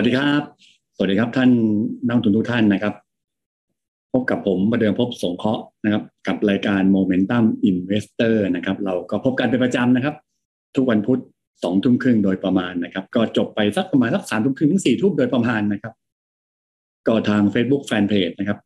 [0.00, 0.42] วัสดีครับ
[0.96, 1.50] สวัสดีครับท่าน
[2.06, 2.94] นักทุนทุกท่านนะครับ
[4.12, 10.14] พบกับผมประเดิมพบสงเคราะห์นะครับ กับรายการ Momentum Investor นะครับ เราก็พบกันเป็นประจำนะครับ
[10.76, 11.20] ทุกวันพุธ
[11.62, 15.92] สองทุ่มครึ่งโดยประมาณนะครับ ก็จบไปสักประมาณสักสามทุ่มครึ่งถึงสี่ทุ่มโดยประมาณนะครับ
[17.06, 18.58] ก็ทาง Facebook Fanpage นะครับ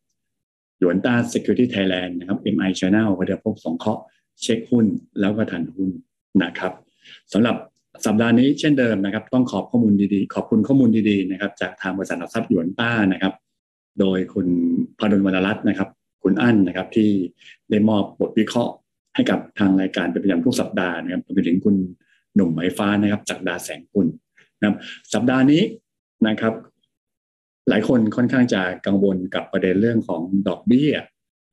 [0.79, 4.01] หยวนต้า Security Thailand นะครับ MI Channel ประเดิมพบสงเคราะห์
[4.41, 4.85] เช็คหุ้น
[5.19, 5.89] แล้วก็ทันหุ้น
[6.43, 6.73] นะครับ
[7.33, 7.55] สำหรับ
[8.05, 13.33] สัปดาห์นี้เช่นเดิมนะครับ ต้องขอบข้อมูลดีๆ ขอบคุณข้อมูลดีๆนะครับ จากทางบริษัทหลักทรัพย์หยวนต้านะครับ
[13.99, 14.47] โดยคุณ
[14.99, 15.89] พดลวรรณรัตน์นะครับ
[16.23, 17.09] คุณอั้นนะครับที่
[17.69, 18.73] ได้มอบบทวิเคราะห์
[19.15, 21.75] ให้กับทางรายการเป็นประจำทุกสัปดาห์นะครับรวมไปถึงคุณ
[22.35, 24.07] หนุ่มไหมฟ้านะครับ จากดาแสงคุณ
[24.59, 24.77] นะครับ
[25.13, 25.61] สัปดาห์นี้
[26.27, 26.53] นะครับ
[27.69, 30.93] หลายคนค่อนข้างจะกังวลกับประเด็นเรื่องของดอกเบี้ย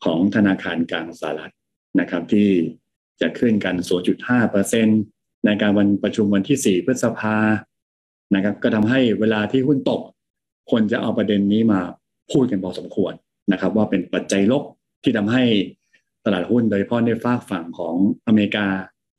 [0.04, 1.52] ของธนาคารกลางสหรัฐ
[2.00, 2.48] นะครับ ที่
[3.20, 3.74] จะขึ้นกัน
[4.14, 5.00] 0.5เปอร์เซ็นต์
[5.44, 7.36] ในการวันประชุมวันที่ 4 พฤษภา
[8.34, 10.00] นะครับ ก็ทำให้เวลาที่หุ้นตก
[10.70, 11.80] คนจะเอาประเด็นนี้มา
[12.32, 13.12] พูดกันพอสมควร
[13.52, 14.62] นะครับ ว่าเป็นปัจจัยลบ
[15.02, 15.44] ที่ทำให้
[16.24, 17.94] ตลาดหุ้นโดยเฉพาะในฝากฝั่งของ
[18.26, 18.66] อเมริกา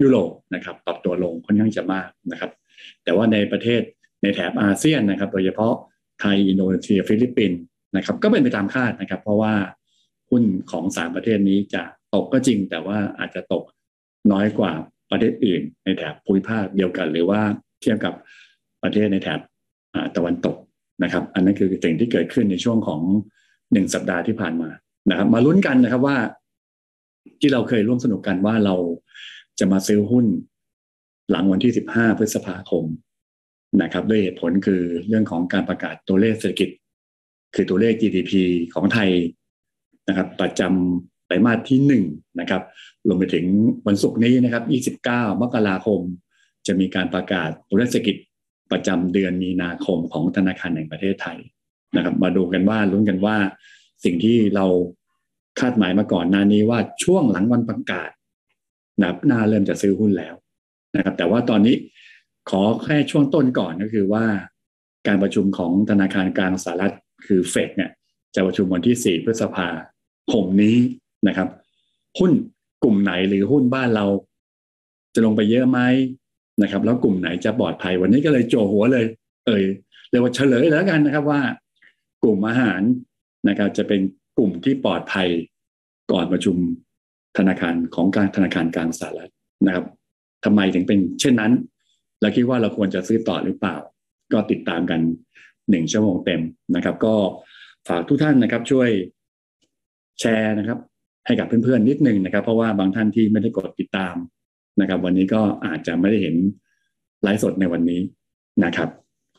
[0.02, 2.52] ยุโรปนะครับปรับตัวลงค่อนข้างจะมากนะครับ
[3.04, 3.82] แต่ว่าในประเทศ
[4.22, 5.74] ในแถบอาเซียนนะครับ โดยเฉพาะ
[6.20, 7.60] ไทยอินโดนีเซียฟิลิปปินส์
[7.96, 9.54] นะครับ ก็เป็นไปตามคาดนะครับ เพราะว่า
[10.30, 13.64] หุ้นของสามประเทศนี้จะตกก็จริง แต่ว่าอาจจะตก
[14.32, 14.72] น้อยกว่า
[15.14, 17.42] ประเทศอื่นในแถบภูมิภาคเดียวกัน หรือว่า
[17.82, 18.14] เทียบกับ
[18.84, 19.40] ประเทศในแถบ
[20.16, 20.56] ตะวันตก
[21.04, 23.02] นะครับ อันนั้นคือสิ่งที่เกิดขึ้นในช่วงของ
[23.74, 24.70] หนึ่งสัปดาห์ที่ผ่านมา
[25.10, 26.18] นะครับ มาลุ้นกันนะครับว่า
[27.40, 28.76] ที่เราเคยร่วมสนุกกันว่าเรา
[29.60, 30.26] จะมาซื้อหุ้น
[31.32, 32.84] หลังวันที่ 15 พฤษภาคม
[33.82, 36.70] นะครับด้วยเหตุผลคือเรื่องของการประกาศตัวเลขเศรษฐกิจ
[37.56, 38.34] คือตัวเลข GDP
[38.74, 39.10] ของไทย
[40.08, 42.04] นะครับ ประจำไตรมาสที่หนึ่ง
[42.40, 42.62] นะครับ
[43.08, 43.46] รวมไปถึง
[43.88, 44.62] วันศุกร์นี้นะครั
[44.94, 46.00] บ 29 มกราคม
[46.68, 48.18] จะมีการประกาศตัวเลขเศรษฐกิจ
[48.72, 51.38] ประจำเดือนมีนาคมของธนาคารแห่งประเทศไทย
[51.96, 53.38] นะครับ มาดูกันว่าลุ้นกันว่า
[54.04, 54.66] สิ่งที่เรา
[55.60, 58.10] คาดหมายมาก่อนหน้านี้ว่าช่วงหลังวันประกาศ
[59.00, 60.34] นะครับน่าเริ่มจะซื้อหุ้นแล้ว
[60.96, 61.76] นะครับ แต่ว่าตอนนี้
[62.50, 64.26] ขอแค่ช่วงต้นก่อนก็คือว่า
[65.08, 67.92] การประชุมของธนาคารกลางสหรัฐคือเฟดเนี่ย
[68.36, 69.68] จะประชุมวันที่ 4 พฤษภา
[70.32, 70.78] คมนี้
[71.28, 71.50] นะครับ
[72.20, 72.32] หุ้น
[72.84, 74.06] กลุ่มไหนหรือหุ้นบ้านเรา
[75.14, 75.80] จะลงไปเยอะไหม
[76.62, 79.06] นะครับ แล้วกลุ่มไหนจะปลอดภัย วันนี้ก็เลยโจหัวเลย
[79.46, 79.64] เอ่ย
[80.10, 81.42] เรียกว่าเฉลยแล้วกันนะครับว่า
[82.24, 82.82] กลุ่มอาหาร
[83.50, 84.02] นะครับ จะเป็น
[84.38, 85.28] กลุ่มที่ปลอดภัย
[86.12, 86.56] ก่อนประชุม
[87.38, 89.32] ธนาคารของการธนาคารกลางสหรัฐ
[89.66, 89.86] นะครับ
[90.46, 91.52] ทำไมถึงเป็นเช่นนั้น
[92.22, 93.76] เราคิดว่าเราควรจะซื้อต่อหรือเปล่า
[94.34, 95.00] ก็ติดตามกัน
[95.70, 96.42] หนึ่งชั่วโมงเต็ม
[96.76, 97.16] นะครับ ก็
[97.88, 98.90] ฝากทุกท่านนะครับช่วย
[100.20, 100.80] แชร์นะครับ
[101.26, 104.16] ให้กับเพื่อนๆนิดนึงนะครับ เพราะว่าบางท่านที่ไม่ได้กดติดตาม
[104.82, 106.36] นะครับ วันนี้ก็อาจจะไม่ได้เห็น
[107.24, 108.02] ไลฟ์สดในวันนี้
[108.66, 108.90] นะครับ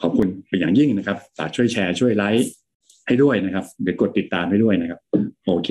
[0.03, 2.49] ขอบคุณเป็นอย่างยิ่งนะครับฝากช่วยแชร์ช่วยไลค์
[3.07, 5.01] ให้ด้วยนะครับเดี๋ยวกดติดตามให้ด้วยนะครับ
[5.47, 5.71] โอเค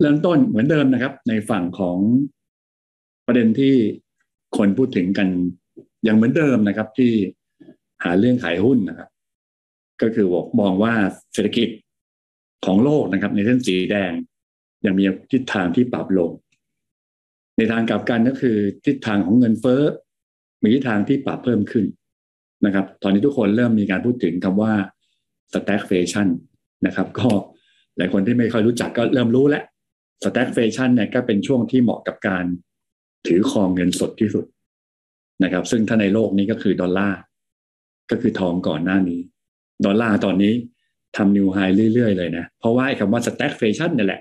[0.00, 1.98] เริ่มต้นเหมือนเดิมนะครับ ในฝั่งของ
[3.26, 3.74] ประเด็นที่
[4.56, 5.28] คนพูดถึงกัน
[6.04, 7.12] อย่างเหมือนเดิมนะครับ ที่
[8.04, 9.08] หาเรื่องขายหุ้นนะครับ
[10.02, 10.94] ก็คือบอกมองว่า
[11.32, 11.68] เศรษฐกิจ
[12.64, 14.12] ของโลกนะครับ ในเส้นสีแดง
[14.86, 16.30] ยังมีทิศทางที่ปรับลง
[17.56, 18.56] ในทางกลับกันก็คือ
[18.86, 19.82] ทิศทางของเงินเฟ้อ
[20.62, 21.84] มีทิศทางที่ปรับเพิ่มขึ้น
[22.66, 24.72] นะครับ ตอนนี้ทุกคนเริ่มมีการพูดถึงคำว่า
[25.52, 26.28] stagflation
[26.86, 27.28] นะครับ ก็
[27.96, 29.64] หลายคนที่ไม่ค่อยรู้จักก็เริ่มรู้แล้ว
[30.24, 32.44] stagflation เนี่ยก็เป็นช่วงที่เหมาะกับการ
[33.26, 34.44] ถือครองเงินสดที่สุด
[35.44, 37.18] นะครับ ซึ่งถ้าในโลกนี้ก็คือดอลลาร์
[38.10, 39.20] ก็คือทองก่อนหน้านี้
[39.84, 40.52] ดอลลาร์ตอนนี้
[41.16, 41.58] ทำนิวไฮ
[41.94, 44.20] เรื่อยๆเลยนะ เพราะว่าไอ้คำว่า stagflation นี่แหละ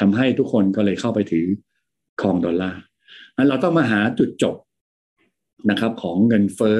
[0.00, 1.46] ทำให้ทุกคนก็เลยเข้าไปถือ
[2.20, 2.80] ครองดอลลาร์
[3.36, 4.56] อันเราต้องมาหาจุดจบ
[5.70, 6.78] นะครับ ของเงินเฟ้อ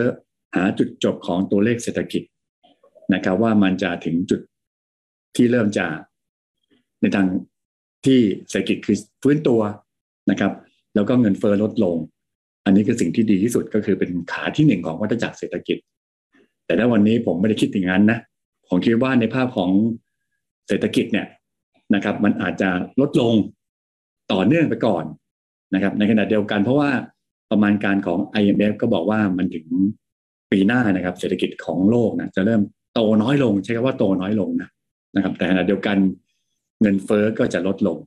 [0.57, 2.23] หาจุดจบของตัวเลขเศรษฐกิจ
[3.15, 4.41] นะครับ ว่ามันจะถึงจุด
[5.37, 5.87] ที่เริ่มจะ
[7.01, 7.29] ในทาง
[8.07, 9.61] ที่เศรษฐกิจคือฟื้นตัว
[10.31, 10.53] นะครับ
[10.95, 11.97] แล้วก็เงินเฟ้อลดลง
[12.65, 15.79] อันนี้คือสิ่งที่ดีที่สุดก็คือเป็นขาที่หนึ่งของวัฏจักรเศรษฐกิจ
[16.67, 18.19] แต่ถ้าวันนี้ผมไม่ได้คิดอย่างนั้นนะ
[18.69, 19.71] ผมคิดว่าในภาพของ
[20.69, 21.27] เศรษฐกิจเนี่ย
[21.95, 22.71] นะครับ มันอาจจะ
[23.01, 23.35] ลดลง
[24.33, 25.05] ต่อเนื่องไปก่อน
[25.75, 26.91] นะครับ ในขณะเดียวกันเพราะว่า
[27.51, 29.67] ประมาณการของ IMF ก็บอกว่ามันถึง
[30.51, 32.61] ปีหน้านะครับ เศรษฐกิจของโลกนะจะเริ่ม
[32.95, 34.69] โตน้อยลง ใช้คำว่าโตน้อยลงนะ
[35.17, 35.97] นะครับ แต่ขณะเดียวกัน
[36.81, 37.99] เงินเฟอ้อก็จะลดลง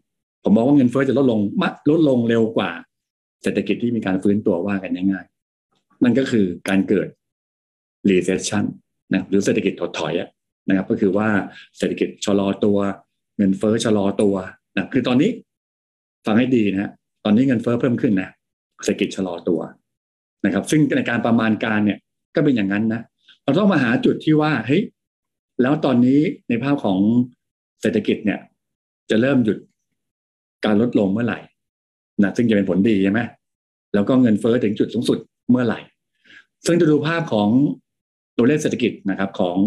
[0.43, 2.71] ผมมองว่าเงินเฟอ้อจะลดลงมลดลงเร็วกว่า
[3.43, 7.07] เศรษฐกิจที่มีการฟื้นตัวว่ากันง่ายๆนั่นก็คือการเกิด
[8.09, 8.65] recession
[9.11, 10.13] นะหรือเศรษฐกิจถดถอย
[10.67, 11.27] นะครับ ก็คือว่า
[11.77, 12.77] เศรษฐกิจชะลอตัว
[13.37, 14.35] เงินเฟอ้อชะลอตัว
[14.77, 15.29] นะคือตอนนี้
[16.25, 16.91] ฟังให้ดีนะ
[17.23, 18.29] ตอนนี้เงินเฟอ้อเพิ่มขึ้นนะ
[18.83, 19.59] เศรษฐกิจชะลอตัว
[20.45, 21.99] นะครับ ซึ่งในการประมาณการเนี่ย
[22.35, 23.01] ก็เป็นอย่างนั้นนะ
[23.43, 24.83] เราต้องมาหาจุดที่ว่าเฮ้ย
[25.61, 26.19] แล้วตอนนี้
[26.49, 26.99] ในภาพของ
[27.81, 28.39] เศรษฐกิจเนี่ย
[29.09, 29.57] จะเริ่มหยุด
[30.65, 31.39] การลดลงเมื่อไหร่
[32.23, 33.21] นะซึ่งจะเป็นผลดีใช่ไหม
[33.93, 35.17] แล้วก็เงินเฟอ้อถึงจุดสูงสุด
[35.49, 35.79] เมื่อไหร่
[36.65, 37.49] ซึ่งจะดูภาพของ
[38.37, 39.57] ตัวเลขเศรษฐกิจนะครับของ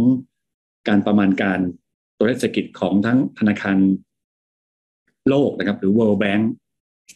[0.89, 1.61] การประมาณการ
[2.17, 3.79] ตัวเลขเศรษฐกิจของทั้งธนาคาร
[5.29, 6.45] โลกนะครับ หรือ World Bank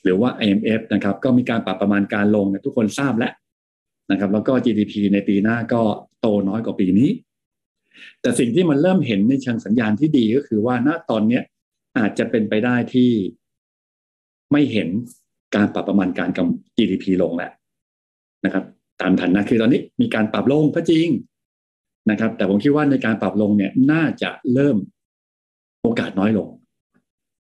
[0.03, 3.33] หรือว่า IMF นะครับ ก็มีการปรับประมาณการลงนะทุกคนทราบแล้ว
[4.11, 5.83] นะครับ แล้วก็ GDP ในปีหน้าก็
[6.21, 7.11] โตน้อยกว่าปีนี้
[8.21, 11.41] แต่สิ่งที่มันเริ่มเห็นในเชิงสัญญาณที่ดีก็คือว่าณตอนนี้
[11.99, 13.11] อาจจะเป็นไปได้ที่
[14.53, 14.89] ไม่เห็น
[15.55, 17.53] การปรับประมาณการกับ GDP ลงแล้ว
[18.45, 18.65] นะครับ
[19.01, 21.07] ตามฐานะคือตอนนี้มีการปรับลงก็จริง
[22.11, 24.77] นะครับ แต่ผมคิดว่าในการปรับลงเนี่ยน่าจะเริ่ม
[25.83, 26.49] โอกาสน้อยลง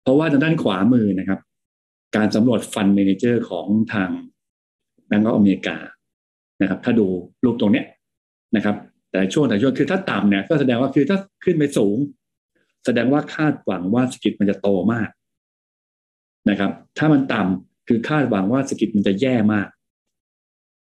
[0.03, 1.39] เพราะว่าทางด้านขวามือนะครับ
[2.15, 4.09] การสำรวจฟันเมนเจอร์ของทาง
[5.07, 5.77] แบงก์อเมริกา
[6.61, 7.07] นะครับ ถ้าดู
[7.43, 7.85] รูปตรงเนี้ย
[8.55, 8.75] นะครับ
[9.11, 11.97] แต่ช่วงแต่ช่วงคือถ้าต่ำเนี่ยก็แสดงว่าคือถ้าขึ้นไปสูง
[12.85, 15.09] แสดงว่าคาดหวังว่าเศรษฐกิจมันจะโตมาก
[16.49, 19.67] นะครับ ถ้ามันต่ำคือคาดหวังว่าเศรษฐกิจมันจะแย่มาก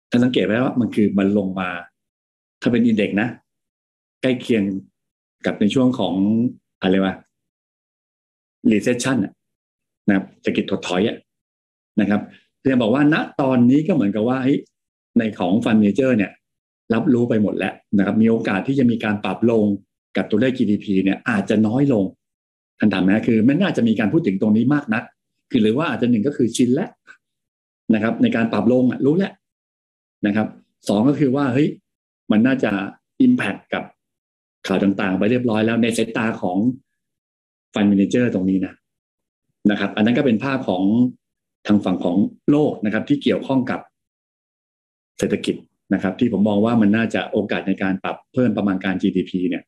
[0.09, 1.69] ท่านสังเกตไหมว่ามันคือมันลงมา
[2.61, 3.27] ถ้าเป็น index นะ
[4.23, 4.63] ใกล้เคียง
[5.45, 6.15] กับในช่วงของ
[6.81, 7.15] อะไรวะ
[8.71, 9.17] recession
[10.07, 11.01] นะครับเศรษฐกิจถดถอย
[11.99, 12.21] นะครับ
[12.61, 14.37] เรียนบอกว่าณตอนนี้ก็เหมือนกับว่า
[15.19, 16.31] ในของ fund manager เนี่ย
[16.93, 19.63] รับรู้ไปหมดแล้วนะครับ มีโอกาสที่จะมีการปรับลง
[20.17, 22.03] กับตัวเลข GDP เนี่ยอาจจะน้อยลง
[22.79, 25.03] ทันถามนะคือไม่น่าจะมีการพูดถึงตรงนี้มากนัก
[25.51, 26.89] คือหรือว่าอาจจะหนึ่งก็คือชินแล้ว
[27.93, 29.33] นะครับ ในการปรับลงอะรู้แล้ว
[30.27, 30.47] นะครับ
[30.89, 31.67] สองก็คือว่าเฮ้ย
[32.31, 32.71] มันน่าจะ
[33.25, 33.83] Impact กับ
[34.67, 36.57] ข่าวต่างๆ ไปเรียบร้อยแล้วในสายตาของ
[37.73, 38.73] ฟันมินิเจอร์ตรงนี้นะ
[39.71, 40.83] นะครับ อันนั้นก็เป็นภาพของ
[41.67, 42.17] ทางฝั่งของ
[42.51, 43.79] โลกนะครับ ที่เกี่ยวข้องกับ
[45.19, 45.55] เศรษฐกิจ
[45.93, 49.63] นะครับ ที่ผมมองว่ามันน่าจะโอกาสในการปรับเพิ่มประมาณการ GDP เนี่ย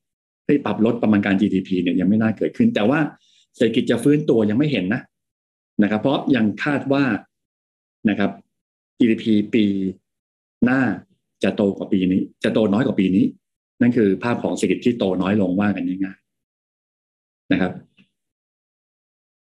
[0.45, 3.00] ให้ปรับลดประมาณการ GDP เนี่ยยังไม่น่าเกิดขึ้น แต่ว่า
[3.56, 5.01] เศรษฐกิจจะฟื้นตัวยังไม่เห็นนะ
[5.83, 7.03] นะครับ เพราะยังคาดว่า
[8.09, 8.31] นะครับ
[9.00, 9.65] GDP ปี
[10.65, 10.81] หน้า
[11.44, 13.25] จะโตกว่าปีนี้ จะโตน้อยกว่าปีนี้
[13.81, 17.72] นั่นคือภาพของเศรษฐกิจที่โตน้อยลงว่ากันง่ายๆนะครับ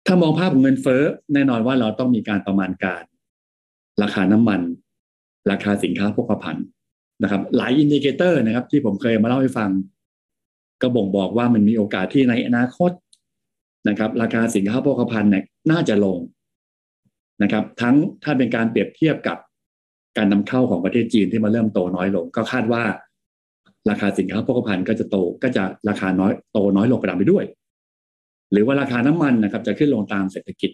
[0.06, 1.02] ถ้ามองภาพของเงินเฟ้อ
[1.34, 3.04] แน่นอนว่าเราต้องมีการประมาณการ
[4.04, 4.62] ราคาน้ำมัน
[5.52, 6.66] ราคาสินค้าโภคภัณฑ์
[7.24, 9.70] นะครับ หลาย indicator นะครับ ที่ผมเคยมาเล่าให้ฟัง
[10.82, 12.92] ก็บ่งบอกว่ามันมีโอกาสที่ในอนาคต
[13.90, 16.18] นะครับ ราคาสินค้าโภคภัณฑ์เนี่ยน่าจะลง
[17.44, 19.38] นะครับ ทั้งถ้าเป็นการเปรียบเทียบกับ
[20.18, 22.84] การนำเข้าของประเทศจีนที่มาเริ่มโตน้อยลง ก็คาดว่า
[23.90, 27.46] ราคาสินค้าโภคภัณฑ์ก็จะโตก็จะราคาน้อยโตน้อยลงไปตามไปด้วย
[28.52, 30.72] หรือว่าราคาน้ำมันนะครับ จะขึ้นลงตามเศรษฐกิจ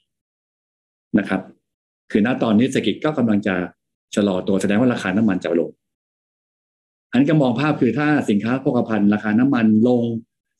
[1.19, 1.41] นะครับ
[2.11, 3.55] คือณตอนนี้เศรษฐกิจก็กำลังจะ
[4.15, 5.71] ชะลอตัวแสดงว่าราคาน้ำมันจะลง
[7.11, 10.01] อันนี้ก็มองภาพคือถ้าสินค้าโภคภัณฑ์ราคาน้ำมันลง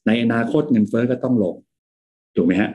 [0.07, 1.55] ในอนาคตเงินเฟ้อก็ต้องลง
[2.35, 2.71] ถูกไหมฮะ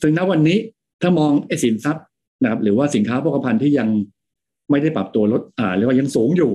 [0.00, 0.58] ซึ่งณวันนี้
[1.02, 2.04] ถ้ามองไอ้สินทรัพย์
[2.42, 3.88] นะครับ หรือว่าสินค้าโภคภัณฑ์ที่ยัง
[4.70, 6.50] ไม่ได้ปรับตัวลดอ่าเรียกว่ายังสูงอยู่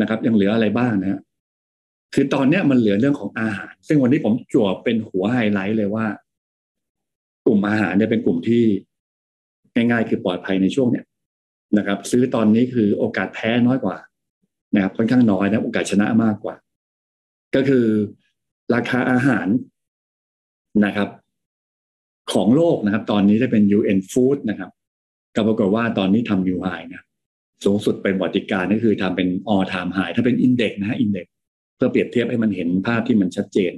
[0.00, 1.20] นะครับ ยังเหลืออะไรบ้างนะ
[2.14, 6.06] คือตอนเนี้ยมันเหลือเรื่องของอาหาร ซึ่งวันนี้ผมจั่วเป็นหัวไฮไลท์เลยว่า
[7.44, 8.62] กลุ่มอาหารเนี่ยเป็นกลุ่มที่
[9.74, 11.04] ง่ายๆคือปลอดภัยในช่วงเนี้ย
[11.78, 13.96] นะครับ ซื้อตอนนี้คือโอกาสแพ้น้อยกว่า
[14.74, 16.54] นะครับค่อนข้างน้อยนะโอกาสชนะมากกว่า
[17.54, 17.86] ก็คือ
[18.74, 19.46] ราคาอาหาร
[20.84, 21.08] นะครับ
[22.32, 24.70] ของโลกนะครับ ตอนนี้จะเป็น UN Food นะครับ
[25.34, 27.02] ก็ปรากฏว่าตอนนี้ทำนิวไฮนะ
[27.64, 31.26] สูงสุดเป็นประวัติการณ์ก็คือทำเป็น all time high ถ้าเป็น index นะฮะ index
[31.76, 33.72] เพื่อเปรียบเทียบให้มันเห็นภาพที่มันชัดเจน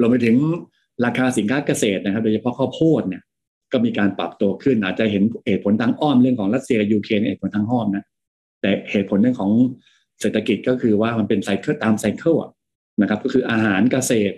[0.00, 0.36] รวมไปถึง
[1.04, 3.22] ราคาสินค้าเกษตรนะครับ โดยเฉพาะข้าวโพดเนี่ย
[3.72, 8.04] ก็มีการปรับตัวขึ้นอาจจะเห็นเหตุผลทางอ้อมเรื่องของรัสเซียยูเครนเหตุผลทางอ้อมนะ
[8.60, 9.50] แต่เหตุผลเรื่องของ
[10.20, 12.36] เศรษฐกิจก็คือว่ามันเป็น cycle ตาม cycle
[13.00, 14.36] นะครับ ก็คืออาหารเกษตร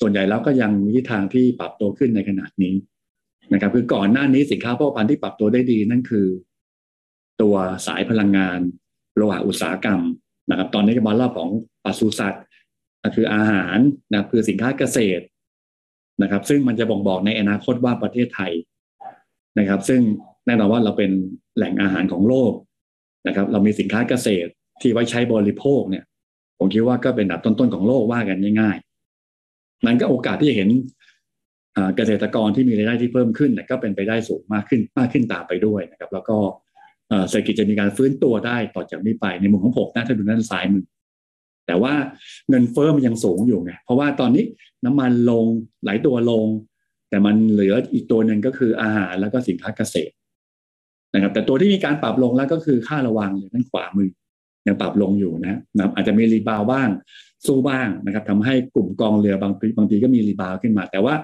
[0.00, 2.74] ส่วนใหญ่แล้วก็ยังมีทิศทางที่ปรับตัวขึ้นในขณะนี้
[3.52, 6.26] นะครับ คือก่อนหน้านี้สินค้าโภคภัณฑ์ที่ปรับตัวได้ดีนั่นคือ
[7.42, 7.54] ตัว
[7.86, 8.58] สายพลังงาน
[9.16, 10.00] โลหะอุตสาหกรรม
[10.50, 11.50] นะครับ ตอนนี้ก็มารอบของ
[11.84, 12.42] ปศุสัตว์
[13.14, 13.78] คืออาหาร
[14.12, 15.24] นะคือสินค้าเกษตร
[16.22, 18.52] นะครับ ซึ่งมันจะบ่งบอกในอนาคตว่าประเทศไทย
[19.58, 20.00] นะครับ ซึ่ง
[20.46, 21.10] แน่นอนว่าเราเป็น
[21.56, 22.52] แหล่งอาหารของโลก
[23.26, 24.50] นะครับ เรามีสินค้าเกษตร
[24.80, 26.04] ที่ไว้ใช้บริโภคเนี่ย
[26.58, 30.68] ผมคิดว่าก็เป็นอันดับต้นๆของโลกว่ากันง่ายๆนั้นก็โอกาสที่จะเห็น
[31.96, 36.36] เกษตรกรที่มีรายได้ที่เพิ่มขึ้นก็เป็นไปได้สูงมากขึ้นมากขึ้นตามไปด้วยนะครับ แล้วก็
[37.28, 40.84] เศรษฐกิจจะมีการฟื้นตัวได้ต่อจากนี้ไปในมุมของผมนะถ้าดูด้านซ้ายมือ
[41.66, 41.94] แต่ว่า
[42.48, 44.44] เงินเฟ้อมันยังสูงอยู่ไงเพราะว่าตอนนี้
[44.84, 45.44] น้ำมันลง
[45.84, 46.46] หลายตัวลง
[47.10, 50.14] แต่มันเหลืออีกตัวหนึ่งก็คืออาหารแล้วก็สินค้าเกษตร
[51.14, 54.10] นะครับ แต่ตัวที่มีการปรับลงแล้วก็คือค่าระวังเลยด้านขวามือ
[54.66, 56.88] ยังปรับลงอยู่นะนะครับอาจจะมี rebound บ้าง
[57.46, 61.14] สู้บ้างนะครับทำให้กลุ่มกองเรือบางบางทีก็มี rebound ขึ้นมา แต่ว่า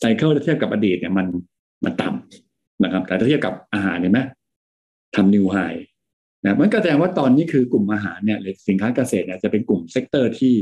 [0.00, 1.26] cycle เทียบกับอดีตเนี่ยมัน
[1.84, 4.20] มันต่ำนะครับ แต่ถ้าเทียบกับอาหารเห็นไหม
[5.14, 5.56] ทำ new high
[6.44, 10.54] นะมันก็แสดงว่าตอนนี้คือกลุ่มอาหารเนี่ยหรือสินค้าเกษตรเนี่ยจะเป็นกลุ่ม sector ที่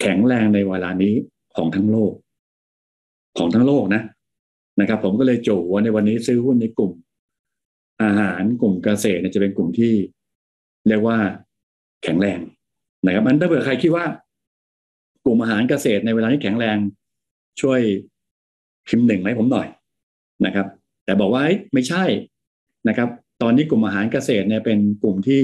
[0.00, 1.14] แข็งแรงในเวลานี้
[1.56, 2.12] ของทั้งโลก
[3.38, 4.02] ของทั้งโลกนะ
[4.80, 6.92] นะครับ ผมก็เลยโชว์ว่าในวันนี้ซื้อหุ้นในกลุ่ม
[8.02, 9.92] อาหารกลุ่มเกษตรเนี่ยจะเป็นกลุ่มที่
[10.88, 11.18] เรียกว่า
[12.02, 12.40] แข็งแรง
[13.06, 14.04] นะครับมันถ้าเผื่อใครคิดว่า
[15.24, 16.76] กลุ่มอาหารเกษตรในเวลาที่แข็งแรง
[17.60, 17.80] ช่วย
[18.88, 19.68] พิมพ์หนึ่งให้ผมหน่อย
[20.46, 20.66] นะครับ
[21.04, 21.42] แต่บอกว่า
[21.74, 22.04] ไม่ใช่
[22.88, 23.08] นะครับ
[23.42, 25.42] ตอนนี้กลุ่มอาหารเกษตรเนี่ยเป็นกลุ่มที่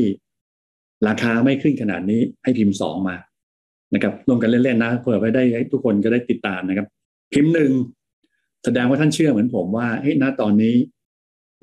[1.08, 3.16] ราคาไม่ขึ้นขนาดนี้ให้พิมพ์สองมา
[3.94, 6.86] นะครับรวมกันเล่นๆนะเผื่อไปได้ทุกคนก็ได้ติดตามนะครับ
[7.32, 7.70] พิมพ์หนึ่ง
[8.64, 10.74] แสดงว่าท่านเชื่อเหมือนผมว่าเฮ้ยณตอนนี้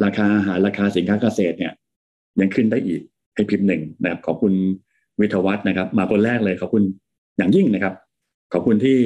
[0.04, 1.74] ราคาอาหารราคาสินค้าเกษตรเนี่ย
[2.40, 3.02] ยังขึ้นได้อีก
[3.36, 4.54] ให้พิมพ์หนึ่งนะครับ ขอบคุณ
[5.20, 6.84] วิทวัฒนะครับ มาคนแรกเลยขอบคุณ
[7.38, 7.94] อย่างยิ่งนะครับ
[8.54, 8.98] ขอบคุณที่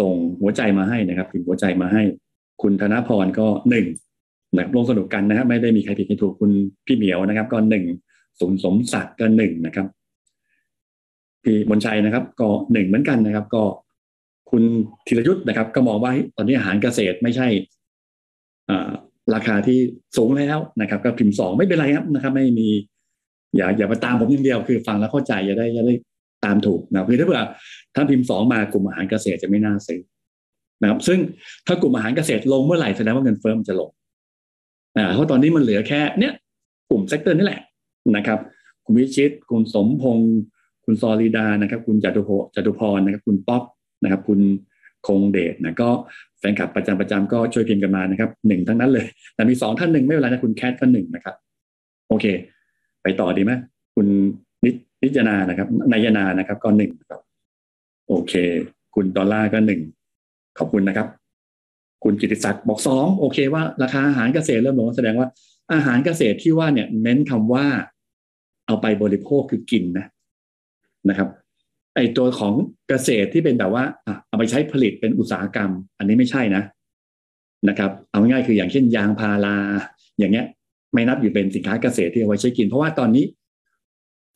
[0.00, 2.02] ส่งหัวใจมาให้นะครับพิมพ์หัวใจมาให้
[2.62, 3.86] คุณธนพรก็หนึ่ง
[4.54, 6.50] นะครับลงสนุกกันนะครับไม่ได้มีใครผิดใครถูกคุณ
[6.86, 7.84] พี่เหมียวนะครับ ก็หนึ่ง
[8.40, 9.86] สมสมศักดิ์ก็หนึ่งนะครับ
[11.44, 13.62] พี่บนชัยนะครับ ก็หนึ่งเหมือนกันนะครับ ก็
[14.50, 14.62] คุณ
[15.06, 17.46] ธีรยุทธ์นะครับ ก็มองว่าตอนนี้อาหารเกษตรไม่ใช่
[19.34, 19.78] ราคาที่
[20.16, 22.68] สูงแล้วนะครับ ก็พิมพ์สองไม่เป็นไรครับนะครับ ไม่มี
[23.56, 25.94] อย่าอย่ามาตามผมอย่างเดียวคือฟังแล้วเข้าใจจะได้จะได้
[26.44, 27.42] ตามถูกนะคือถ้าเผื่อ
[27.94, 30.00] ถ้าพิมพ์สองมากลุ่มอาหารเกษตรจะไม่น่าซื้อ
[30.82, 31.18] นะครับ ซึ่ง
[31.66, 33.90] ถ้ากลุ่มอาหารเกษตรลงเมื่อไหร่แสดงว่าเงินเฟ้อมันจะลง
[34.96, 36.32] อ่าเพราะตอนนี้มันเหลือแค่เนี้ย
[36.90, 37.60] กลุ่ม sector นี่แหละ
[38.16, 38.38] นะครับ
[38.84, 40.32] คุณวิชิต คุณสมพงศ์
[40.84, 43.62] คุณซอลิดานะครับ คุณจตุพจตุพรนะครับ คุณป๊อป
[44.02, 44.40] นะครับ คุณ
[45.06, 45.90] คงเดชนะก็
[46.38, 51.34] แฟนคลับประจำประจำก็ช่วยพิมพ์กันมานะครับหนึ่งทั้งนั้นเลย แต่มีสองท่านหนึ่งไม่เป็นไรนะคุณแคทก็หนึ่งนะครับ
[52.08, 52.24] โอเค
[53.02, 53.52] ไปต่อดีไหม
[53.94, 54.06] คุณ
[54.64, 54.70] นิ
[55.02, 57.20] นิจนานะครับนายนานะครับ ก็หนึ่งครับ
[58.08, 58.32] โอเค
[58.94, 59.80] คุณดอลลาร์ก็หนึ่ง
[60.58, 61.06] ขอบคุณนะครับ
[62.02, 65.28] คุณกิติศักดิ์บอกสองโอเคว่าราคาอาหารเกษตรเริ่มลงแสดงว่า
[65.72, 67.66] อาหารเกษตรที่ว่าเนี่ยเน้นคำว่า
[68.66, 70.06] เอาไปบริโภคคือกินนะ
[71.08, 71.28] นะครับ
[71.96, 72.54] ไอตัวของ
[72.88, 73.84] เกษตรที่เป็นแบบว่า
[74.28, 76.62] เอาไปใช้ผลิตเป็นอุตสาหกรรม อันนี้ไม่ใช่นะ
[77.68, 79.56] นะครับ เอาง่ายคืออย่างเช่นยางพารา
[80.18, 80.46] อย่างเงี้ย
[80.92, 83.24] ไม่นับอยู่เป็นสินค้าเกษตรที่เอาไว้ใช้กิน เพราะว่าตอนนี้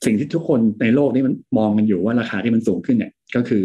[0.05, 3.65] สิ่งที่ทุกคนในโลกนี้มันมองกันอยู่ว่าราคาที่มันสูงขึ้นเนี่ย ก็คือ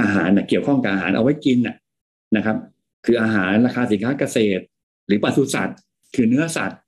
[0.00, 1.76] อาหารเน่ยเกี่ยวข้องกับอาหารเอาไว้กินน่ะ
[2.36, 2.56] นะครับ
[3.04, 4.62] คืออาหารราคาสินค้าเกษตร
[5.06, 5.78] หรือปศุสัตว์
[6.14, 6.80] คือเนื้อสัตว์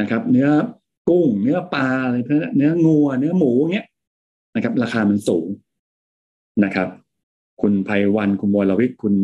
[0.00, 0.48] นะครับ เนื้อ
[1.08, 3.86] กุ้ง เนื้อปลาอะไรเนื้อเนื้องัว เนื้อหมูเงี้ย
[4.54, 5.46] นะครับ ราคามันสูง
[6.64, 6.88] นะครับ
[7.60, 9.14] คุณไพวันคุณบอยลวิทคุณ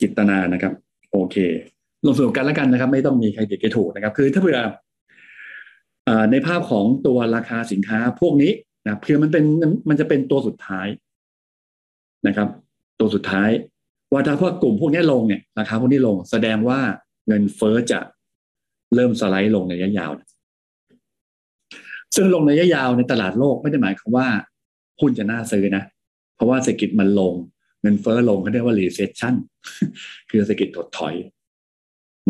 [0.00, 0.72] จิตนานะครับ
[1.10, 1.36] โอเค
[2.04, 4.60] ลงสนุกกันแล้วกันนะครับ ไม่ต้องมีใครผิดใครถูกนะครับ คือถ้าเผื่อ
[6.30, 8.52] ในภาพของตัวราคาสินค้าพวกนี้
[8.86, 9.44] นะเพื่อมันเป็น
[9.88, 10.86] มันจะเป็นตัวสุดท้าย
[12.26, 12.48] นะครับ
[13.00, 13.50] ตัวสุดท้าย
[14.12, 16.78] ว่าถ้าพวกกลุ่มพวกนี้ลงเนี่ยราคาพวกนี้ลง แสดงว่า
[17.28, 18.00] เงินเฟอ้อจะ
[18.94, 20.10] เริ่มสไลด์ลงในระยะยาว
[22.16, 24.28] ซึ่งลงในระยะยาวในตลาดโลกไม่ได้หมายความว่า
[25.00, 25.82] หุ้นจะน่าซื้อนะ
[26.34, 27.34] เพราะว่าเศรษฐกิจมันลง
[27.82, 29.34] เงินเฟอ้อลงเขาเรียกว่า recession
[30.30, 31.14] คือเศรษฐกิจถดถอย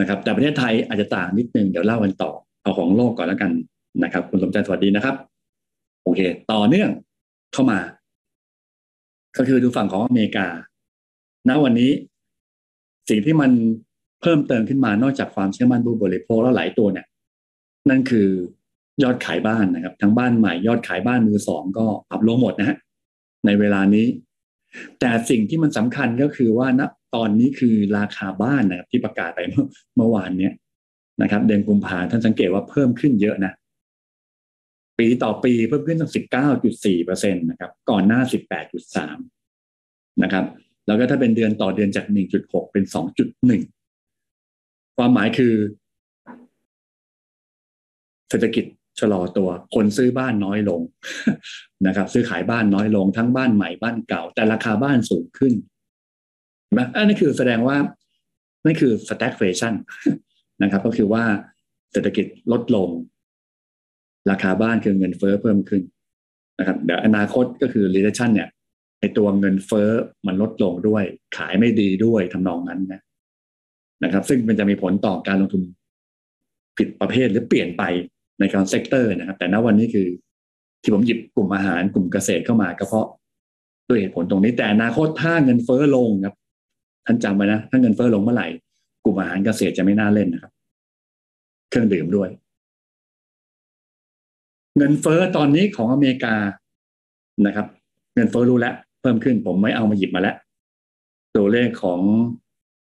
[0.00, 2.30] นะครับ แต่ประเทศไทยอาจจะต่างนิดนึงเดี๋ยวเล่ากันต่อ
[2.62, 3.52] เอาของโลกก่อนแล้วกัน
[4.02, 5.16] นะครับ คุณสมใจสวัสดีนะครับ
[6.04, 6.20] โอเค
[6.52, 6.90] ต่อเนื่อง
[7.52, 7.78] เข้ามา
[9.37, 10.46] ก็คือดูฝั่งของอเมริกา
[11.49, 11.90] ณวันนี้
[13.09, 13.50] สิ่งที่มัน
[14.20, 17.06] เพิ่มเติมขึ้นมานอกจากความเชื่อมั่นผู้บริโภคแล้วหลายตัวเนี่ย
[17.90, 18.28] นั่นคือ
[19.02, 22.76] ยอดขายบ้านนะครับ ทั้งบ้านใหม่ยอดขายบ้านมือสองก็ปรับลงหมดนะฮะ
[23.47, 24.06] ในเวลานี้
[25.00, 26.82] แต่สิ่งที่มันสำคัญก็คือว่าณ
[27.14, 29.40] ตอนนี้คือราคาบ้านนะครับที่ประกาศไป
[29.97, 30.52] เมื่อวานเนี้ย
[31.23, 33.52] นะครับเดือนกุมภาท่านสังเกตว่าเพิ่มขึ้นเยอะนะ
[34.99, 39.18] ปีต่อปีเพิ่มขึ้นตั้งสิบเก้าจุดสี่เปอร์เซ็นตนะครับ ก่อนหน้าสิบแปดจุดสาม
[40.23, 40.44] นะครับ
[40.90, 43.62] แล้วก็ถ้าเป็นเดือนต่อเดือนจากหนึ่งจุดหกเป็นสองจุดหนึ่ง
[44.97, 45.54] ความหมายคือ
[48.30, 48.64] เศรษฐกิจ
[49.00, 50.80] ชะลอตัว คนซื้อบ้านน้อยลง
[51.87, 55.52] นะครับ ซื้อขายบ้านน้อยลงทั้งบ้านใหม่บ้านเก่า แต่ราคาบ้านสูงขึ้น
[56.76, 57.76] นะอันนี้คือแสดงว่า
[58.64, 59.75] นั่นคือ stagflation
[60.62, 61.25] นะครับ ก็คือว่า
[61.92, 62.88] เศรษฐกิจลดลง
[64.30, 65.82] ราคาบ้านคือเงินเฟ้อเพิ่มขึ้น
[66.59, 68.49] นะครับเดี๋ยวอนาคตก็คือ recession เนี่ย
[69.00, 69.90] ในตัวเงินเฟ้อ
[70.26, 71.04] มันลดลงด้วย
[71.37, 73.00] ขายไม่ดีด้วยทำนองนั้นนะ
[74.04, 75.62] นะครับ ซึ่งมันจะมีผลต่อการลงทุน
[76.76, 77.83] ผิดประเภทหรือเปลี่ยนไป
[78.40, 80.07] ในการ sector นะครับ แต่ณวันนี้คือ
[80.83, 83.07] ที่ผมหยิบกลุ่มอาหารกลุ่มเกษตรเข้ามาก็เพราะ
[83.88, 86.35] ด้วยเหตุผลตรงนี้แต่อนาคตถ้าเงินเฟ้อลงครับ
[87.07, 88.49] ท่านจำไว้นะ ถ้าเงินเฟ้อลงเมื่อไหร่
[89.04, 90.52] กลุ่มอาหารเกษตรจะไม่น่าเล่นนะครับ
[91.71, 92.28] เครื่องดื่มด้วย
[94.76, 96.35] เงินเฟ้อตอนนี้ของอเมริกา
[97.47, 97.66] นะครับ
[98.14, 100.37] เงินเฟ้อรู้แล้ว เพิ่มขึ้น ผมไม่เอามาหยิบมาแล้ว
[101.37, 102.00] ตัวเลขของ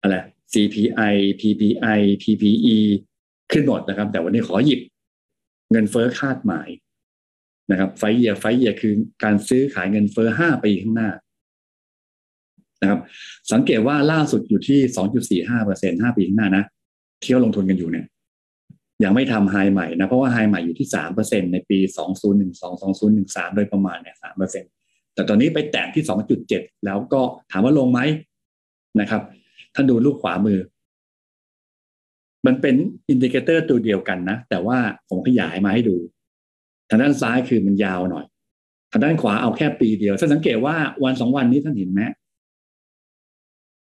[0.00, 0.16] อะไร
[0.52, 2.76] CPI PPI PPE
[3.52, 4.80] ขึ้นหมดนะครับ แต่วันนี้ขอหยิบ
[5.70, 6.68] เงินเฟ้อคาดหมาย
[7.70, 11.10] นะครับไฟเยียไฟเยียคือการซื้อขายเงินเฟ้อห้าปีข้างหน้า
[12.80, 13.00] นะครับ
[13.52, 16.64] สังเกตว่าล่าสุดอยู่ที่สองจุดสี่ห้าเปอร์เซ็นห้าปีข้างหน้านะ
[17.20, 18.06] เที่เขาลงทุนกันอยู่เนี่ย
[19.04, 24.64] ยังไม่ทำ high ใหม่นะ เพราะว่า high ใหม่อยู่ที่สามเปอร์เซ็นในปีสองศูนย์หนึ่งสองสองศูนย์หนึ่งสามโดยประมาณเนี่ยสามเปอร์เซ็น
[25.14, 28.00] แต่ตอนนี้ไปแตะที่สองจุดเจ็ดแล้วก็ถามว่าลงไหม
[29.00, 29.22] นะครับ
[29.74, 30.58] ท่านดูรูปขวามือ
[32.46, 32.74] มันเป็น
[33.08, 35.96] indicator ตัวเดียวกันนะ แต่ว่าผมขยายมาให้ดู
[36.88, 38.24] ทางด้านซ้ายคือมันยาวหน่อย
[38.92, 42.02] ทางด้านขวาเอาแค่ปีเดียว ท่านสังเกตว่าวันสองวันนี้ท่านเห็นไหม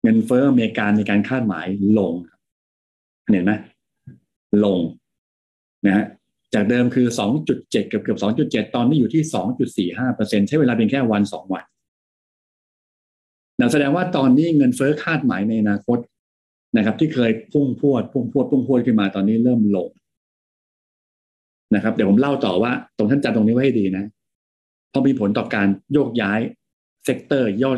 [0.01, 1.67] เงินเฟ้ออเมริกาในการคาดหมาย
[1.99, 2.13] ลง
[3.33, 3.53] เห็นไหม
[4.65, 4.79] ลง
[5.85, 6.05] นะฮะ
[6.55, 7.07] จากเดิมคือ
[7.43, 9.23] 2.7 เกือบเกือบ2.7 ตอนนี้อยู่ที่
[9.85, 11.63] 2.45%ใช้เวลาเพียงแค่วันสองวัน
[13.59, 15.97] นั่นแสดงว่าตอนนี้เงินเฟ้อคาดหมายในอนาคต
[16.77, 19.89] นะครับ ที่เคยพุ่งพรวด พุ่งพรวดพุ่งพรวดขึ้นมาตอนนี้เริ่มลง
[21.75, 24.05] นะครับ เดี๋ยวผมเล่าต่อว่า ตรงท่านจำตรงนี้ไว้ให้ดีนะ
[24.89, 26.39] เพราะมีผลต่อการโยกย้าย
[27.05, 27.77] sector โยก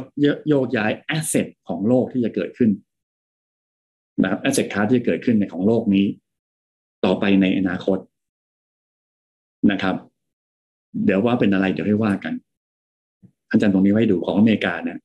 [0.50, 2.72] โยกย้าย asset ของโลกที่จะเกิดขึ้น
[4.22, 6.06] นะครับ asset class ที่จะเกิดขึ้นในของโลกนี้
[7.06, 7.98] ต่อไปในอนาคต
[9.72, 9.96] นะครับ
[11.06, 12.34] เดี๋ยวว่าเป็นอะไรเดี๋ยวให้ว่ากัน
[13.50, 14.98] ท่านจำตรงนี้ไว้ดูของอเมริกาเนี่ย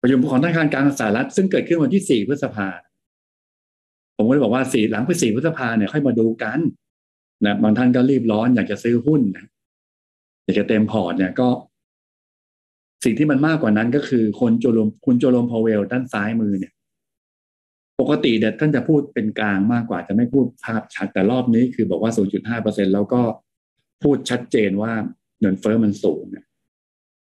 [0.00, 2.68] ประชุมของธนาคารกลางสหรัฐซึ่งเกิดขึ้นวันที่สี่พฤษภา
[4.16, 6.58] ผมก็เลยบอกว่าสี่หลังพฤษพฤษภาเนี่ยค่อยมาดูกัน
[7.44, 9.44] นะบางท่านก็รีบร้อนอยากจะซื้อหุ้นนะ
[10.44, 11.48] อยากจะเต็มพอร์ตเนี่ยก็
[13.04, 16.72] สิ่งที่มันมากกว่านั้นก็คือคนเจอโรมคุณเจอโรมพาวเวลด้านซ้ายมือเนี่ย
[18.00, 22.12] ปกติเฟดท่านจะพูดเป็นกลางมากกว่าจะไม่พูดภาพชัดแต่รอบนี้คือบอกว่า
[22.52, 23.22] 0.5%แล้วก็
[24.02, 24.92] พูดชัดเจนว่า
[25.40, 26.24] เงินเฟ้อมันสูง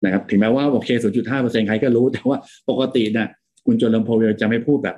[0.05, 0.89] นะครับ ถึงแม้ว่าโอเค
[1.29, 2.39] 0.5%ใครก็รู้ แต่ว่า
[2.71, 3.29] ปกติเนี่ย
[3.67, 4.97] คุณเจอโรมพาวเวลจะไม่พูดแบบ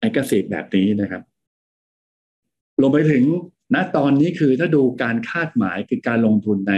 [0.00, 1.22] aggressive แบบนี้นะครับ
[2.82, 3.24] ลงไปถึง
[3.74, 6.74] ณตอนนี้คือถ้าดูการคาดหมายคือการลงทุนใน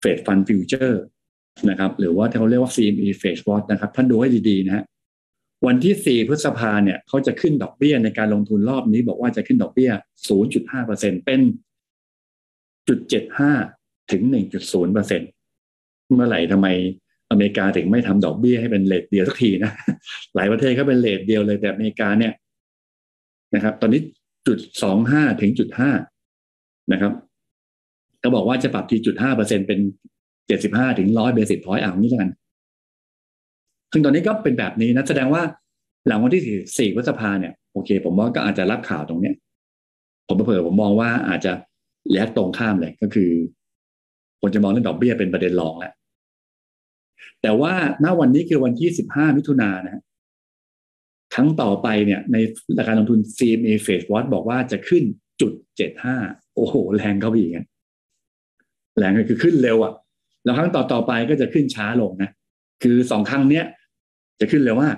[0.00, 1.02] Fed Fund Futures
[1.70, 4.84] นะครับ หรือว่าที่เขาเรียกว่า CME f a c e Watch นะครับ ท่านดูให้ดีๆนะฮะ
[5.66, 9.90] วันที่ 4 พฤษภาเนี่ยเขาจะขึ้นดอกเบี้ยในการลงทุนรอบนี้ บอกว่าจะขึ้นดอกเบี้ย
[10.58, 11.40] 0.5%เป็น
[12.88, 12.98] จุด
[13.54, 14.22] 75ถึง
[14.60, 15.22] 1.0เปอร์เซ็นต์
[16.14, 16.68] เมื่อไหร่ทำไม
[17.30, 19.72] อเมริกาถึงไม่ทำดอกเบี้ยให้เป็น rate เดียวสักทีนะ
[20.34, 22.32] หลายประเทศก็เป็น rate เดียวเลยแต่อเมริกาเนี่ย
[23.54, 24.00] นะครับ ตอนนี้
[24.46, 25.90] จุดสองห้าถึงจุดห้า
[26.92, 27.12] นะครับ
[28.22, 29.80] ก็บอกว่าจะปรับที่จุดห้าเปอร์เซ็นต์เป็น
[30.46, 32.30] เจ็ดสิบห้าถึงร้อย basis point อย่างนี้แล้วกัน
[33.94, 35.42] ซึ่งตอนนี้ก็เป็นแบบนี้นะแสดงว่า
[36.06, 36.42] หลังวันที่
[36.78, 39.34] สี่พฤษภาเนี่ยโอเค ผมว่าก็อาจจะรับข่าวตรงเนี้ย
[40.28, 41.52] ผมเผื่อผมมองว่าอาจจะ
[42.12, 43.30] แลกตรงข้ามเลยก็คือ
[44.40, 45.92] คนจะมองเรื่องดอกเบี้ยเป็นประเด็นรองแล้ว
[47.42, 47.72] แต่ว่า
[48.04, 50.02] ณวันนี้คือวันที่สิบห้ามิถุนายนนะ
[51.34, 52.36] ครั้งต่อไปเนี่ย ใน
[52.78, 55.04] ราคารลงทุน CMA f a c e Watch บอกว่าจะขึ้น
[55.40, 56.16] จุดเจ็ดห้า
[56.54, 57.66] โอ้โห แรงเขาไปอีกงั้น
[58.98, 59.94] แรงก็คือขึ้นเร็วอะ่ะ
[60.44, 62.30] แล้วครั้งต่อต่อไปก็จะขึ้นช้าลงนะ
[62.82, 63.64] คือสองครั้งเนี้ย
[64.40, 64.90] จะขึ้นเร็วว่า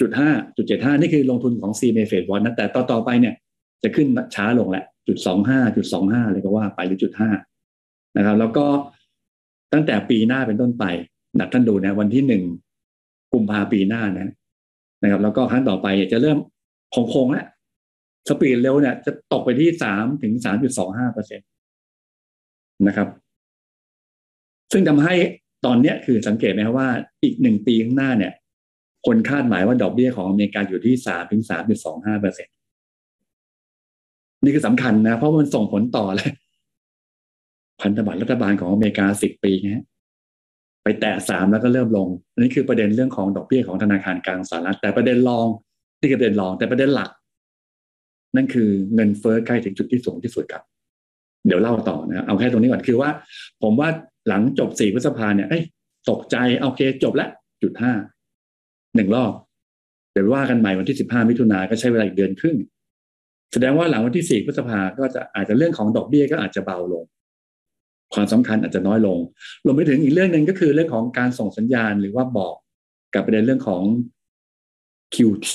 [0.00, 3.34] จุดห้าจุดเจ็ดห้านี่คือลงทุนของ CMA f a c e Watch นะแต่ต่อต่อไปเนี่ย
[3.82, 7.30] จะขึ้นช้าลงแหละจุดสองห้าจุดสองห้าเลยก็ว่าไปหรือจุดห้า
[8.16, 8.66] นะครับ แล้วก็
[9.72, 10.84] ตั้งแต่ปีหน้าเป็นต้นไป
[11.38, 12.42] นะท่านดูนะวันที่หนึ่ง
[13.32, 14.32] กุมภาปีหน้านะ
[15.02, 16.38] นะครับ แล้วก็ครั้งต่อไปจะเริ่ม
[16.94, 17.46] คงคงแล้ว
[18.28, 21.44] สปีดเร็วเนี่ยจะตกไปที่สามถึงสามจุดสองห้าเปอร์เซ็นต
[22.86, 23.08] นะครับ
[24.72, 25.14] ซึ่งทำให้
[25.64, 26.88] ตอนเนี้ยคือสังเกตไหมครับว่า
[27.22, 28.32] อีกหนึ่งปีข้างหน้าเนี่ย
[29.06, 32.50] คนคาดหมายว่าดอกเบี้ยของอเมริกาอยู่ที่สามถึงสามจุดสองห้าเปอร์เซ็นต
[34.42, 36.30] นี่คือสำคัญนะ เพราะมันส่งผลต่อเลย
[37.80, 39.84] พันธบัตรรัฐบาลของอเมริกาสิบปีนะ
[40.82, 45.46] ไปแตะสามแล้วก็เริ่มลงอันนี้คือประเด็นเรื่องของดอกเบี้ยของธนาคารกลางสหรัฐ แต่ประเด็นรอง
[45.98, 47.10] ที่คือประเด็นรองแต่ประเด็นหลัก
[48.36, 50.62] นั่นคือเงินเฟ้อใกล้ถึงจุดที่สูงที่สุดครับ
[51.46, 53.10] เดี๋ยวเล่าต่อนะเอาแค่ตรงนี้ก่อนคือว่า
[53.62, 53.88] ผมว่า
[54.28, 55.62] หลังจบสี่พฤษภาเนี่ยเอ้ย
[56.10, 57.30] ตกใจโอเคจบแล้ว
[57.62, 57.92] จุดห้า
[58.96, 59.32] หนึ่งรอบ
[60.12, 62.56] เดี๋ยวว่ากันใหม่วันที่สิบห้ามิถุนาก็ใช้เวลาอีกเดือนครึ่ง
[63.52, 67.04] แสดงว่าหลังวันที่สี่พฤษภาก็จะอาจจะเรื่องของดอกเบี้ยก็อาจจะเบาลง
[68.14, 69.18] ความสำคัญอาจจะน้อยลง
[69.64, 72.54] รวมไปถึงอีกเรื่องหนึ่งก็คือเรื่องของการส่งสัญญาณหรือว่าบอก
[73.14, 73.82] กับประเด็นเรื่องของ
[75.14, 75.50] QT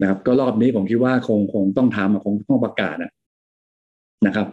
[0.00, 2.96] นะครับ ก็รอบนี้ผมคิดว่าคงคงต้องทำคงต้องประกาศ
[4.26, 4.48] นะครับ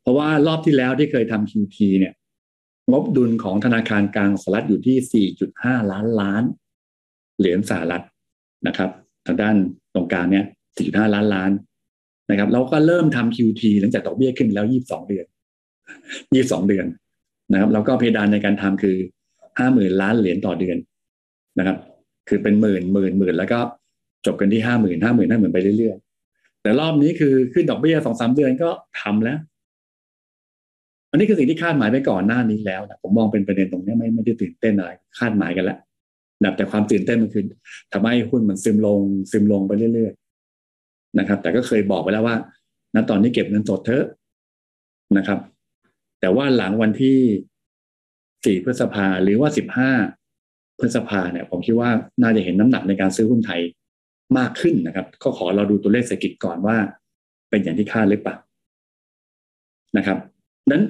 [0.00, 2.12] เพราะว่ารอบที่แล้วที่เคยทำ QT เนี่ย
[2.90, 5.26] งบดุลของธนาคารกลางสหรัฐอยู่ที่
[5.60, 6.42] 4.5 ล้านล้าน
[7.40, 8.04] เหรียญสหรัฐ
[8.66, 8.90] นะครับ
[9.26, 9.56] ทางด้าน
[9.94, 10.44] ตรงกลางเนี่ย
[10.78, 11.50] 4.5ล้านล้าน
[12.30, 15.26] นะครับเราก็เริ่มทำ QT หลังจากดอกเบี้ยขึ้นแล้วยี่สองเดือน
[16.34, 16.86] ยี่สองเดือน
[17.52, 18.96] นะครับแล้วก็เพดานในการทำคือ
[19.58, 20.76] ห้าหมื่นล้านเหรียญต่อเดือน
[21.58, 21.76] นะครับ
[22.28, 23.58] คือเป็นหมื่นหมื่นหมื่นแล้วก็
[24.26, 28.68] จบกันที่ห้าหมื่นห้าหมื่นห้าหมื่นไปเรื่อยๆ แต่รอบนี้คือขึ้นดอกเบี้ยสองสามเดือนก็
[29.00, 29.38] ทำแล้ว
[31.10, 35.78] อันนี้คือสิ่งที่คาดหมายไปก่อนหน้านี้แล้วนะผมมองเป็นประเด็นตรงนี้ไม่ไม่ได้ตื่นเต้นอะไรคาดหมายกันแล้ว
[36.42, 37.44] นะแต่ความตื่นเต้นมันคือ
[37.92, 39.00] ทำให้หุ้นมันซึมลง
[39.30, 42.36] ซึมลงไปเรื่อยๆนะครับ แต่ก็เคยบอกไปแล้วว่า
[42.94, 44.04] ณตอนนี้เก็บเงินสดเถอะ
[45.16, 45.38] นะครับ
[46.20, 47.18] แต่ว่าหลังวันที่
[48.44, 49.90] สี่พฤษภาหรือว่าสิบห้า
[50.80, 51.90] พฤษภาเนี่ย ผมคิดว่า
[52.22, 53.60] น่าจะเห็นน้ำหนักในการซื้อหุ้นไทย
[54.38, 56.76] มากขึ้นนะครับ ก็ขอเราดูตัวเลขเศรษฐกิจก่อนว่า
[57.50, 58.36] เป็นอย่างที่คาดหรือเปล่า
[59.96, 60.18] นะครับ
[60.70, 60.82] นั้น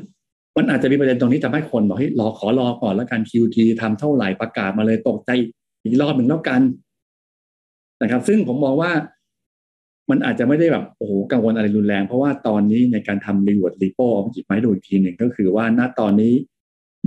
[0.60, 5.30] มันอาจจะมีประเด็นตรงนี้ทำให้คนบอกให้รอขอรอก่อนแล้วกัน QT ทำเท่าไหร่ประกาศมาเลยตกใจ
[5.82, 6.60] อีกรอบหนึ่งแล้วกัน
[8.02, 8.92] นะครับ ซึ่งผมมองว่า
[10.10, 16.32] มันอาจจะไม่ได้แบบโอ้โหกังวลอะไรรุนแรง เพราะว่าตอนนี้ในการทำ reverse repo เอาหยิบมาให้ดูอีกทีหนึ่งก็คือว่าณตอนนี้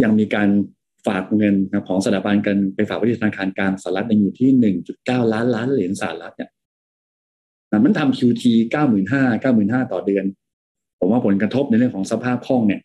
[0.03, 0.49] ยังมีการ
[1.07, 1.55] ฝากเงิน
[1.87, 6.49] ของสถาบันกันไปฝากไว้ที่ธนาคารกลางสหรัฐยังอยู่ที่หนึ่งจุดเก้าล้านล้านเหรียญสหรัฐเนี่ย
[7.85, 10.25] มันทำ QT เก้าหมื่นห้าเก้าหมื่นห้าต่อเดือน
[10.99, 12.81] ผมว่าผลกระทบในเรื่องของสภาพคล่องเนี่ย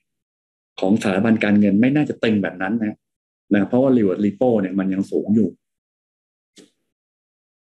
[0.80, 2.96] ของสถาบันการเงินไม่น่าจะตึงแบบนั้นนะ
[3.54, 5.48] นะเพราะว่า reverse repo เนี่ยมันยังสูงอยู่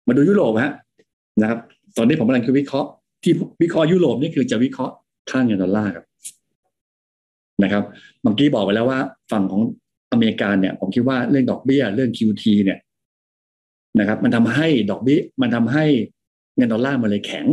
[0.08, 0.74] มาดูยุโรปฮะ
[1.42, 1.60] นะครับ
[1.98, 2.90] ตอนนี้ผมกำลังคือวิเคราะห์
[3.24, 4.94] ที่วิเคราะห์ยุโรปนี่คือจะวิเคราะห์
[5.30, 6.06] ค่าเงินดอลลาร์ครับ
[7.64, 7.84] นะครับ
[8.22, 9.00] เมื่อกี้บอกไปแล้วว่า
[9.32, 9.62] ฝั่งของ
[10.12, 12.80] อเมริกาเนี่ย ผมคิดว่าเรื่องดอกเบี้ย เรื่อง QT เนี่ย
[14.00, 15.86] นะครับ มันทำให้ดอกเบี้ย มันทำให้
[16.58, 17.46] เงินดอลลาร์มันเลยแข็ง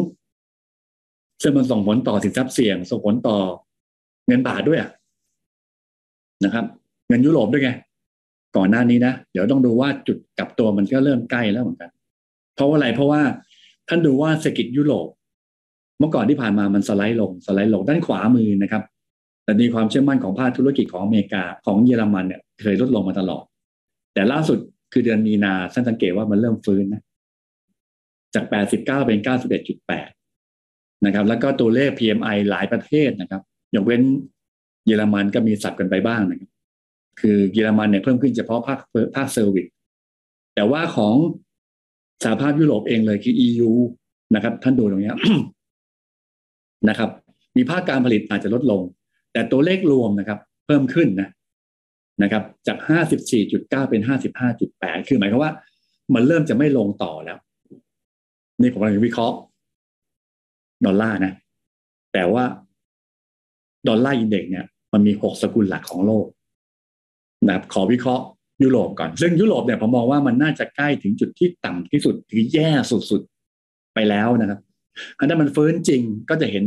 [1.42, 3.38] ซึ่งมันส่งผลต่อสินทรัพย์เสี่ยง ส่งผลต่อ
[4.28, 4.80] เงินบาทด้วย
[6.44, 6.64] นะครับ
[7.08, 7.70] เงินยุโรปด้วยไง
[8.56, 11.90] ก่อนหน้านี้นะ เดี๋ยวต้องดูว่าจุดกลับตัวมันก็เริ่มใกล้แล้วเหมือนกัน
[12.54, 13.22] เพราะว่าอะไรเพราะว่า
[13.88, 15.08] ท่านดูว่าเศรษฐกิจยุโรป
[15.98, 18.82] เมื่อก่อนที่ผ่านมามันสไลด์ลงสไลด์ลงด้านขวามือนะครับ
[19.44, 23.44] แต่ในความเชื่อมั่นของภาคธุรกิจของอเมริกาของเยอรมันเนี่ยเคยลดลงมาตลอด
[24.14, 24.58] แต่ล่าสุด
[24.92, 27.02] คือเดือนมีนาท่านสังเกตว่ามันเริ่มฟื้นนะ
[28.34, 29.18] จาก 89 เป็น
[29.92, 33.42] 91.8 นะครับ แล้วก็ตัวเลข PMI หลายประเทศนะครับ
[33.74, 34.02] ยกเว้น
[34.88, 36.50] เยอรมันก็มีสับกันไปบ้างนะครับ
[37.20, 38.78] คือเยอรมันเนี่ยเพิ่มขึ้นเฉพาะภาค
[39.16, 39.66] ภาค service
[40.54, 41.14] แต่ว่าของ
[42.24, 43.70] สหภาพยุโรปเองเลยคือ EU
[44.34, 45.14] นะครับ ท่านดูตรงนี้
[46.88, 47.10] นะครับ
[47.56, 48.82] มีภาคการผลิตอาจจะลดลง
[49.32, 51.28] แต่ตัวเลขรวมนะครับ เพิ่มขึ้นนะ
[52.22, 52.78] นะครับ จาก
[53.34, 54.00] 54.9 เป็น
[54.54, 55.52] 55.8 คือหมายความว่า
[56.14, 57.38] มันเริ่มจะไม่ลงต่อแล้ว
[58.60, 59.36] นี่ผมกำลังวิเคราะห์
[60.86, 61.32] ดอลลาร์นะ
[62.12, 62.44] แต่ว่า
[63.88, 66.26] Dollar Index เนี่ย มันมีหกสกุลหลักของโลก
[67.46, 68.24] นะครับขอวิเคราะห์
[68.62, 72.70] ยุโรปก่อน ซึ่งยุโรปเนี่ยผมมองว่ามันน่าจะใกล้ถึงจุดที่ต่ำที่สุดถึงแย่
[73.10, 74.60] สุดๆไปแล้วนะครับ
[75.18, 76.64] อันนั้นมันฟื้นจริงก็จะเห็น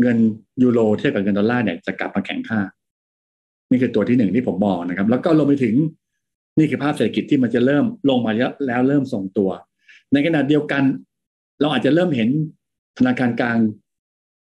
[0.00, 0.18] เงิน
[0.62, 2.60] ยูโรเทียบกับเงินดอลลาร์เนี่ยจะกลับมาแข็งค่า
[3.70, 5.74] นี่คือตัวที่หนึ่งที่ผมมองนะครับ แล้วก็ลงไปถึง
[6.58, 9.50] นี่คือภาพเศรษฐกิจที่มันจะเริ่มลงมาเยอะแล้วเริ่มส่งตัว
[10.12, 10.82] ในขณะเดียวกัน
[11.60, 12.28] เราอาจจะเริ่มเห็น
[12.98, 13.58] ธนาคารกลาง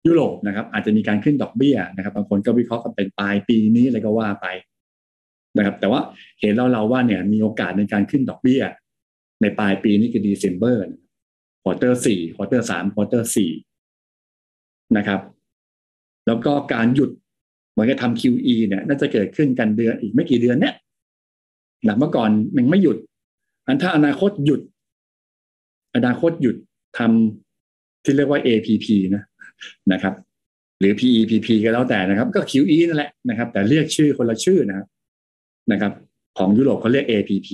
[0.06, 4.46] ยุโรปนะครับอาจจะมีการขึ้นดอกเบี้ยนะครับบางคนก็วิเคราะห์กันเป็นปลายปีนี้อะไรก็ว่าไป
[5.56, 6.00] นะครับแต่ว่า
[6.40, 8.62] เห็นเราเราว่าเนี่ยมีโอกาสในการขึ้นดอกเบี้ย
[9.42, 13.50] ในปลายปีนี้คือ December quarter สี่ quarter สาม quarter สี่
[14.96, 15.20] นะครับ
[16.26, 17.10] แล้วก็การหยุด
[17.72, 20.74] เหมือนกับทำ QE เนี่ย น่าจะเกิดขึ้นกันเดือนอีกไม่กี่เดือนเนี่ย
[21.84, 22.96] หลังเมื่อก่อนมันไม่หยุด
[23.66, 24.60] อันถ้าอนาคตหยุด
[25.94, 26.56] อนาคตหยุด
[26.98, 29.22] ทำที่เรียกว่า APP นะ
[29.92, 30.14] นะครับ
[30.80, 34.86] หรือ PEPP ก็แล้วแต่นะครับ ก็ QE นั่นแหละนะครับ แต่เรียกชื่อคนละชื่อนะครับ
[35.72, 35.92] นะครับ
[36.38, 37.48] ของยุโรปเขาเรียก APP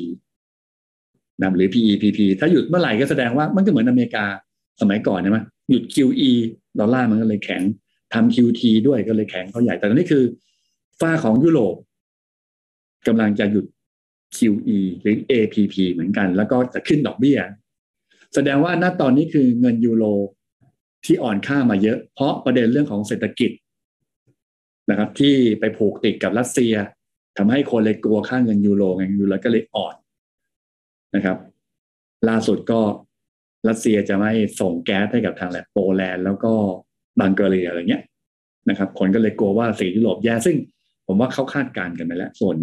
[1.41, 4.25] นะหรือ PEPP ถ้าหยุดเมื่อไหร่ก็แสดงว่ามันก็เหมือนอเมริกา
[4.81, 5.39] สมัยก่อนใช่ไหม
[5.71, 6.31] หยุด QE
[6.81, 7.63] ดอลลาร์มันก็เลยแข็ง
[8.15, 10.25] ทำ QT ด้วยก็เลยแข็งเขาใหญ่ แต่ตอนนี้คือ
[11.01, 11.75] ฝ้าของยุโรป
[13.07, 13.67] กำลังจะหยุด
[14.37, 17.39] QE หรือ APP เหมือนกัน แล้วก็จะขึ้นดอกเบี้ย
[18.35, 20.05] แสดงว่าณตอนนี้คือเงินยูโร
[21.05, 23.51] ที่อ่อนค่ามาเยอะ เพราะประเด็นเรื่องของเศรษฐกิจ
[24.91, 26.75] นะครับ ที่ไปผูกติดกับรัสเซีย
[27.39, 29.95] ทำให้คนเลยกลัวค่าเงินยูโรไงยูโรก็เลยอ่อน
[31.15, 31.39] นะครับ
[32.29, 32.81] ล่าสุดก็
[33.69, 36.53] รัสเซียจะไม่ส่งแก๊สให้กับทางแหละโปแลนด์แล้วก็
[37.21, 38.03] บังเกอรีอะไรเงี้ย
[38.69, 40.57] นะครับ คนก็เลยกลัวว่าสียุโรปแย่ซึ่ง
[41.07, 42.57] ผมว่าเขาคาดการณ์กันไปแล้วส่วน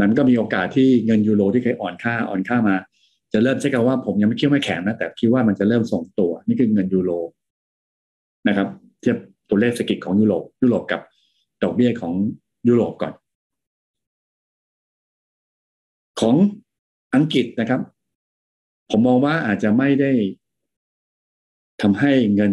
[0.00, 2.76] นั้นก็มีโอกาสที่เงินยูโรที่เคยอ่อนค่าอ่อนค่ามา
[3.36, 7.10] จะเริ่มใช้คำว่าผมยังไม่คิดว่าแข็งนะแต่คิดว่ามันจะเริ่มส่งตัว นี่คือเงินยูโร
[8.48, 8.68] นะครับ
[9.00, 9.16] เทียบ
[9.48, 11.00] ตัวเลขเศรษฐกิจของยุโรปยุโรปกับ
[11.62, 12.14] ดอกเบี้ยของ
[12.68, 13.12] ยุโรปก่อน
[16.20, 16.36] ของ
[17.14, 17.80] อังกฤษนะครับ
[18.90, 20.12] ผมมองว่าอาจจะไม่ได้
[21.82, 22.52] ทำให้เงิน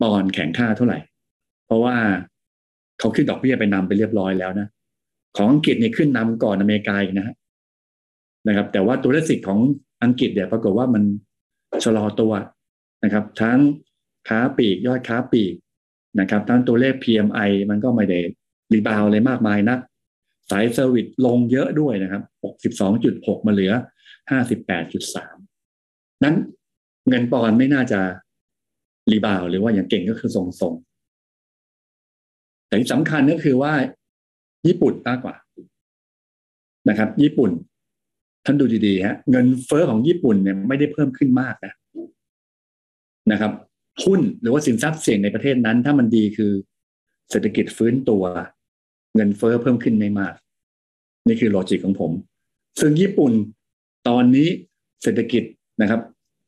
[0.00, 0.98] ปอนแข็งค่าเท่าไหร่
[1.66, 1.96] เพราะว่า
[2.98, 4.68] เขาขึ้นดอกเบี้ยไปนำไปเรียบร้อยแล้วนะ
[5.36, 7.34] ของอังกฤษเนี่ยขึ้นนำก่อนอเมริกานะฮะ
[8.48, 9.60] นะครับ แต่ว่าตัวเลขสิทธิ์ของ
[10.02, 11.02] อังกฤษเนี่ยปรากฏว่ามัน
[11.84, 12.32] ชะลอตัว
[13.04, 13.58] นะครับ ทั้ง
[14.28, 15.54] ค้าปีกยอดค้าปีก
[16.20, 18.18] นะครับทั้งตัวเลข PMI มันก็ไม่ได้
[18.72, 19.76] รีบาวเลยมากมายนะ
[20.50, 22.22] สายเซอร์วิสลงเยอะด้วยนะครับ
[22.84, 23.72] 62.6 มาเหลือ
[24.52, 26.34] 58.3 นั้น
[27.08, 28.00] เงินปอนไม่น่าจะ
[29.10, 33.72] รีบาวหรือว่าอย่างเก่งก็คือทรงๆแต่ที่สำคัญก็คือว่า
[34.66, 35.34] ญี่ปุ่นมากกว่า
[36.88, 37.50] นะครับ ญี่ปุ่น
[38.44, 41.72] ท่านดูดีๆฮะเงินเฟอ้อของญี่ปุ่นเนี่ยไม่ได้เพิ่มขึ้นมากนะ
[43.32, 43.52] นะครับ
[44.04, 46.52] หุ้นหรือว่าสินทรัพย์เสี่ยงในประเทศนั้น ถ้ามันดีคือ
[47.30, 48.24] เศรษฐกิจฟื้นตัว
[49.14, 50.34] เงินเฟ้อเพิ่มขึ้นไม่มาก
[51.26, 52.12] นี่คือ logic ของผม
[52.80, 53.32] ซึ่งญี่ปุ่น
[54.08, 54.48] ตอนนี้
[55.02, 55.42] เศรษฐกิจ
[55.82, 56.00] นะครับ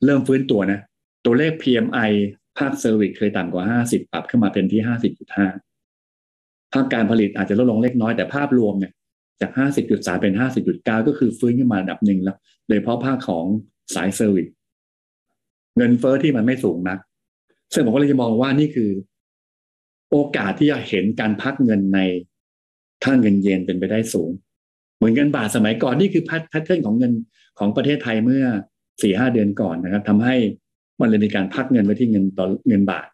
[0.04, 0.78] เริ่มฟื้นตัวนะ
[1.24, 2.10] ตัวเลข PMI
[2.58, 4.80] ภาค service เคยต่ำกว่า 50 ปรับขึ้นมาเป็นที่
[5.96, 8.92] 50.5ภาคการผลิตอาจจะลดลงเล็กน้อยแต่ภาพรวมเนี่ย
[9.40, 9.50] จาก
[9.84, 13.44] 50.3 เป็น 50.9 ก็คือฟื้นขึ้นมาระดับหนึ่งแล้วโดยเฉพาะภาคของ
[13.94, 14.46] สาย service
[15.76, 16.98] เงินเฟ้อที่มันไม่สูงนัก
[17.72, 18.90] ซึ่งผมก็เลยจะมองว่านี่คือ
[20.10, 22.00] โอกาสที่จะเห็นการพักเงินใน
[23.04, 24.30] ค่าเงินเยนเป็นไปได้สูง
[24.96, 27.12] เหมือนเงินบาทสมัยก่อนนี่คือ pattern ของเงิน
[27.58, 28.44] ของประเทศไทยเมื่อ
[29.02, 30.34] สี่ห้าเดือนก่อนนะครับทำให้
[31.00, 33.06] มันเลยมีการพักเงินไว้ที่เงินต่อเงินบาท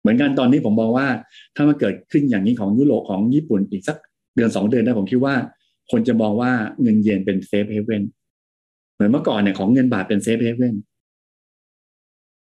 [0.00, 1.08] เหมือนกันตอนนี้ผมมองว่า
[1.56, 3.96] ถ้ามันเกิดขึ้นอย่างนี้ของยุโรปของญี่ปุ่นอีกสัก
[4.36, 5.34] เดือนสองเดือนนะผมคิดว่า
[5.90, 8.02] คนจะมองว่าเงินเยนเป็น safe haven
[8.94, 10.74] เหมือนเมื่อก่อนเนี่ยของเงินบาทเป็น safe haven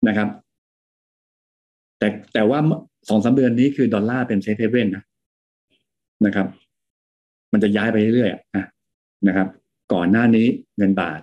[0.09, 0.29] นะครับ
[1.99, 2.59] แต่แต่ว่า
[3.09, 5.05] สองสามเดือนนี้คือดอลลาร์เป็น safe haven นะ
[6.27, 6.47] นะครับ
[7.53, 8.65] มันจะย้ายไปเรื่อยๆนะ
[9.29, 9.49] นะครับ
[9.93, 10.47] ก่อนหน้านี้
[10.79, 11.21] เงินบาท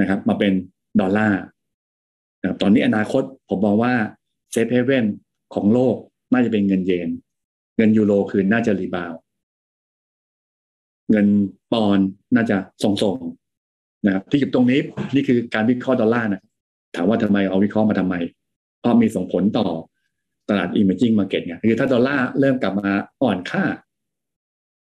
[0.00, 0.52] นะครับ มาเป็น
[1.00, 1.40] ดอลลาร์
[2.60, 3.92] ตอนนี้อนาคตผมมองว่า
[4.52, 5.04] safe haven
[5.54, 5.96] ของโลก
[6.32, 7.08] น่าจะเป็นเงินเยน
[7.76, 9.12] เงินยูโรคืนน่าจะ rebound
[11.10, 11.26] เงิน
[11.72, 11.98] ปอนด์
[12.34, 14.80] น่าจะทรงๆนะครับที่อยู่ตรงนี้
[15.14, 16.42] นี่คือการวิเคราะห์ดอลลาร์นะ
[16.96, 18.14] ถามว่าทำไมเอาวิเคราะห์มาทำไม
[18.80, 19.68] เพราะมีส่งผลต่อ
[20.48, 22.90] ตลาด emerging market ไงคือถ้าดอลลาร์เริ่มกลับมา
[23.22, 23.64] อ่อนค่า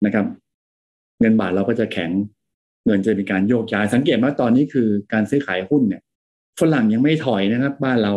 [0.05, 0.25] นะครับ
[1.19, 2.11] เงินบาทเราก็จะแข็ง
[2.85, 6.01] เงินจะมีการโยกย้ายสังเกตว่าตอนนี้คือการซื้อขายหุ้นเนี่ย
[6.59, 8.13] ฝรั่งยังไม่ถอยนะครับ บ้านเรา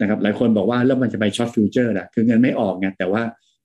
[0.00, 3.22] นะครับ หลายคนบอกว่าแล้วมันจะไป short future อะคือเงินไม่ออกไงแต่ว่า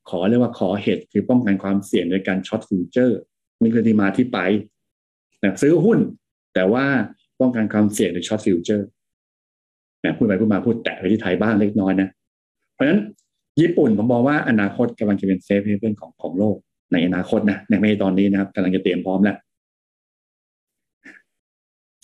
[0.10, 3.20] เขาเรียกว่าเขา hedge คือป้องกันความเสี่ยงโดยการ short future
[3.62, 4.40] นี่คือที่มาที่ไป
[5.44, 6.00] นะซื้อหุ้น
[6.54, 6.86] แต่ว่า
[7.40, 8.88] ป้องกันความเสี่ยงโดย short future
[10.04, 12.08] นะพูดไปพูดมาพูดแตะไปที่ไทยบ้างเล็กน้อยนะ
[12.74, 13.00] เพราะฉะนั้น
[13.62, 16.56] ญี่ปุ่นผมมองว่าอนาคตกำลังจะเป็น safe haven ของของโลก
[16.92, 19.38] ในอนาคตนะในไม่ตอนนี้นะครับกำลังจะเตรียมพร้อมแล้ว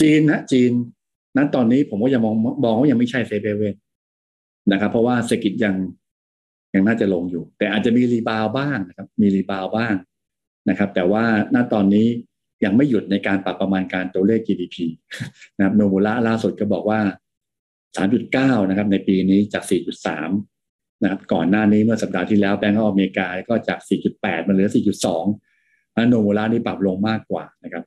[0.02, 0.72] จีนนะจีน
[1.38, 3.76] นั้นตอนนี้ผมก็ยังมองมองว่ายังไม่ใช่ safe haven
[4.72, 5.76] นะครับ เพราะว่าเศรษฐกิจยัง
[6.76, 9.96] ยังน่าจะลงอยู่ แต่อาจจะมีรีบาวบ้างนะครับ มีรีบาวบ้าง
[10.70, 11.24] นะครับ แต่ว่า
[11.56, 12.08] ณตอนนี้
[12.64, 14.76] ยังไม่หยุดในการปรับประมาณการตัวเลข GDP
[15.58, 17.00] นะครับโนมูระล่าสุดก็บอกว่า
[17.86, 19.64] 3.9 นะครับ ในปีนี้จาก
[20.30, 23.80] 4.3 นะครับ ก่อนหน้านี้เมื่อสัปดาห์ที่แล้วแบงก์อเมริกาก็จาก
[24.14, 24.70] 4.8 มาเหลือ
[25.32, 27.84] 4.2แล้วโนมูระนี่ปรับลงมากกว่านะครับ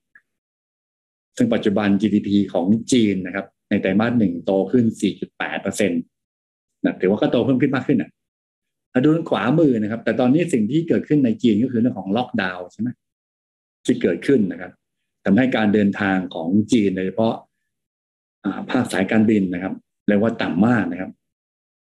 [1.37, 4.85] ซึ่งปัจจุบัน GDP ของจีนนะครับ ในไตรมาสหนึ่งโตขึ้น
[5.24, 6.03] 4.8เปอร์เซ็นต์
[6.85, 8.11] นะถือว่าก็โตเพิ่มขึ้นมากขึ้นอะ
[9.05, 12.88] ดูขวามือนะครับ แต่ตอนนี้สิ่งที่เกิดขึ้นในจีนก็คือเรื่องของล็อกดาวน์ใช่ไหม
[13.85, 14.72] ที่เกิดขึ้นนะครับ
[15.24, 17.35] ทำให้การเดินทางของจีนโดยเฉพาะ
[18.70, 19.74] ภาคสายการบินนะครับ
[20.09, 21.11] เรียกว่าต่ำมากนะครับ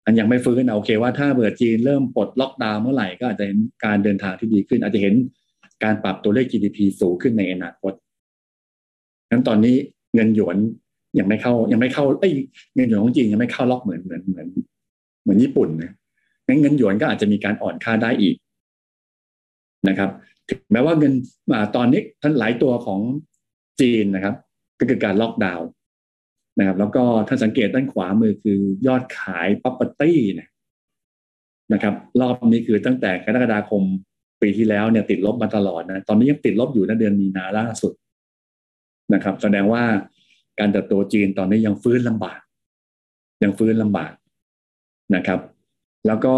[0.06, 5.14] อันยังไม่ฟื้นโอเคว่าถ้าเบื่อจีนเริ่มปลดล็อกดาวน์เมื่อไหร่ก็อาจจะเห็นการเดินทางที่ดีขึ้น อาจจะเห็น
[5.84, 7.94] การปรับตัวเลข GDP สูงขึ้นในอนาคต
[9.30, 9.76] งั้นตอนนี้
[10.16, 10.58] เงินหยวน
[11.20, 12.34] ยังไม่เข้ายังไม่เข้าเอ้ย
[12.76, 14.48] เงินหยวนของจีนยังไม่เข้าล็อกเหมือนเหมือนเหมือน
[15.22, 15.92] เหมือนญี่ปุ่นนะ
[16.48, 18.36] งั้นเงินหยวนก็อาจจะมีการอ่อนค่าได้อีก
[19.90, 20.10] นะครับ
[20.50, 21.14] ถึงแม้ว่าเงิน
[21.76, 23.00] ตอนนี้ท่านหลายตัวของ
[23.82, 24.36] จีนนะครับ
[24.80, 25.68] ก็เกิดการล็อกดาวน์
[26.60, 30.50] นะครับ แล้วก็ท่านสังเกตด้านขวามือคือยอดขาย property นี่ย
[31.74, 33.84] นะครับ รอบนี้คือตั้งแต่กรกฎาคม
[34.42, 37.94] ปีที่แล้วเนี่ยติดลบมาตลอดนะตอนนี้ยังติดลบอยู่นะเดือนมีนาล่าสุด
[39.14, 39.84] นะครับ แสดงว่า
[40.60, 42.40] การเติบโตจีนตอนนี้ยังฟื้นลำบาก
[43.44, 44.14] ยังฟื้นลำบาก
[45.16, 45.40] นะครับ
[46.08, 46.36] แล้วก็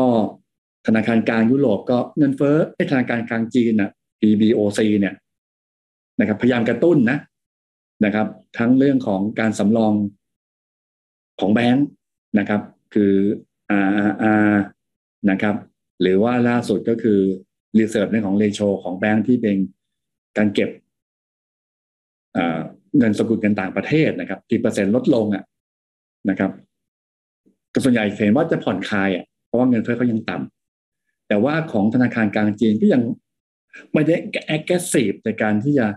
[0.87, 2.55] ธนาคารกลางยุโรปก็เงินเฟ้อ
[2.91, 5.15] ธนาคารกลางจีนนะ PBOC เนี่ย
[6.19, 7.17] นะครับพยายามกระตุ้นนะ
[8.05, 8.27] นะครับ
[8.57, 9.93] ทั้งเรื่องของการสำรอง
[11.39, 11.87] ของแบงค์
[12.39, 12.61] นะครับ
[12.93, 13.13] คือ
[13.85, 14.53] RRR
[15.29, 15.55] นะครับ
[16.01, 17.19] หรือว่าล่าสุดก็คือ
[17.79, 19.55] reserve ในของ ratioของแบงก์ที่เป็น
[20.37, 20.69] การเก็บ
[22.97, 25.43] เงินสกุลเงินต่างประเทศนะครับที่เปอร์เซ็นต์ลดลงอะ
[26.29, 26.51] นะครับ
[27.83, 33.01] ส่วนใหญ่เห็นว่าจะผ่อนคลายอะ เพราะว่าเงินเฟ้อเขายังต่ำแต่ว่าของธนาคารกลางจีนก็ยัง
[33.93, 34.15] ไม่ได้
[34.47, 35.87] active ในการที่จะ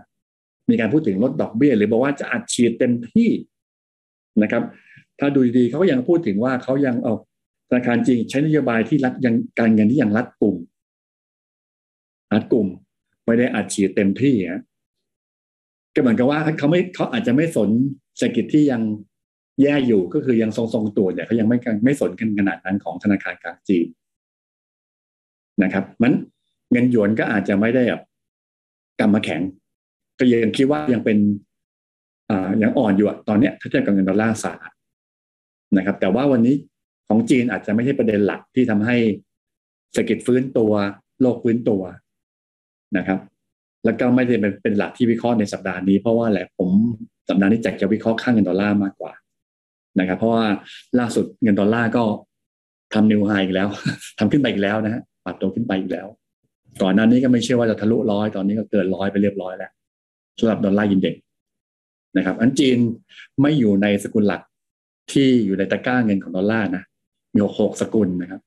[0.69, 3.29] มีการพูดถึงลดดอกเบี้ย หรือบอกว่าจะอัดฉีดเต็มที่
[4.41, 4.63] นะครับ
[5.19, 7.13] ถ้าดูดีๆเขาก็ยังพูดถึงว่าเขายังเอา
[7.69, 10.55] ธนาคารจีนใช้นโยบายที่รัดยังการเงินที่ยังรัดกลุ่ม
[12.33, 12.67] รัดกลุ่ม
[13.25, 14.61] ไม่ได้อัดฉีดเต็มที่อะ
[15.93, 17.69] ก็เหมือนกับว่าเขาไม่เขาอาจจะไม่สน
[18.17, 18.81] เศรษฐกิจที่ยัง
[19.61, 23.87] แย่อยู่ก็คือยังทรงๆตัวเนี่ยเขายังไม่ไม่สนกันขนาดนั้นของธนาคารกลางจีน
[25.63, 26.13] นะครับ มัน
[26.71, 28.01] เงินหยวนก็อาจจะไม่ได้แบบ
[28.99, 29.41] กำมาแข็ง
[30.19, 31.17] ก็ยังคิดว่ายังเป็น
[32.29, 34.75] อ่ายังอ่อนอยู่ตอนเนี้ยถ้าเทียบกับเงินดอลลาร์สหรัฐ
[35.77, 36.55] นะครับ แต่ว่าวันนี้
[37.07, 38.97] ของจีนอาจจะไม่ใช่ประเด็นหลักที่ทำให้
[39.91, 40.71] เศรษฐกิจฟื้นตัว
[41.21, 41.81] โลกฟื้นตัว
[42.97, 43.19] นะครับ
[43.85, 46.69] แล้วก็ไม่ได้เป็นเป็นหลักที่วิเคราะห์ในสัปดาห์นี้เพราะว่าแหละผม
[47.29, 49.13] สัปดาห์นี้อยากจะวิเคราะห์ค่าเงินดอลลาร์มากกว่า
[49.99, 50.45] นะครับ เพราะว่า
[50.99, 52.03] ล่าสุดเงินดอลลาร์ก็
[52.93, 53.67] ทำ new high อีกแล้ว
[54.19, 56.07] ทำขึ้นไปอีกแล้วนะฮะปรับตัวขึ้นไปอีกแล้ว
[56.81, 59.71] ก่อนหน้านี้ก็ไม่เชื่อว่าจะทะลุร้อยตอนนี้ก็เกินร้อยไปเรียบร้อยแล้ว
[60.39, 61.15] สำหรับดอลลาร์ยินเด็ก
[62.17, 62.77] นะครับ อันจีน
[63.41, 64.41] ไม่อยู่ในสกุลหลัก
[65.11, 66.83] ที่อยู่ในตะกร้าเงินของดอลลาร์นะ
[67.33, 68.41] มีหกสกุลนะครับ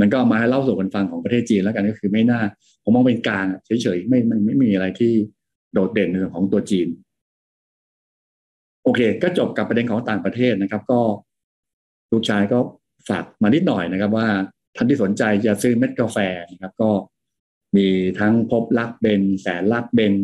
[0.00, 2.40] มันก็มาให้เล่าสู่กันฟังของประเทศจีนแล้วกันก็คือไม่น่า
[2.82, 5.12] ผมมองเป็นกลางเฉยๆไม่ไม่ไม่มีอะไรที่
[5.72, 6.88] โดดเด่นในเรื่องของตัวจีน
[8.82, 11.00] โอเค ก็จบกับประเด็นของต่างประเทศนะครับ ก็
[12.12, 12.58] ลูกชายก็
[13.08, 14.28] ฝากมานิดหน่อยนะครับ ว่า
[14.76, 16.18] ท่านที่สนใจจะซื้อเม็ดกาแฟ
[16.50, 16.90] นะครับ ก็
[17.76, 17.86] มี
[18.18, 20.14] ทั้งพบรัก blend แสนรัก blend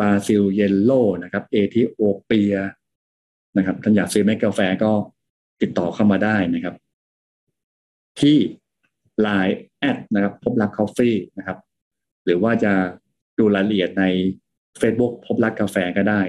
[0.00, 2.54] บราซิล yellow นะครับ เอธิโอเปีย
[3.56, 4.90] นะครับท่านอยากซื้อเม็ดกาแฟก็
[5.62, 6.74] ติดต่อเข้ามาได้นะครับ
[8.20, 8.36] ที่
[9.26, 11.58] Line at นะครับ พบรัก coffee นะครับ
[12.24, 12.72] หรือว่าจะ
[13.38, 14.04] ดูรายละเอียดใน
[14.80, 16.20] Facebook พบรักกาแฟก็ได้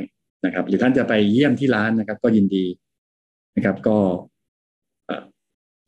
[0.46, 2.66] นะครับ หรือท่านจะไปเยี่ยมที่ร้านนะครับ ก็ยินดี
[3.56, 3.98] นะครับ ก็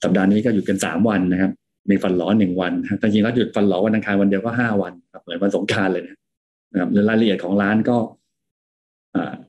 [0.03, 1.51] สัปดาห์นี้ก็หยุดกันสามวันนะครับ
[1.89, 7.97] มีฟันหลอหนึ่งวันแต่จริงแล้วหยุดฟันหลอวันอังคารวันเดียวก็ห้าวันครับเหมือนวันสงการเลยนะครับหรือรายละเอียดของร้านก็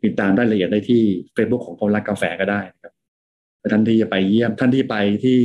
[0.05, 1.03] ติดตามรายละเอียดได้ที่
[1.37, 2.93] Facebook ของพบรักกาแฟก็ได้นะครับ
[3.73, 5.39] ท่านที่จะไปเยี่ยมท่านที่ไปที่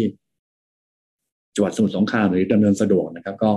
[1.56, 3.52] จังหวัดสมุทรสงครามหรือดำเนินสะดวกนะครับ ก็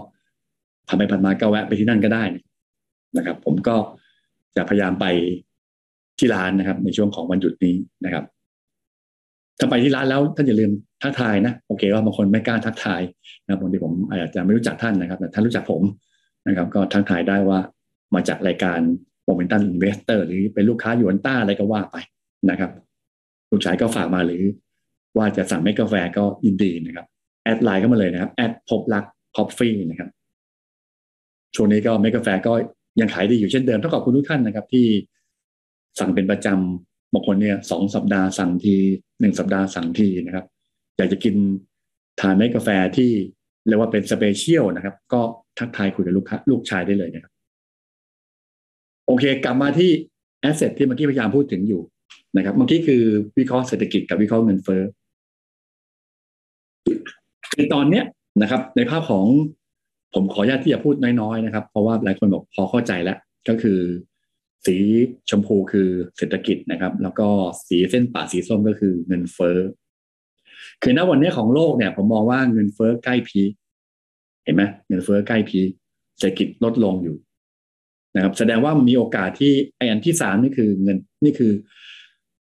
[0.87, 2.25] ผ่านไปผ่านมาก็แวะไปที่นั่นก็ได้
[3.17, 3.77] นะครับ ผมก็
[4.57, 5.07] จะพยายามไป
[6.19, 7.75] ที่ร้านนะครับ ในช่วงของวันหยุดนี้
[8.05, 8.25] นะครับ
[9.59, 10.71] ถ้าไปที่ร้านแล้วท่านอย่าลืม
[11.03, 13.03] ทักทายนะโอเคว่าบางคนไม่กล้าทักทาย
[13.45, 15.83] นะบางทีผมอาจจะไม่รู้จักท่านนะครับแต่ท่านรู้จักผม
[16.49, 17.59] นะครับ ก็ทักทายได้ว่า
[18.15, 18.81] มาจากรายการ
[19.25, 21.97] Momentum Investor หรือเป็นลูกค้า Yuanta อะไรก็ว่าไป
[22.51, 22.71] นะครับ
[23.51, 24.43] ลูกชายก็ฝากมาหรือ
[25.17, 27.07] ว่าจะสั่งเม็ดกาแฟก็ยินดีนะครับ
[27.45, 29.05] add Line เข้ามาเลยนะครับ at พบรัก
[29.37, 30.09] coffee นะครับ
[31.55, 32.53] ช่วงนี้ก็เม็ดกาแฟก็
[33.01, 34.87] ยังขายดีอยู่เช่นเดิมต้องขอบคุณทุกท่านนะครับ ที่
[35.99, 38.77] สั่งเป็นประจำบางคนเนี่ยสองสัปดาห์สั่งที
[39.21, 40.47] หนึ่งสัปดาห์สั่งทีนะครับ
[40.97, 41.35] อยากจะกิน
[42.21, 43.11] ทานเม็ดกาแฟที่
[43.69, 45.21] เรียกว่าเป็น special นะครับ ก็
[45.59, 47.33] ทักทายคุยกับลูกค้าลูกชายได้เลยนะครับ
[49.07, 49.91] โอเค กลับมาที่
[50.41, 51.83] asset ที่เมื่อกี้พยายามพูดถึงอยู่
[52.37, 53.03] นะครับเมื่อกี้คือ
[53.39, 54.83] วิเคราะห์เศรษฐกิจกับวิเคราะห์เงินเฟ้อ
[57.57, 58.05] ในตอนเนี้ย
[58.43, 59.25] นะครับ ในภาพของ
[60.15, 63.79] ผมขออนุญาตที่จะพูดน้อยๆนะครับ เพราะว่าหลายคนบอกพอเข้าใจแล้ว ก็คือ
[64.67, 64.77] สี
[65.31, 67.29] ชมพูคือเศรษฐกิจนะครับ แล้วก็
[67.69, 69.59] สีเส้นป่าสีส้มก็คือเงินเฟ้อ
[70.83, 73.41] คือณวันนี้ของโลกเนี่ย ผมมองว่าเงินเฟ้อใกล้พี
[74.45, 75.61] เห็นไหมเงินเฟ้อใกล้พี
[76.19, 77.17] เศรษฐกิจลดลงอยู่
[78.15, 81.53] นะครับ แสดงว่ามีโอกาสที่ไออันที่สามนี่คือเงินนี่คือ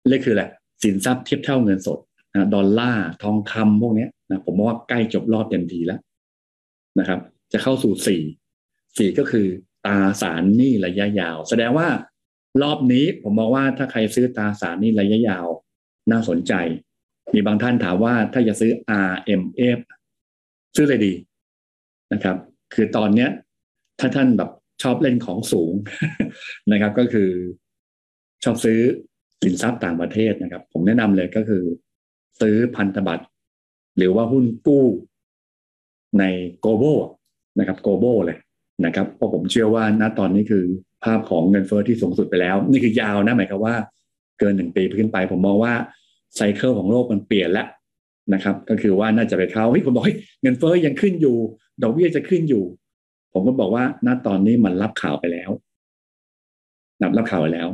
[0.08, 0.44] เรียกคืออะไร
[0.82, 1.98] สินทรัพย์เทียบเท่าเงินสด
[2.32, 6.00] นะดอลลาร์ทองคำพวกนี้นะผมว่าใกล้จบรอบเต็มทีแล้ว
[6.98, 7.20] นะครับ
[7.52, 8.22] จะเข้าสู่สี่
[8.98, 9.46] สี่ก็คือ
[9.86, 11.88] ตาสารหนี้ระยะยาว แสดงว่า
[12.62, 15.46] รอบนี้ผมมองว่าถ้าใครซื้อตราสารนี้ระยะยาว
[16.10, 16.52] น่าสนใจ
[17.34, 18.70] มีบางท่านถามว่าถ้าจะซื้อ
[19.10, 19.78] RMF
[20.76, 21.12] ซื้อเลยดี
[22.12, 22.36] นะครับ
[22.74, 23.30] คือตอนเนี้ย
[24.00, 24.50] ถ้าท่านแบบ
[24.82, 25.72] ชอบเล่นของสูง
[26.72, 27.30] นะครับ ก็คือ
[28.44, 28.78] ชอบซื้อ
[29.42, 31.62] สินทรัพย์ต่างประเทศนะครับ ผมแนะนำเลยก็คือ
[32.40, 33.24] ซื้อพันธบัตร
[33.96, 34.84] หรือว่าหุ้นกู้
[36.18, 36.24] ใน
[36.60, 36.84] โกลบ
[37.58, 38.38] นะครับโกลบเลย
[38.84, 40.64] นะครับเพราะผมเชื่อว่าณตอนนี้คือ
[41.04, 43.76] ภาพของเงินเฟอ้อที่สูงสุดไปแล้ว นี่คือยาวนะหมายความว่า
[44.38, 45.74] เกินหนึ่งปีขึ้นไป ผมมองว่า
[46.36, 47.66] ไซเคิลของโลกมันเปลี่ยนแล้ว
[48.34, 51.36] นะครับ ก็คือว่าน่าจะไปเข้าเฮ้ยผมบอกเฮ้ยเงินเฟอ้อยังขึ้นอยู่
[51.82, 52.64] ดอกเบี้ยจะขึ้นอยู่
[53.32, 55.50] ผมก็บอกว่าณตอนนี้มันรับข่าวไปแล้ว
[57.02, 57.68] นับรับข่าวไปแล้ว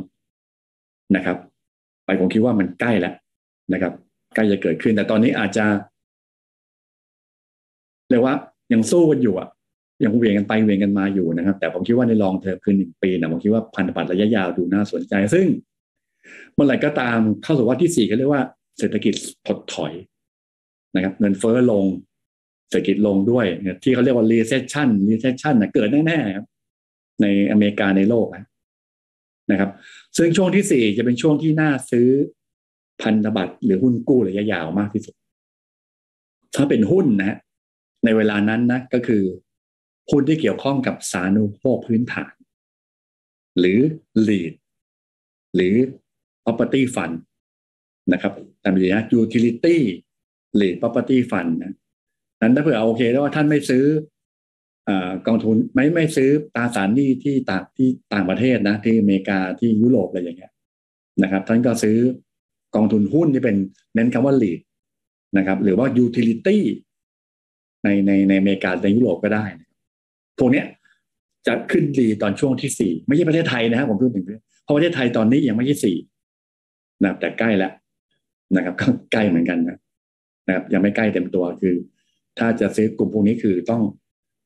[1.16, 1.36] นะครับ
[2.04, 3.14] ไปผมคิดว่ามันใกล้แล้ว
[3.72, 3.92] นะครับ
[4.34, 5.66] ใกล้จะเกิดขึ้นแต่ตอนนี้อาจจะ
[8.10, 8.34] เรียกว่า
[8.72, 9.48] ยังสู้กันอยู่อะ
[10.04, 15.46] ยังเวียงกันไปเวียงกันมาอยู่นะครับ แต่ผมคิดว่าในลองเทอมคือหนึ่งปีนะผมคิดว่าพันธบัตรระยะยาวดูน่าสนใจ ซึ่ง
[16.54, 18.42] เมื่อไหร่ก็ตามเข้าสู่ว่าที่สี่ก็เรียกว่า
[18.78, 19.14] เศรษฐกิจ
[19.46, 19.92] ถดถอย
[20.94, 21.84] นะครับ เงินเฟ้อลง
[22.70, 23.46] เศรษฐกิจลงด้วย
[23.82, 26.46] ที่เขาเรียกว่า recession recession นะเกิดแน่ๆครับ
[27.22, 28.26] ในอเมริกาในโลก
[29.50, 29.70] นะครับ
[30.16, 32.08] ซึ่งช่วงที่สี่จะเป็นช่วงที่น่าซื้อ
[33.02, 35.14] พันธบัตรหรือหุ้นกู้ระยะยาวมากที่สุด
[36.56, 37.36] ถ้าเป็นหุ้นนะ
[38.04, 39.22] ในเวลานั้นนะก็คือ
[40.10, 42.32] หุ้นที่เกี่ยวข้องกับสารุโภคพื้นฐาน
[43.58, 43.78] หรือ
[44.28, 44.52] lead
[45.54, 45.74] หรือ
[46.44, 47.14] property fund
[48.12, 48.32] นะครับ
[48.62, 49.76] ต่ไม่ใช่นะ utility
[50.60, 51.74] lead property fund นะ
[52.40, 53.84] นั้นถ้าเผื่อโอเคแล้วว่าท่านไม่ซื้อ
[55.26, 60.52] กองทุนไม่ไม่ซื้อตราสารหนี้ที่ต่างที่ต่างประเทศนะ ที่อเมริกาที่ยุโรปอะไรอย่างเงี้ย
[61.22, 61.96] นะครับ ท่านก็ซื้อ
[62.74, 63.56] กองทุนหุ้นที่เป็น
[63.94, 64.60] เน้นคำว่า lead
[65.38, 66.58] นะครับ หรือว่า utility
[67.84, 69.44] ในในในอเมริกาในยุโรปก็ได้
[70.38, 70.66] พวกเนี้ย
[71.46, 74.24] จะขึ้นดีตอนช่วงที่สี่ไม่ใช่ประเทศไทยนะครับผมพูดถึง
[74.64, 75.96] เพราะประเทศไทยตอนนี้ยังไม่ใช่สี่
[77.04, 77.72] นะแต่ใกล้แล้ว
[78.56, 79.76] นะครับก็ใกล้เหมือนกันนะ
[80.46, 81.74] นะครับยังไม่ใกล้เต็มตัวคือ
[82.38, 83.82] ถ้าจะซื้อกลุ่มพวกนี้คือต้อง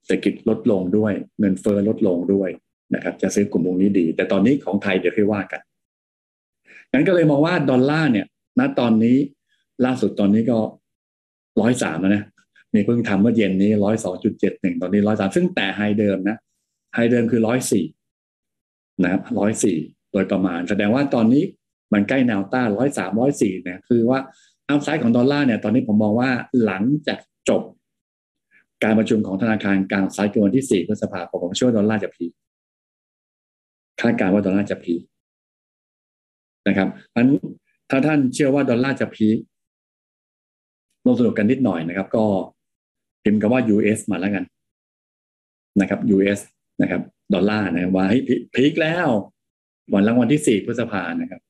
[0.07, 2.49] เศรษฐกิจลดลงด้วย เงินเฟ้อลดลงด้วย
[2.95, 5.61] นะครับ จะซื้อกลุ่มพวกนี้ดี แต่ตอนนี้ของไทยเดี๋ยวค่อยว่ากัน
[6.93, 8.27] งั้นก็เลยมองว่าดอลลาร์เนี่ย
[8.59, 9.17] ณตอนนี้
[9.85, 10.59] ล่าสุดตอนนี้ก็
[11.61, 12.25] ร้อยสามแล้วนะ
[12.77, 16.37] มีเพิ่งทำเมื่อเย็นนี้ร้อยสองจุดเจ็ดหนึ่งตอนนี้ร้อยสามซึ่งแตะ high เดิมนะ
[16.95, 17.85] high เดิมคือร้อยสี่
[19.03, 19.77] นะครับร้อยสี่
[20.13, 21.43] โดยประมาณ แสดงว่าตอนนี้
[21.93, 24.19] มันใกล้แนวต้านร้อยสามร้อยสี่เนี่ยคือว่า
[24.69, 26.31] upside ของดอลลาร์เนี่ยตอนนี้ผมมองว่า
[26.65, 27.19] หลังจาก
[27.49, 27.63] จบ
[28.85, 32.25] การประชุมของธนาคารกลางสหรัฐคือวันที่สี่พฤษภาคมผมเชื่อว่าดอลลาร์จะ peak
[34.01, 34.95] คาดการณ์ว่าดอลลาร์จะ peak
[36.69, 37.25] นะครับเพราะ
[37.91, 39.29] ถ้าท่านเชื่อว่าดอลลาร์จะ peak
[41.05, 42.25] ลงสนุกกันนิดหน่อยนะครับ ก็
[43.27, 44.45] พิมพ์คำว่า US มาแล้วกัน
[45.81, 46.41] นะครับ US
[46.83, 47.03] นะครับ
[47.35, 48.19] ดอลลาร์นะว่าให้
[48.55, 49.09] peak แล้ว หลัง
[49.95, 51.41] วันที่สี่พฤษภานะครับ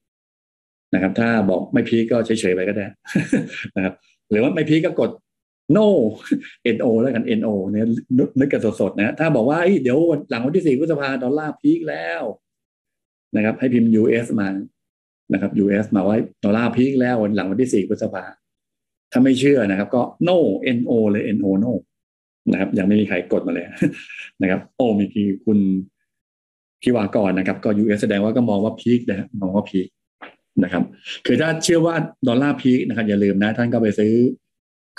[0.94, 2.86] นะครับ ถ้าบอกไม่ peak ก็เฉยๆไปก็ได้
[3.76, 3.94] นะครับ
[4.30, 5.10] หรือว่าไม่ peak ก็กด
[5.76, 5.86] no
[6.80, 7.86] no แล้วกัน no เนี่ย
[8.40, 9.98] นึกกันสดๆนะถ้าบอกว่าเดี๋ยว
[10.30, 12.22] หลังวันที่สี่พฤษภาดอลลาร์ peak แล้ว
[13.36, 14.48] นะครับ ให้พิมพ์ US มา
[15.32, 18.24] นะครับ US มาว่าดอลลาร์ peak แล้ววันหลังวันที่สี่พฤษภา
[19.12, 20.36] ถ้าไม่เชื่อนะครับ ก็ no
[20.86, 21.72] no เลย no no
[22.52, 23.66] นะครับ ยังไม่มีใครกดมาเลย
[24.42, 25.59] นะครับ โอ้มีทีคุณ
[26.82, 29.88] พิวากรนะครับ ก็ US แสดงว่าก็มองว่า peak นะมองว่า peak
[30.62, 30.82] นะครับ
[31.26, 31.94] คือถ้าเชื่อว่า
[32.28, 34.12] ดอลลาร์ peak นะครับ อย่าลืมนะ ท่านก็ไปซื้อ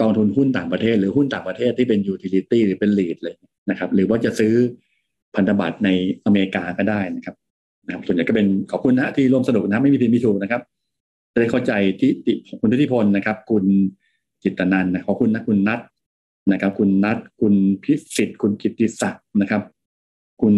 [0.01, 3.35] กองทุนหุ้นต่างประเทศ หรือหุ้นต่างประเทศที่เป็น utility หรือเป็น REIT เลย
[3.69, 4.53] นะครับ หรือว่าจะซื้อ
[5.35, 5.89] พันธบัตรใน
[6.25, 7.35] อเมริกาก็ได้นะครับ
[7.85, 10.61] นะครับส่วนใหญ่ก็เป็นขอบคุณนะที่ร่วมสนุกนะไม่มีผิดมีถูกนะครับ
[11.37, 13.65] จะได้เข้าใจที่ติคุณทิติพลนะครับ คุณ
[14.43, 15.79] จิตนันนะขอบคุณนะคุณนัท
[16.51, 19.61] นะครับ คุณนัทคุณพิสิทธิ์ คุณกิติศักดิ์นะครับ
[20.41, 20.53] คุณ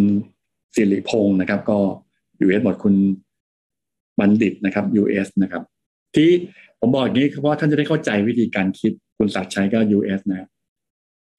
[0.76, 1.78] สิริพงศ์นะครับ ก็
[2.40, 2.96] ยูเอสหมดคุณ
[4.20, 5.64] บัณฑิตนะครับ US นะครับ
[6.16, 6.30] ที่
[6.80, 10.50] ผมบอกอย่างนี้เพราะท่านจะได้เข้าใจวิธีการคิดคุณศักดิ์ชัยก็ US นะครับ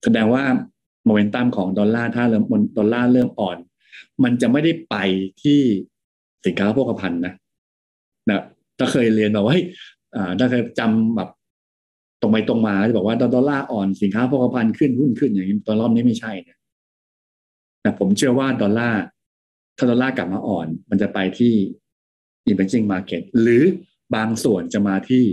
[0.03, 0.43] แสดงว่า
[1.05, 2.43] โมเมนตัมของดอลลาร์ถ้าเริ่ม
[2.77, 3.57] ดอลลาร์เริ่มอ่อน
[4.23, 4.95] มันจะไม่ได้ไป
[5.43, 5.59] ที่
[6.45, 7.33] สินค้าโภคภัณฑ์นะ
[8.29, 8.41] นะ
[8.81, 9.65] ถ้าเคยเรียนแบบว่าเฮ้ย
[10.39, 11.29] ถ้าเคยจำแบบ
[12.21, 16.57] ตรงไปตรงมาจะบอกว่าดอลลาร์อ่อนสินค้าโภคภัณฑ์ขึ้นหุ้นขึ้นอย่างนี้ตอนรอบนี้ไม่ใช่นะ
[17.81, 19.01] แต่ผมเชื่อว่าดอลลาร์
[19.77, 21.53] ถ้าดอลลาร์กลับมาอ่อน มันจะไปที่
[22.49, 23.63] emerging market หรือ
[24.15, 25.23] บางส่วนจะมาที่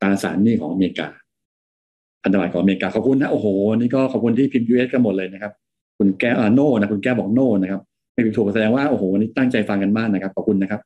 [0.00, 1.08] ตราสารหนี้ของอเมริกา
[2.22, 3.46] พันธบัตรของอเมริกาขอบคุณนะโอ้โห
[3.76, 5.52] นี่ก็ขอบคุณที่พิมพ์ US กันหมดเลยนะครับ
[5.98, 7.80] คุณแก้อ่าโน่นะคุณแก้บอกโน่นะครับ
[8.12, 10.80] ไม่ผิดถูกแสดงว่าโอ้โหวันนี้ตั้งใจฟังกันมากนะครับขอบคุณนะครับ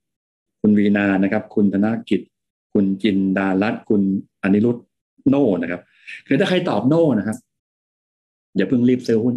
[0.61, 2.21] คุณวีนานะครับ คุณธนกิจ
[2.73, 4.03] คุณจินดารัตคุณ
[4.43, 4.77] อนิรุต
[5.29, 5.81] โน่นะครับ
[6.27, 7.37] คือถ้าใครตอบโน่นะครับ
[8.57, 9.35] อย่าเพิ่งรีบซื้อหุ้น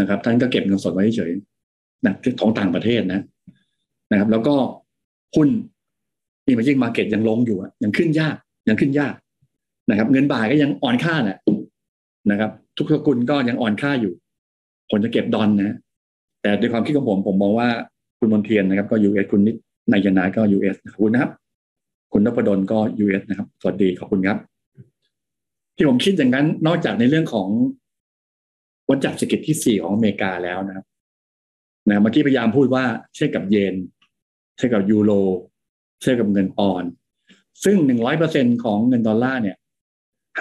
[0.00, 1.32] นะครับ ท่านก็เก็บเงินสดไว้เฉย
[2.04, 3.20] นะของต่างประเทศนะ
[4.10, 4.54] นะครับ แล้วก็
[5.36, 5.48] หุ้น
[6.46, 8.36] อีเมจิ้งมาเก็ตยังลงอยู่ยังขึ้นยาก
[8.68, 9.14] ยังขึ้นยาก
[9.90, 11.38] นะครับ เงินบาทก็ยังอ่อนค่านะ
[12.30, 14.12] นะครับ ทุกสกุลก็ยังอ่อนค่าอยู่
[14.90, 15.76] ผมจะเก็บดอนนะ
[16.42, 17.68] แต่ด้วยความคิดของผมผมมองว่า
[18.18, 19.56] คุณมนเทียนนะครับ ก็ US คุณนิด
[19.92, 21.32] นายนาก็ US ขอบคุณนะครับ
[22.12, 24.38] คุณนพดลก็ US นะครับ สวัสดีขอบคุณครับ
[25.76, 27.48] ที่ผมคิดอย่างนั้นนอกจากในเรื่องของ
[28.88, 30.84] วัฏจักรเศรษฐกิจที่สี่ของอเมริกาแล้วนะครับ
[31.88, 32.84] นะเมื่อกี้พยายามพูดว่า
[33.14, 33.74] เทียบกับเยน
[34.56, 35.12] เทียบกับยูโร
[36.00, 36.84] เทียบกับเงินปอนด์
[37.64, 39.56] ซึ่งหนึ่งร้อยเปอร์เซ็นต์ของเงินดอลลาร์เนี่ย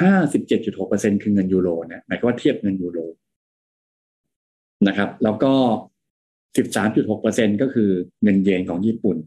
[0.02, 3.00] ห้าสิบเจ็ดจุดหกเปอร์เซ็นต์คือเงินยูโรเนี่ยหมายความว่าเทียบเงินยูโร
[4.88, 5.54] นะครับ แล้วก็
[6.58, 7.90] สิบสามจุดหกเปอร์เซ็นต์ก็คือ
[8.24, 9.18] เงินเยนของญี่ปุ่น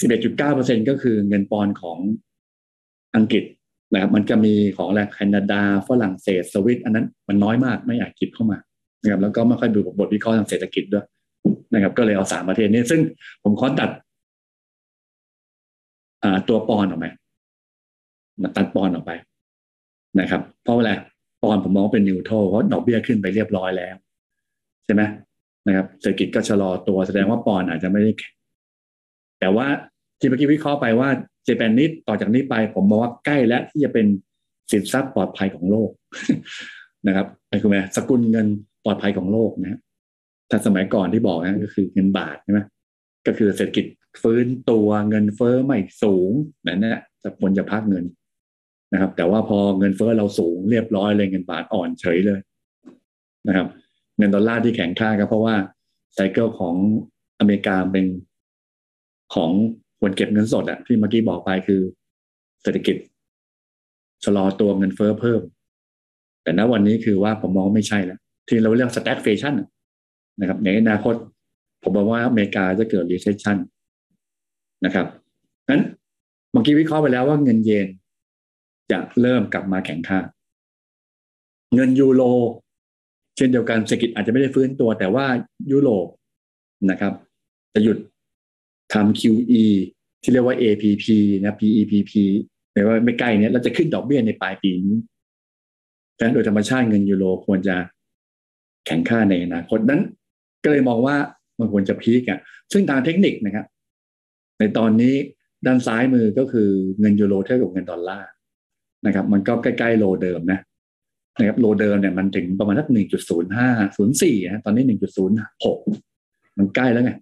[0.00, 1.98] สิบเอ็ดจุดเก้าเปอร์เซ็นต์ก็คือเงินปอนด์ของ
[3.16, 3.44] อังกฤษ
[3.92, 8.58] นะครับมันจะมีของอะไรแคนาดาฝรั่งเศสสวิตอันนั้นมันน้อยมากไม่อยากคิดเข้ามา
[9.02, 11.06] นะครับแล้วก็ไม่ค่อยดูบทวิเคราะห์ทางเศรษฐกิจด้วย
[11.74, 13.00] นะครับ ก็เลยเอาสามประเทศนี้ ซึ่ง
[13.42, 13.90] ผมขอตัด
[16.22, 17.10] อ่าตัวปอนออกมา
[18.56, 19.12] ตัดปอนออกไป
[20.20, 20.92] นะครับ เพราะอะไร
[21.42, 23.96] ปอนผมมองเป็นนิวโทเพราะดอกเบี้ยขึ้นไปเรียบร้อยแล้ว
[24.84, 25.02] ใช่ไหม
[25.66, 28.12] นะครับ เศรษฐกิจก็ชะลอตัวแสดงว่าปอนอาจจะไม่ได้
[29.40, 29.66] แต่ว่า
[30.18, 31.08] ที่เมื่อกี้วิเคราะห์ไปว่า
[31.44, 34.06] เจแปนนิดต่อจากนี้ไป ผมมองว่าใกล้แล้วที่จะเป็น
[34.70, 35.90] สินทรัพย์ปลอดภัยของโลก
[37.06, 38.46] นะครับไอ้คือไงสกุลเงิน
[38.84, 39.78] ปลอดภัยของโลกนะ
[40.50, 42.60] ถ้าสมัยก่อนที่บอกนะก็คือเงินบาทใช่ไหม
[43.26, 43.86] ก็คือเศรษฐกิจ
[44.22, 46.30] ฟื้นตัวเงินเฟ้อไม่สูง
[46.66, 48.04] นั่นแหละจะควรจะพักเงิน
[48.92, 52.40] นะครับ แต่ว่าพอเงินเฟ้อเราสูงเรียบร้อยเลยเงินบาทอ่อนเฉยเลย
[53.48, 53.66] นะครับ
[54.18, 55.56] เงินดอลลาร์ที่แข็งค่าก็เพราะว่า
[56.14, 56.74] cycle ของ
[57.38, 58.06] อเมริกาเป็น
[59.34, 59.50] ของ
[59.98, 61.80] ควรเก็บเงินสดอะที่เมื่อกี้บอกไปคือ
[62.62, 62.96] เศรษฐกิจ
[64.24, 65.40] ชะลอตัวเงินเฟ้อเพิ่ม
[66.42, 68.18] แต่ณวันนี้คือว่าผมมองไม่ใช่แล้ว
[68.48, 69.54] ที่เราเรียก stagflation
[70.40, 71.14] นะครับในอนาคต
[71.82, 73.56] ผมบอกว่าอเมริกาจะเกิด recession
[74.84, 75.06] นะครับ
[75.70, 75.82] นั้น
[76.52, 77.88] เมื่อกี้วิเคราะห์ไปแล้วว่าเงินเยน
[78.92, 80.18] จะเริ่มกลับมาแข็งค่า
[81.74, 82.22] เงินยูโร
[83.36, 85.26] เช่นเดียวกันเศรษฐกิจอาจจะไม่ได้ฟื้นตัว แต่ว่า
[85.72, 86.06] ยุโรป
[86.90, 87.12] นะครับ
[87.74, 87.98] จะหยุด
[88.94, 89.64] ทำ QE
[90.22, 91.04] ที่เรียกว่า APP
[91.44, 92.12] นะ PEPP
[92.72, 94.96] แปลว่าไม่ใกล้เนี้ยเราจะขึ้นดอกเบี้ยในปลายปีนี้
[96.16, 97.76] ดังนั้นโดยธรรมชาติเงินยูโรควรจะ
[98.86, 100.00] แข็งค่าในอนาคตนั้น
[100.64, 101.16] ก็เลยมองว่า
[101.58, 102.38] มันควรจะพีกอะ
[102.72, 103.66] ซึ่งทางเทคนิคนะครับ
[104.58, 105.14] ในตอนนี้
[105.66, 106.68] ด้านซ้ายมือก็คือ
[107.00, 108.28] เงินยูโรเทียบกับเงินดอลลาร์
[109.06, 110.58] นะครับ มันก็ใกล้ๆ low เดิมนะ
[111.38, 115.78] นะครับ low เดิมเนี่ยมันถึงประมาณสักหนึ่งจุดศูนย์ห้าศูนย์สี่นะตอนนี้หนึ่งจุดศูนย์หก
[116.58, 117.12] มันใกล้แล้วไง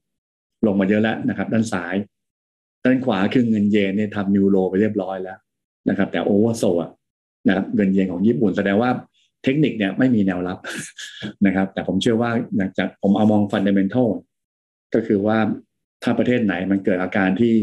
[0.66, 1.94] ลงมาเยอะแล้วนะครับ ด้านซ้าย
[2.84, 5.38] ด้านขวาคือเงินเยนเนี่ยทำ new low ไปเรียบร้อยแล้ว
[5.88, 6.90] นะครับ แต่ oversold
[7.48, 8.90] นะครับเงินเยนของญี่ปุ่นแสดงว่า
[9.44, 10.58] เทคนิคเนี่ยไม่มีแนวรับ
[11.46, 14.08] นะครับ แต่ผมเชื่อว่าหลังจากผมเอามอง fundamental
[14.94, 15.38] ก็คือว่า
[16.02, 17.54] ถ้าประเทศไหนมันเกิดอาการที่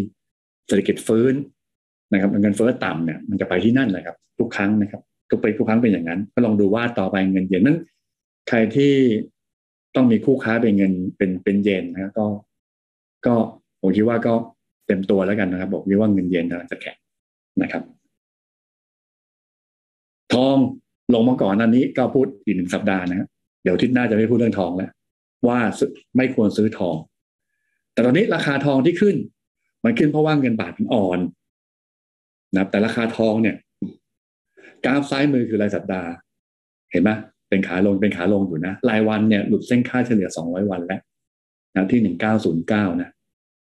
[0.67, 1.33] เศรษฐกิจฟื้น
[2.11, 7.77] นะครับเงินเฟ้อต่ำเนี่ยมันจะไปที่นั่นเลยครับ ทุกครั้งนะครับทุกไปทุกครั้งเป็นอย่างนั้น ก็ลองดูว่าต่อไปเงินเยนนั้น
[8.49, 8.93] ใครที่
[9.95, 12.25] ต้องมีคู่ค้าเป็นเงินเป็นเป็นเยนนะก็
[13.25, 13.35] ก็
[13.81, 14.33] ผมคิดว่าก็
[14.87, 16.97] เต็มตัวแล้วกันนะครับบอกว่าเงินเยนกำลังจะแข็ง
[17.61, 17.83] นะครับ
[20.33, 20.57] ทอง
[21.13, 23.27] ลงมาก่อนอันนี้ก็พูดอีกหนึ่งสัปดาห์นะครับ
[23.63, 24.91] เดี๋ยวทิศหน้าจะไม่พูดเรื่องทองแล้ว
[25.47, 25.59] ว่า
[26.17, 26.95] ไม่ควรซื้อทอง
[27.93, 29.15] แต่ตอนนี้ราคาทองที่ขึ้น
[29.83, 31.19] มันขึ้นเพราะว่าเงินบาทมันอ่อน
[32.55, 33.55] นะแต่ราคาทองเนี่ย
[34.85, 36.09] กราฟซ้ายมือคือรายสัปดาห์
[36.91, 37.11] เห็นไหม
[37.49, 41.01] เป็นขาลงเป็นขาลงอยู่นะ รายวันเนี่ยหลุดเส้นค่าเฉลี่ย 200 วันแล้ว
[41.75, 43.09] นะที่หนึ่งเก้าศูนย์เก้านะ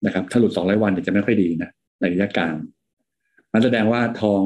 [0.06, 2.56] นะครับ ถ้าหลุดสองร้อยวันจะไม่ค่อยดีนะในระยะกลาง
[3.54, 4.42] มันแสดงว่าทอง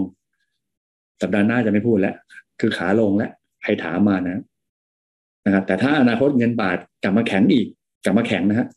[1.22, 2.16] สัปดาห์หน้าจะไม่พูดแล้ว
[2.60, 3.32] คือขาลงแล้ว
[3.64, 4.41] ใครถามมานะ
[5.45, 7.68] นะครับ แต่ถ้าอนาคตเงินบาทกลับมาแข็งอีก
[8.03, 8.68] กลับมาแข็งนะฮะ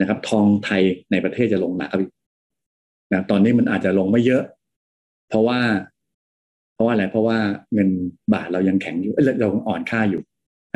[0.00, 2.10] นะครับ ทองไทยในประเทศจะลงหนักอีก
[3.12, 4.42] นะตอนนี้มันอาจจะลงไม่เยอะ
[5.28, 5.60] เพราะว่า
[6.74, 7.38] เพราะว่าอะไรเพราะว่า
[7.74, 7.88] เงิน
[8.34, 10.22] บาทเรายังแข็งอยู่เราอ่อนค่าอยู่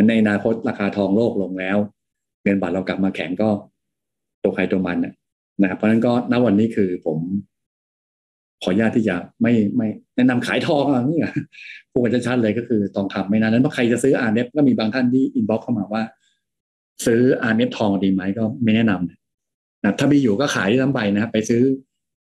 [0.08, 1.78] ในอนาคตราคาทองโลกลงแล้ว
[2.46, 3.48] เงินบาทเรากลับมาแข็งก็
[4.42, 4.98] ตัวใครตัวมัน
[5.62, 7.18] นะครับเพราะฉะนั้นก็ณวันนี้คือผม
[8.62, 11.18] ขออนุญาตที่จะไม่ไม่แนะนำขายทองอะไรนี่
[11.92, 16.02] พูดกันชัดเลยก็คือทองคำไม่นานนั้นเพราะใครจะซื้อ RMF ก็มีบางท่านที่ inbox เข้ามาว่า
[17.06, 21.62] ซื้อ RMF ทองดีไหมก็ไม่แนะนำนะถ้ามีอยู่ก็ขายที่น้ำใบนะครับไปซื้อ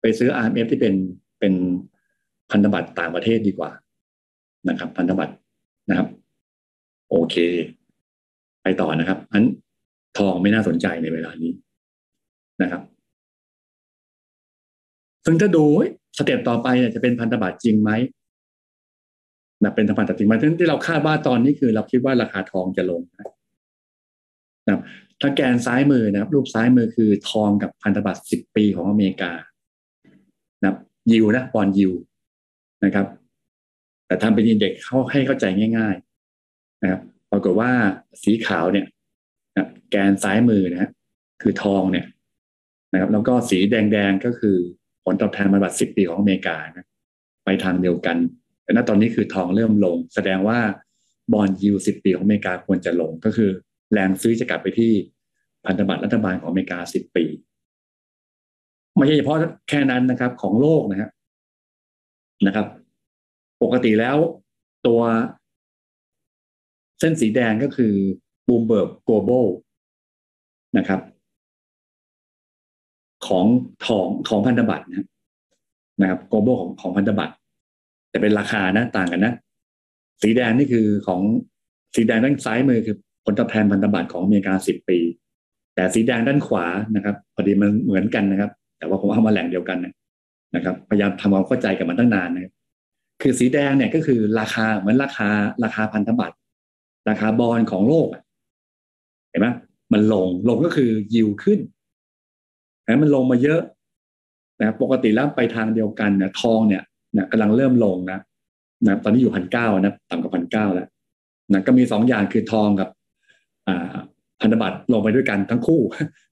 [0.03, 0.95] ไปซื้อ RMF ที่เป็น
[1.41, 1.55] เป็น
[2.51, 3.71] พันธบัตรต่างประเทศดีกว่า
[4.69, 5.35] นะครับ พันธบัตร
[5.91, 6.09] นะครับ
[7.11, 7.37] โอเค
[8.63, 9.45] ไปต่อนะครับอัน
[10.19, 11.53] ทองไม่น่าสนใจในเวลานี้
[12.63, 12.83] นะครับ
[15.25, 15.65] ซึ่งถ้าดู
[16.19, 17.91] สเต็ปต่อไปเนี่ยจะเป็นพันธบัตรจริงไหม
[19.63, 23.01] นะเป็นพันธบัตรจริงไหมที่เราคาดว่าตอนนี้คือเราคิดว่าราคาทองจะลง
[24.67, 24.83] นะครับ
[25.21, 29.33] ถ้าแกนซ้ายมือนะครับ รูปซ้ายมือคือทองกับพันธบัตรสิบปีของอเมริกา
[30.63, 30.75] นะ
[31.11, 31.93] ยิวนะปอนยิว
[32.85, 33.07] นะครับ
[34.07, 35.45] แต่ทำเป็นอินเด็กเขาให้เข้าใจ
[35.77, 35.95] ง่าย
[36.39, 37.01] ๆ นะครับ
[37.31, 37.71] ปรากฏว่า
[38.23, 38.87] สีขาวเนี่ย
[39.91, 40.91] แกนซ้ายมือนะ
[41.43, 42.07] คือทองเนี่ย
[42.93, 44.57] นะครับ แล้วก็สีแดงๆก็คือ
[45.05, 46.87] ผลตอบแทนมาบัตรสิบปีของอเมริกานะ
[47.45, 48.17] ไปทางเดียวกัน
[48.65, 50.59] แต่ณตอนนี้คือทองเริ่มลง แสดงว่า
[51.33, 53.51] บอลยูสิบปีของอเมริกาควรจะลงก็คือ
[53.93, 54.93] แรงซื้อจะกลับไปที่
[55.67, 57.25] พันธบัตรรัฐบาลของอเมริกาสิบปี
[58.97, 59.37] ไม่ใช่เฉพาะ
[59.69, 61.11] แค่นั้นนะครับ ของโลกนะครับ
[62.47, 62.67] นะครับ
[63.63, 64.17] ปกติแล้ว
[64.87, 65.01] ตัว
[67.01, 67.95] เส้นสีแดงก็คือ
[68.49, 69.47] Bloomberg Global
[70.79, 71.01] นะครับ
[73.27, 73.47] ของ
[73.85, 74.87] ทองของพันธบัตร
[76.01, 77.35] นะครับ global ของของพันธบัตร
[78.11, 79.35] แต่เป็นราคานะต่างกันนะ
[80.23, 81.21] สีแดงนี่คือของ
[81.95, 84.99] สีแดงด้านซ้ายมือคือผลตอบแทนพันธบัตรของอเมริกาสิบปี
[85.75, 89.93] แต่สีแดงด้านขวานะครับพอดีมันเหมือนกันนะครับ แต่ว่าผมเอามาแหล่งเดียวกันนะ
[90.55, 92.53] นะครับ พยายามทำความเข้าใจกับมันตั้งนานนะ
[93.23, 95.29] คือสีแดงเนี่ยก็คือราคาเหมือนราคา
[95.65, 96.37] ราคาพันธบัตร
[97.09, 98.09] ราคาบอลของโลก
[99.31, 99.49] เห็นไหม
[99.93, 101.59] มันลงลงก็คือยิวขึ้น
[102.83, 103.61] แต่มันลงมาเยอะ
[104.61, 106.83] นะปกติแล้วไปทางเดียวกันเนี่ยทองเนี่ย
[107.17, 108.19] นะกำลังเริ่มลงนะ
[108.87, 110.89] นะตอนนี้อยู่พันเก้านะต่ำกว่าพันเก้าแล้ว
[111.53, 112.89] นะก็มีสองอย่างคือทองกับ
[113.69, 113.95] อ่า
[114.41, 115.81] พันธบัตรลงไปด้วยกันทั้งคู่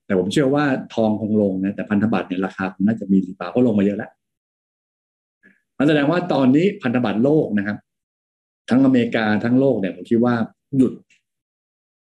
[0.05, 4.11] แต่ผมเชื่อว่าทองคงลงนะแต่พันธบัตรเนี่ยราคาน่าจะมีรีบาวเพราะลงมาเยอะแล้ว
[5.77, 7.77] มันแสดงว่าตอนนี้พันธบัตรโลกนะครับ
[8.69, 10.35] ทั้งอเมริกาทั้งโลกเนี่ยผมคิดว่า
[10.77, 10.93] หยุด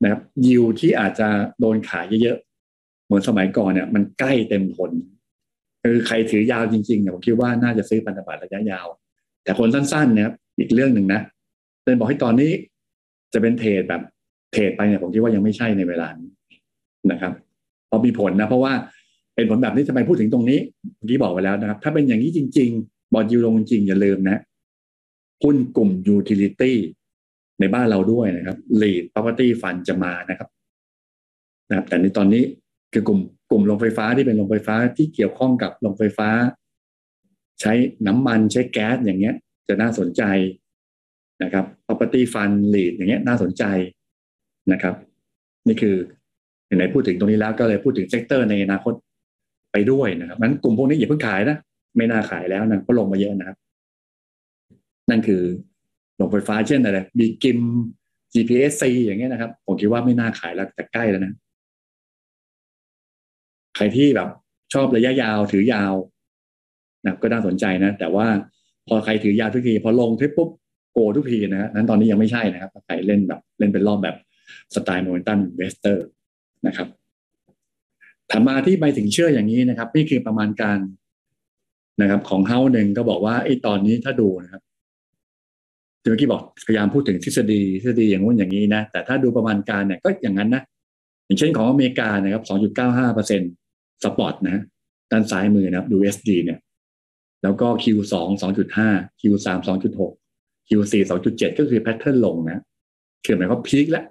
[0.02, 1.28] นะครับยิวที่อาจจะ
[1.60, 4.92] โดนขายเยอะๆ เหมือนสมัยก่อนเนี่ย มันใกล้เต็มทน
[5.84, 8.88] คือใครถือยาวจริงๆเนี่ยผมคิดว่าน่าจะซื้อพันธบัตรระยะยาว
[9.44, 10.30] แต่คนสั้นๆเนี่ย
[10.60, 11.22] อีกเรื่องหนึ่งนะ
[11.84, 12.52] เลยบอกให้ตอนนี้
[13.34, 14.02] จะเป็น trade แบบ
[14.52, 16.30] trade ไปเนี่ยผมคิดว่ายังไม่ใช่ในเวลานี้
[17.12, 17.34] นะครับ
[17.90, 18.74] พอมีผลนะ เพราะว่า
[19.36, 20.60] เป็นผลแบบนี้ทำไมพูดถึงตรงนี้
[20.96, 24.42] เมื่อกี้บอกไปแล้วนะครับ ถ้าเป็นอย่างนี้จริง ๆ bond yield ลงจริงอย่าลืมนะ
[25.44, 26.78] หุ้นกลุ่ม utility
[27.60, 30.50] ในบ้านเราด้วยนะครับ REIT property fund จะมานะครับ
[31.70, 32.44] นะครับ แต่ในตอนนี้
[32.94, 33.20] คือกลุ่ม
[33.52, 36.30] กลุ่มโรงไฟฟ้าที่เป็นโรงไฟฟ้าที่เกี่ยวข้องกับโรงไฟฟ้า
[37.62, 37.74] ใช้
[38.08, 39.36] น้ำมันใช้แก๊สอย่างเงี้ย
[39.68, 40.24] จะน่าสนใจ
[41.44, 43.64] นะครับ property fund REIT อย่างเงี้ยน่าสนใจ
[44.72, 44.96] นะครับ
[45.68, 45.96] นี่คือ
[46.78, 48.94] ไหนพูดถึงตรงนี้แล้วก็เลยพูดถึง sector ในอนาคต
[49.72, 51.58] ไปด้วยนะครับนั้นกลุ่มพวกนี้อย่าเพิ่งขายนะ
[51.98, 53.58] ไม่น่าขายแล้วนะเพราะลงมาเยอะนะครับ
[55.10, 55.42] นั่นคือ
[56.20, 57.60] โรงไฟฟ้าเช่นอะไร BGRIM
[58.34, 61.34] GPSC อย่างเงี้ยนะครับ ผมคิดว่าไม่น่าขายแล้วแต่ใกล้แล้วนะ
[63.76, 64.30] ใครที่แบบ
[64.74, 65.94] ชอบระยะยาวถือยาว
[67.06, 68.28] นะก็น่าสนใจนะ แต่ว่า
[68.88, 70.50] พอใครถือยาวทุกที พอลงทุกปุ๊บ
[70.92, 74.16] โกทุกทีนะนั้นตอนนี้ยังไม่ใช่นะครับใครเล่นแบบเล่นเป็นรอบแบบ
[74.76, 76.06] สไตล์ momentum investor
[76.68, 76.88] นะครับ
[78.32, 80.80] ถามมาที่ไปถึงเชื่ออย่างนี้นะครับ นี่คือประมาณการ
[82.02, 84.62] นะครับ ของเฮ้าหนึ่งก็บอกว่าไอ้ตอนนี้ถ้าดูนะครับ
[86.02, 90.64] เมื่อกี้บอกพยายามพูดถึงทฤษฎีทฤษฎีอย่างงู้นอย่างนี้นะแต่ถ้าดูประมาณการเนี่ยก็อย่างนั้นนะ
[91.26, 92.44] อย่างเช่นของอเมริกานะครับ
[92.80, 93.52] 2.95เปอร์เซ็นต์
[94.04, 94.64] spot นะ
[95.12, 96.60] ด้านซ้ายมือนะครับ USD เนี่ย
[97.44, 102.64] แล้วก็ Q2 2.5 Q3 2.6 Q4 2.7 ก็คือ pattern ลงนะ
[103.26, 104.06] คือหมายความ peak แล้ว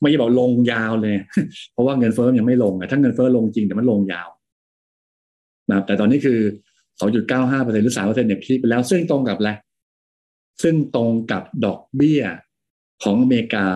[0.00, 1.16] ไม่ใช่บอกลงยาวเลย
[1.72, 4.28] เพราะว่าเงินเฟ้อยังไม่ลงถ้าเงินเฟ้อลงจริงแต่มันลงยาว
[5.70, 6.38] นะแต่ตอนนี้คือ
[7.02, 9.50] 2.95เปอร์เซ็นต์หรือ3เปอร์เซ็นต์เนี่ย peak ไปแล้วซึ่งตรงกับอะไร
[10.62, 12.22] ซึ่งตรงกับดอกเบี้ย
[13.02, 13.66] ของอเมริกา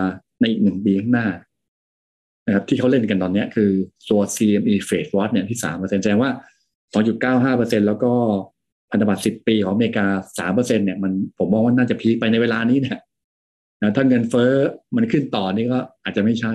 [0.40, 1.28] ในอีกหนึ่งปีข้างหน้า
[2.46, 3.70] นะครับที่เขาเล่นกันตอนนี้คือ
[4.10, 6.30] ตัว CME Fed Watch เนี่ยที่สามเปอร์เซ็นต์แสดงว่า
[6.94, 8.12] 2.95เก้าห้าเปอร์เซ็นแล้วก็
[8.90, 10.06] พันธบัตร10ปีของอเมริกา
[10.38, 12.98] สามเปอร์เซ็นเนี่ยมันผมมองว่าน่าจะพีคไปในเวลานี้เนี่ย
[13.82, 14.52] นะถ้าเงินเฟ้อ
[14.96, 16.52] มันขึ้นต่อนี่ก็อาจจะไม่ใช่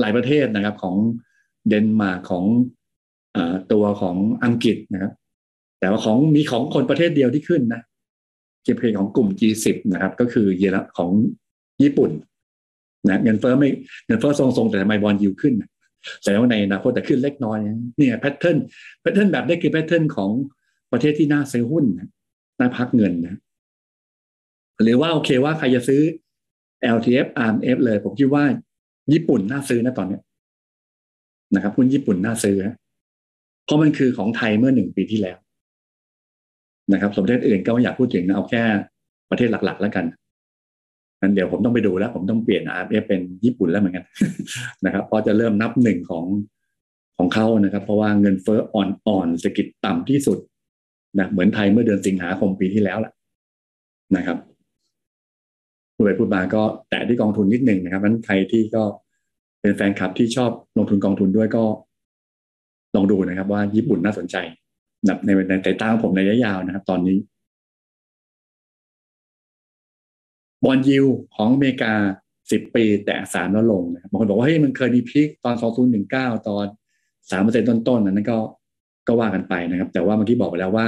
[0.00, 0.96] หลายประเทศนะครับของ
[1.68, 2.44] เดนมาร์กของ
[3.36, 3.38] อ
[3.72, 5.12] ตัวของอังกฤษนะครับ
[5.80, 7.82] แต่ว่าของมีของคนประเทศเดียวที่ขึ้นนะ
[8.66, 11.10] GDP ของกลุ่ม G10 นะครับ ก็คือ yield ของ
[11.82, 12.10] ญี่ปุ่น
[13.08, 13.70] นะเงินเฟ้อไม่
[14.06, 15.54] เงินเฟ้อทรงๆแต่ทำไม bond yield ขึ้น
[16.22, 17.58] แสดงว่าในอนาคตแต่ขึ้นเล็กน้อย
[17.98, 18.56] เนี่ย pattern
[19.00, 20.30] pattern แบบนี้คือ pattern ของ
[20.92, 21.84] ประเทศที่น่าซื้อหุ้น
[22.58, 23.36] น่าพักเงินนะ
[24.82, 26.00] หรือว่าโอเคว่าใครจะซื้อ
[26.96, 28.44] LTF RMF เลย ผมคิดว่า
[29.12, 30.18] ญี่ปุ่นน่าซื้อนะตอนนี้
[31.54, 32.56] นะครับหุ้นญี่ปุ่นน่าซื้อ
[33.64, 35.38] เพราะมันคือของไทยเมื่อหนึ่งปีที่แล้ว
[36.92, 38.62] นะครับสมเด็จอื่นก็ไม่อยากพูดถึงนะเอาแค่
[39.30, 40.06] ประเทศหลัก ๆ แล้วกัน
[41.20, 44.04] นั้นเดี๋ยวผมต้องไปดูแล้ว ผมต้องเปลี่ยน RF เป็นญี่ปุ่นแล้วเหมือนกัน
[44.84, 46.24] นะครับเพราะจะเริ่มนับหนึ่งของ
[47.18, 50.38] ของเขานะครับ เพราะว่าเงินเฟ้ออ่อนๆเศรษฐกิจต่ำที่สุด
[51.18, 53.12] นะเหมือนไทยเมื่อเดือนสิงหาคมปีที่แล้วแหละ
[54.16, 54.38] นะครับ
[55.94, 58.82] พูดไปพูดมาก็แตะที่กองทุนนิดหนึ่งนะครับนั้นใครที่ก็
[59.60, 61.64] เป็นแฟนคลับที่ชอบลงทุนกองทุนด้วยก็
[62.94, 64.36] ลองดูนะครับ ว่าญี่ปุ่นน่าสนใจ
[65.04, 67.18] ในในสายตาของผมในระยะยาวนะครับ ตอนนี้
[70.64, 71.92] bond yield ของอเมริกา
[72.50, 76.66] สิบปีแต่สามแล้วลงนะครับบางคนบอกว่าเฮ้ยมันเคยมี peak ตอนสองศูนย์หนึ่งเก้าตอน
[77.30, 78.38] สามเปอร์เซ็นต์ต้นๆนั้นก็
[79.08, 80.86] ก็ว่ากันไปนะครับ แต่ว่าเมื่อกี้บอกไปแล้วว่า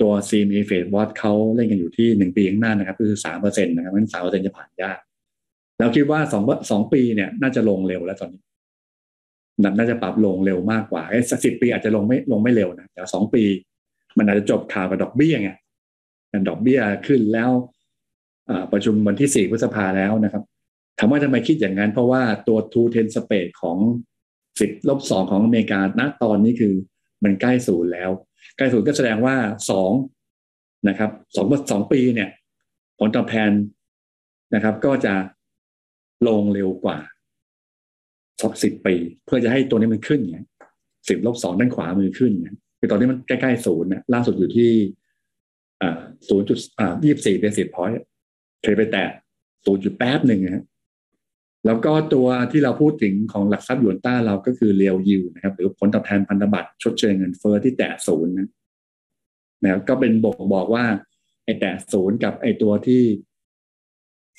[0.00, 4.98] ตัว CME FedWatch เขาเล่นกันอยู่ที่หนึ่งปีข้างหน้านะครับ คือสามเปอร์เซ็นต์นะครับมันสามเปอร์เซ็นต์จะผ่านยาก
[5.78, 8.42] แล้วคิดว่าสองสองปีเนี่ยน่าจะลงเร็วแล้วตอนนี้
[9.62, 13.42] น่าจะปรับลงเร็วมากกว่าไอ้สิบปีอาจจะลงไม่ลงไม่เร็วนะแต่สองปี
[14.18, 15.50] มันอาจจะจบข่าวกับดอกเบี้ยไง
[16.48, 17.50] ดอกเบี้ยขึ้นแล้ว
[18.72, 20.42] ประชุมวันที่สี่พฤษภาแล้วนะครับ
[20.98, 23.78] ถามว่าทำไมคิดอย่างนั้น เพราะว่าตัวทูเทนสเปดของ
[24.60, 26.74] สิบลบสองของอเมริกาณตอนนี้คือ
[27.24, 28.10] มันใกล้ศูนย์แล้ว
[28.56, 29.36] ใกล้ศูนย์ก็แสดงว่า
[29.70, 29.92] สอง
[30.88, 32.30] นะครับสองสองปีเนี่ย
[32.98, 33.50] ผลตอบแทน
[34.54, 35.14] นะครับ ก็จะ
[36.28, 36.98] ลงเร็วกว่า
[38.42, 40.44] สักสิบปี เพื่อจะให้ตัวนี้มันขึ้นเนี่ย
[41.08, 44.70] สิบลบสองด้านขวามือขึ้นเนี่ยคือตอนนี้มันใกล้ๆศูนย์นะล่าสุดอยู่ที่
[45.82, 47.96] อ่าศูนย์จุดอ่ายี่สิบสี่เบสิสพอยต์
[48.62, 49.08] เคยไปแตะ
[49.64, 50.64] ศูนย์จุดแป๊บหนึ่งนะ
[51.66, 58.48] แล้วก็ตัวที่เราพูดถึงของหลักทรัพย์ยวนต้าเราก็คือเรียวยิวนะครับ หรือผลตอบแทนพันธบัตรชดเชยเงินเฟอ้อที่แตะศูนย์นะ
[59.62, 60.84] นะก็เป็นบอกบอกว่า
[61.44, 63.02] ไอ้แตะศูนย์กับไอ้ตัวที่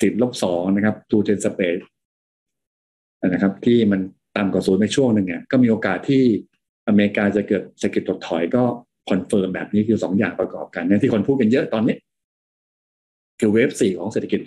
[0.02, 1.78] ติดลบสองนะครับ two ten spread
[3.28, 4.00] นะครับ ที่มัน
[4.36, 6.22] ต่ำกว่าศูนย์ในช่วงหนึ่งเนี่ยก็มีโอกาสที่
[6.88, 8.62] อเมริกาจะเกิดเศรษฐกิจถดถอยก็
[9.10, 11.96] confirm แบบนี้คือสองอย่างประกอบกันเนี่ยที่คนพูดกันเยอะตอนนี้
[13.40, 14.40] คือ wave สี่ของเศรษฐกิจ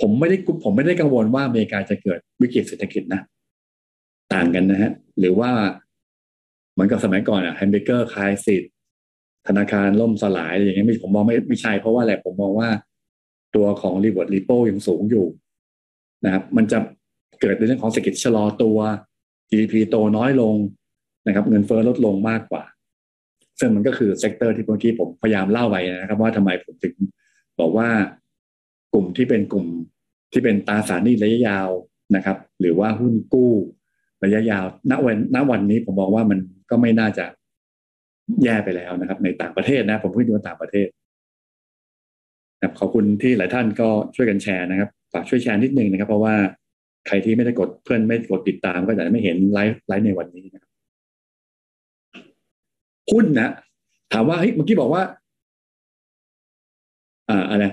[0.00, 3.20] ผมไม่ได้ผมไม่ได้กังวลว่าอเมริกาจะเกิดวิกฤตเศรษฐกิจนะ
[4.34, 5.50] ต่างกันนะฮะ หรือว่า
[6.72, 8.62] เหมือนกับสมัยก่อนอะ hamburger crisis
[9.48, 12.68] ธนาคารล่มสลายอะไรอย่างเงี้ยไม่ผมมองไม่ไม่ใช่เพราะว่าอะไรผมมองว่า
[13.54, 15.26] ตัวของ reverse repo ยังสูงอยู่
[16.24, 16.78] นะครับ มันจะ
[17.40, 18.78] เกิดในเรื่องของเศรษฐกิจชะลอตัว
[19.50, 20.56] GDP โตน้อยลง
[21.26, 22.64] นะครับ เงินเฟ้อลดลงมากกว่า
[23.58, 26.94] ซึ่งมันก็คือ sector ที่เมื่อกี้ผมพยายามเล่าไว้นะครับ ว่าทำไมผมถึง
[27.60, 27.88] บอกว่า
[28.92, 29.66] กลุ่มที่เป็นกลุ่ม
[30.32, 31.68] ที่เป็นตราสารหนี้ระยะยาว
[32.16, 33.52] นะครับ หรือว่าหุ้นกู้
[34.24, 36.38] ระยะยาว ณ วัน ณ วันนี้ผมมองว่ามัน
[36.70, 37.24] ก็ไม่น่าจะ
[38.44, 40.86] แย่ไปแล้วนะครับ ในต่างประเทศนะ ผมพูดถึงต่างประเทศ
[42.62, 46.34] ครับขอบคุณที่หลายท่านก็ช่วยกันแชร์นะครับ ฝากช่วยแชร์นิดนึงนะครับ เพราะว่า
[47.06, 50.70] ใครที่ไม่ได้กดเพื่อนไม่กดติดตามก็จะไม่เห็นไลฟ์ไลฟ์ในวันนี้นะครับ
[53.10, 53.50] หุ้นนะ
[54.12, 55.02] ถามว่าเฮ้ยเมื่อกี้บอกว่า
[57.30, 57.64] อ่าอะไร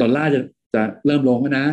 [0.00, 0.40] ดอลลาร์จะ
[0.74, 1.66] จะเริ่มลงแล้วนะ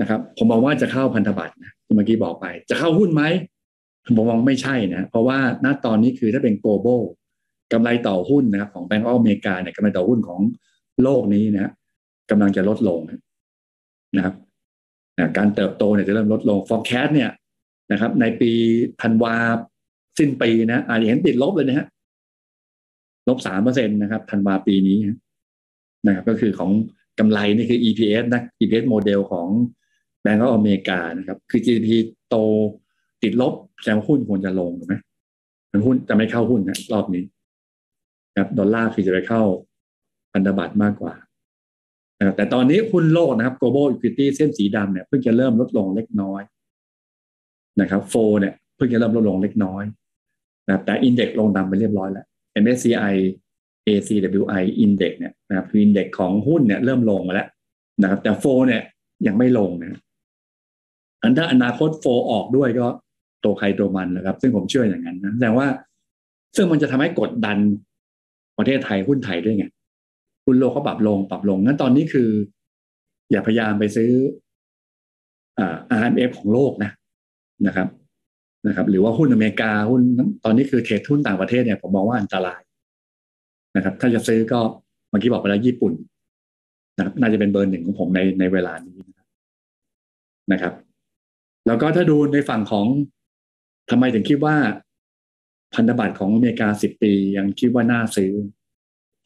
[0.00, 3.22] นะครับ ผมมองว่าจะเข้าพันธบัตรนะที่เมื่อกี้บอกไป จะเข้าหุ้นไหม
[4.04, 7.02] ผมมองไม่ใช่นะ เพราะว่าณตอนนี้คือถ้าเป็น global
[7.72, 10.40] กำไรต่อหุ้นนะครับของแบงก์อเมริกาเนี่ยกำไรต่อหุ้นของ
[11.02, 11.72] โลกนี้นะ
[12.30, 13.00] กำลังจะลดลง
[14.16, 14.34] นะครับ
[15.36, 17.30] การเติบโตเนี่ยจะเริ่มลดลง forecast เนี่ย
[17.92, 18.50] นะครับ ในปี
[19.02, 19.34] ธันวา
[20.18, 21.86] สิ้นปีนะอาจจะเห็นติดลบเลยนะฮะ
[23.28, 24.98] ลบสามเปอร์เซ็นตนะครับธันวาปีนี้
[26.06, 26.70] นะครับ ก็คือของ
[27.18, 29.48] กำไรนี่คือ EPS นะ EPS โมเดลของ
[30.22, 31.88] แบงก์อเมริกานะครับ คือ GDP
[32.28, 32.36] โต
[33.22, 34.94] ติดลบแสดงหุ้นควรจะลงถูกไหม
[35.86, 37.24] หุ้นจะไม่เข้าหุ้นนะรอบนี้
[38.38, 39.42] ครับ ดอลลาร์คือจะไปเข้า
[40.32, 41.14] พันธบัตรมากกว่า
[42.18, 46.42] นะครับแต่ตอนนี้หุ้นโลกนะครับ global equity เส้นสีดำเนี่ยเพิ่งจะเริ่มลดลงเล็กน้อย
[47.80, 49.82] นะครับโฟเนี่ยเพิ่งจะเริ่มลดลงเล็กน้อย
[50.66, 52.26] นะครับแต่อินเด็กลงดำไปเรียบร้อยแล้ว
[52.62, 53.14] MSCI
[53.86, 57.48] ACWI Index เนี่ยนะครับคืออินเด็กของหุ้นเนี่ยเริ่มลงมาแล้ว
[58.02, 58.82] นะครับ แต่โฟเนี่ย
[59.26, 60.00] ยังไม่ลงนะ
[61.22, 62.86] อันถ้าอนาคตโฟออกด้วยก็
[63.44, 65.68] ตัวใครตัวมันนะครับ ซึ่งผมเชื่ออย่างนั้นนะแสดงว่า
[66.56, 67.58] ซึ่งมันจะทำให้กดดัน
[68.58, 69.66] ประเทศไทยหุ้นไทยด้วยไง
[70.46, 72.30] หุ้นโลกเขาปรับลงปรับลงงั้นตอนนี้คือ
[73.30, 74.10] อย่าพยายามไปซื้อ
[75.58, 76.90] อ่า RMF ของโลกนะ
[77.66, 77.88] นะครับ
[78.66, 80.00] นะครับ หรือว่าหุ้นอเมริกาหุ้น
[80.44, 82.60] ตอนนี้คือเทรดหุ้นต่างประเทศเนี่ยผมมองว่าอันตราย
[83.76, 84.60] นะครับ ถ้าจะซื้อก็
[85.08, 85.92] เมื่อกี้บอกไปแล้วญี่ปุ่น
[86.96, 88.96] นะครับน่าจะเป็นเบอร์หนึ่งของผมในในเวลานี้
[90.52, 90.74] นะครับ
[91.66, 92.86] แล้วก็ถ้าดูในฝั่งของ
[93.90, 94.56] ทำไมถึงคิดว่า
[95.74, 98.32] พันธบัตรของอเมริกาสิบปียังคิดว่าน่าซื้อ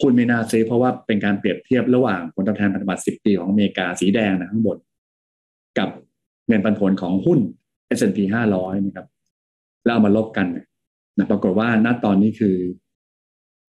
[0.03, 4.79] คุณไม่น่าซื้อเพราะว่าเป็นการเปรียบเทียบระหว่างผลตอบแทนพันธบัตรสิบปีของอเมริกาสีแดงนะข้างบน
[5.79, 5.89] กับ
[6.49, 7.41] เงินปันผลของหุ้น
[7.99, 8.19] S&P
[8.53, 9.07] 500นะครับ
[9.85, 10.47] แล้วเอามาลบกัน
[11.19, 12.57] นะปรากฏว่าณตอนนี้คือ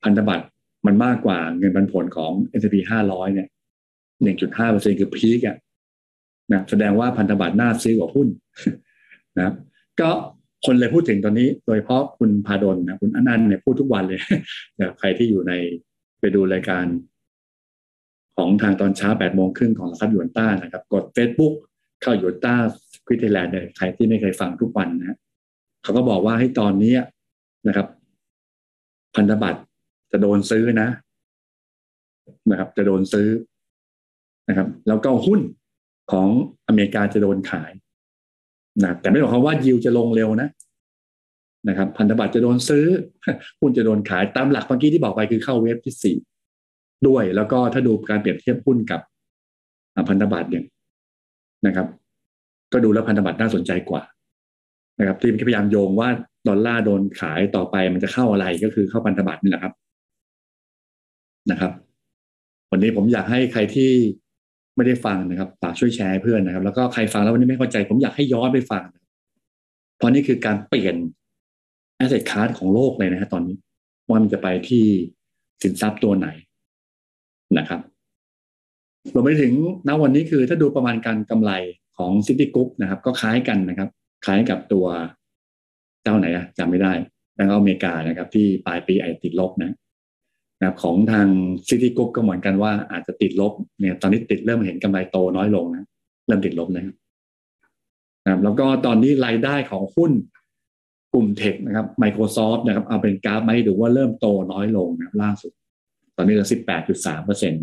[0.04, 0.46] พันธบัตร
[0.86, 2.76] มันมากกว่าเงินปันผลของ S&P
[3.08, 3.48] 500เนี่ย
[4.10, 5.58] 1.5เปอร์เซ็นคือพีกอะ
[6.52, 8.28] นะแสดงว่าพันธบัตรน่าซื้อกว่าหุ้น
[9.38, 9.54] นะ
[10.02, 10.10] ก็
[10.66, 14.20] คนเลยพูดถึงตอนนี้ โดยเฉพาะคุณพาดลนะคุณอนันต์เนี่ยพูดทุกวันเลย
[14.80, 15.54] นะใครที่อยู่ใน
[16.22, 16.86] ไปดูรายการ
[18.38, 21.54] ของทางตอนเช้าแปดโมงครึ่งของสับหยวนต้านะครับ กด Facebook
[22.02, 22.56] เข้าหยวนต้า
[23.06, 25.18] ควิทยแลนด์เนี่ยใครที่ไม่เคยฟังทุกวันนะ
[25.84, 26.96] เขาก็บอกว่าให้ตอนนี้
[27.68, 27.88] นะครับ
[29.16, 29.62] พันธบัตร
[30.12, 30.90] จะโดนซื้อนะ
[32.50, 33.28] นะครับ จะโดนซื้อ
[34.50, 35.40] นะครับ แล้วก็หุ้น
[36.12, 36.28] ของ
[36.68, 37.72] อเมริกาจะโดนขาย
[38.84, 40.50] นะแต่ไม่บอกเขาว่ายิวจะลงเร็วนะ
[41.70, 42.86] นะครับพันธบัตรจะโดนซื้อ
[43.60, 46.16] หุ้นจะโดนขายตามหลักเมื่อกี้ที่บอกไปคือเข้าเวฟที่สี่
[47.08, 49.02] ด้วย แล้วก็ถ้าดูการเปรียบเทียบหุ้นกับ
[50.10, 50.64] พันธบัตรเนี่ย
[51.68, 51.88] นะครับ
[52.74, 54.02] ก็ดูแล้วพันธบัตรน่าสนใจกว่า
[55.00, 56.10] นะครับที่พยายามโยงว่า
[56.48, 59.74] ดอลลาร์โดนขายต่อไปมันจะเข้าอะไรก็คือเข้าพันธบัตรนี่แหละครับ
[61.52, 61.72] นะครับ
[62.72, 63.92] วันนี้ผมอยากให้ใครที่
[64.76, 68.84] ไม่ได้ฟังนะครับฝากช่วยแชร์เพื่อนนะครับ แล้วก็ใครฟังแล้ววันนี้ไม่เข้าใจ ผมอยากให้ย้อนไปฟัง
[69.98, 70.96] เพราะนี่คือการเปลี่ยน
[72.02, 73.58] asset class ของโลกเลยนะฮะตอนนี้
[74.08, 74.86] ว่ามันจะไปที่
[75.64, 76.28] สินทรัพย์ตัวไหน
[77.58, 77.82] นะครับ
[79.14, 79.54] รวมไปถึง
[79.88, 81.52] ณวันนี้คือถ้าดูประมาณการกำไร
[81.98, 83.90] ของ Citigroup นะครับ ก็คล้ายกันนะครับ
[84.26, 84.86] คล้ายกับตัว
[86.04, 86.94] เจ้าไหนอะจำไม่ได้
[87.46, 89.72] แบงก์อเมริกานะครับ ที่ปลายปีอาจจะติดลบนะ
[90.60, 91.28] นะของทาง
[91.68, 95.86] Citigroup ก็เหมือนกันว่าอาจจะติดลบเนี่ยตอนนี้ติดเริ่มเห็นกำไรโตน้อยลงนะ
[96.28, 96.86] เริ่มติดลบแล้ว
[98.24, 100.12] นะครับแล้วก็ตอนนี้รายได้ของหุ้น
[101.14, 105.52] กลุ่มเทคนะครับ Microsoft นะครับเอาเป็นกราฟมาให้ดูว่าเริ่มโตน้อยลงนะครับล่าสุด
[106.18, 106.50] ตอนนี้เหลือ
[106.88, 107.54] 18.3เปอร์เซ็น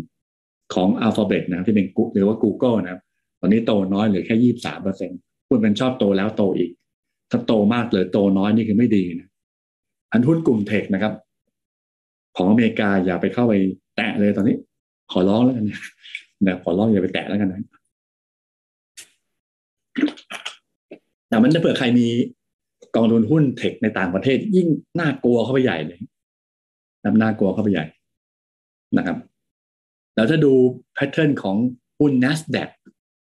[0.73, 3.01] ของ Alphabet นะที่เป็นหรือว่า Google นะครับ
[3.41, 5.11] ตอนนี้โตน้อยเหลือแค่ 23เปอร์เซ็น
[5.47, 6.71] หุ้นเป็นชอบโตแล้วโตอีก
[7.31, 9.27] ถ้าโตมากเลยโตน้อยนี่คือไม่ดีนะ
[10.11, 11.13] อันหุ้นกลุ่มเทคนะครับ
[12.37, 13.53] ของอเมริกาอย่าไปเข้าไป
[13.95, 14.57] แตะเลยตอนนี้
[15.11, 15.65] ขอร้องแล้วกัน
[16.47, 17.59] นะขอร้องอย่าไปแตะแล้วกันนะ
[21.29, 22.07] แต่มันจะเผื่อใครมี
[22.95, 24.67] กองทุนหุ้นเทคในต่างประเทศ ยิ่ง
[24.99, 25.99] น่ากลัวเข้าไปใหญ่เลย
[27.03, 27.85] นะน่ากลัวเข้าไปใหญ่
[28.97, 29.17] นะครับ
[30.15, 30.53] แล้วถ้าดู
[30.93, 31.57] แพทเทิร์นของ
[31.99, 32.69] หุ้น NASDAQ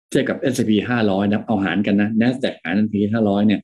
[0.10, 0.72] เทียบกับ S&P
[1.04, 2.96] 500 นะเอาหารกันนะ NASDAQ หาร S&P
[3.26, 3.62] 500 เนี่ย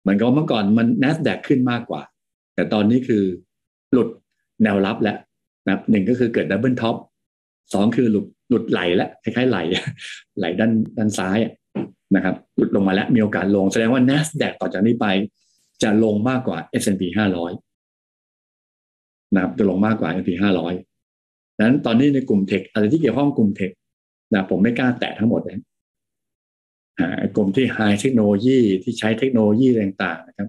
[0.00, 2.02] เหมือนกับเมื่อก่อนมัน NASDAQ ขึ้นมากกว่า
[2.54, 3.22] แต่ตอนนี้คือ
[3.92, 4.08] หลุด
[4.62, 5.16] แนวรับแล้ว
[5.66, 6.96] นะหนึ่งก็คือเกิด double top
[7.74, 9.58] สองคือหลุดหลุดไหลแล้วคล้ายๆไหล
[10.38, 11.38] ไหลด้านด้านซ้าย
[12.14, 15.06] นะครับหลุดลงมาแล้วมีโอกาสลง แสดงว่า NASDAQ ต่อจากนี้ไป
[15.82, 17.02] จะลงมากกว่า S&P
[17.98, 23.70] 500นะครับจะลงมากกว่า S&P 500ดังนั้นตอนนี้ในกลุ่ม tech อะไรที่เกี่ยวข้องกลุ่ม tech
[24.32, 25.58] นะผมไม่กล้าแตะทั้งหมดเลย
[27.34, 30.48] กลุ่มที่ high เทคโนโลยีที่ใช้เทคโนโลยีต่างๆนะครับ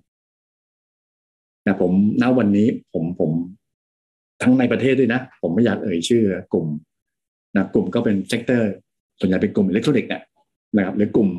[1.66, 1.91] นะผม
[2.22, 3.32] ณวันนี้ผมผม
[4.41, 6.68] ทั้งในประเทศด้วยนะ ผมไม่อยากเอ่ยชื่อกลุ่ม
[7.55, 8.72] นะกลุ่มก็เป็น sector
[9.20, 10.24] ส่วนใหญ่เป็นกลุ่มอิเล็กทรอนิกส์เนี่ย
[10.78, 11.30] นะครับหรือกลุ่ม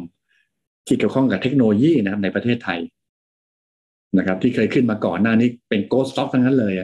[0.87, 2.80] ที่เกี่ยวข้องกับเทคโนโลยีนะครับในประเทศไทย
[4.18, 6.74] นะครับ ที่เคยขึ้นมาก่อนหน้านี้เป็น growth stock ทั้งนั้นเลย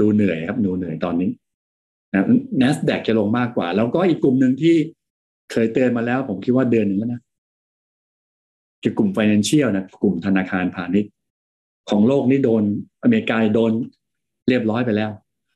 [0.00, 1.30] ดูเหนื่อยครับ ดูเหนื่อยตอนนี้
[2.12, 2.26] นะ
[2.60, 4.76] NASDAQ จะลงมากกว่า แล้วก็อีกกลุ่มหนึ่งที่
[5.52, 7.20] เคยเตือนมาแล้ว ผมคิดว่าเดือนหนึ่งแล้วนะ
[8.82, 11.12] คือกลุ่ม financial นะกลุ่มธนาคารพาณิชย์
[11.90, 12.62] ของโลกนี่โดน
[13.02, 13.72] อเมริกาโดน
[14.48, 15.10] เรียบร้อยไปแล้ว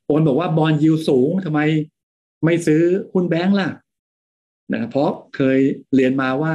[0.07, 1.59] โอนบอกว่าบอลยิวสูงทำไม
[2.45, 2.81] ไม่ซื้อ
[3.13, 3.69] หุ้นแบงก์ล่ะ
[4.71, 5.59] นะครับเพราะเคย
[5.95, 6.53] เรียนมาว่า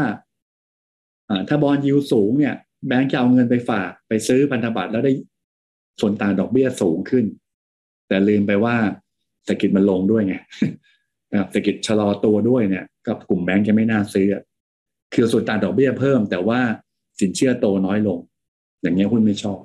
[1.48, 2.54] ถ้าบอลยิวสูงเนี่ย
[2.86, 5.12] แบงก์จะเอาเงินไปฝากไปซื้อพันธบัตรแล้วได้
[6.00, 7.24] ส่วนต่างดอกเบี้ยสูงขึ้น
[8.08, 8.76] แต่ลืมไปว่า
[9.44, 10.34] เศรษฐกิจมันลงด้วยไง
[11.50, 14.26] เศรษฐกิจชะลอตัวด้วยเนี่ยก็กลุ่มแบงก์จะไม่น่าซื้อ
[15.14, 16.60] คือส่วนต่างดอกเบี้ยเพิ่ม แต่ว่า
[17.20, 18.18] สินเชื่อโตน้อยลง
[18.82, 19.60] อย่างเงี้ยหุ้นไม่ชอบ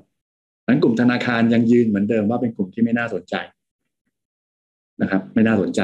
[0.68, 3.36] นั้นกลุ่มธนาคารยังยืนเหมือนเดิมว่าเป็นกลุ่มที่ไม่น่าสนใจ
[5.02, 5.82] นะครับ ไม่น่าสนใจ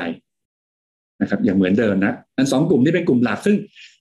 [1.21, 3.55] นะครับ อย่างเหมือนเดิมนะอันสองกลุ่มนี้เป็นกลุ่มหลักซึ่ง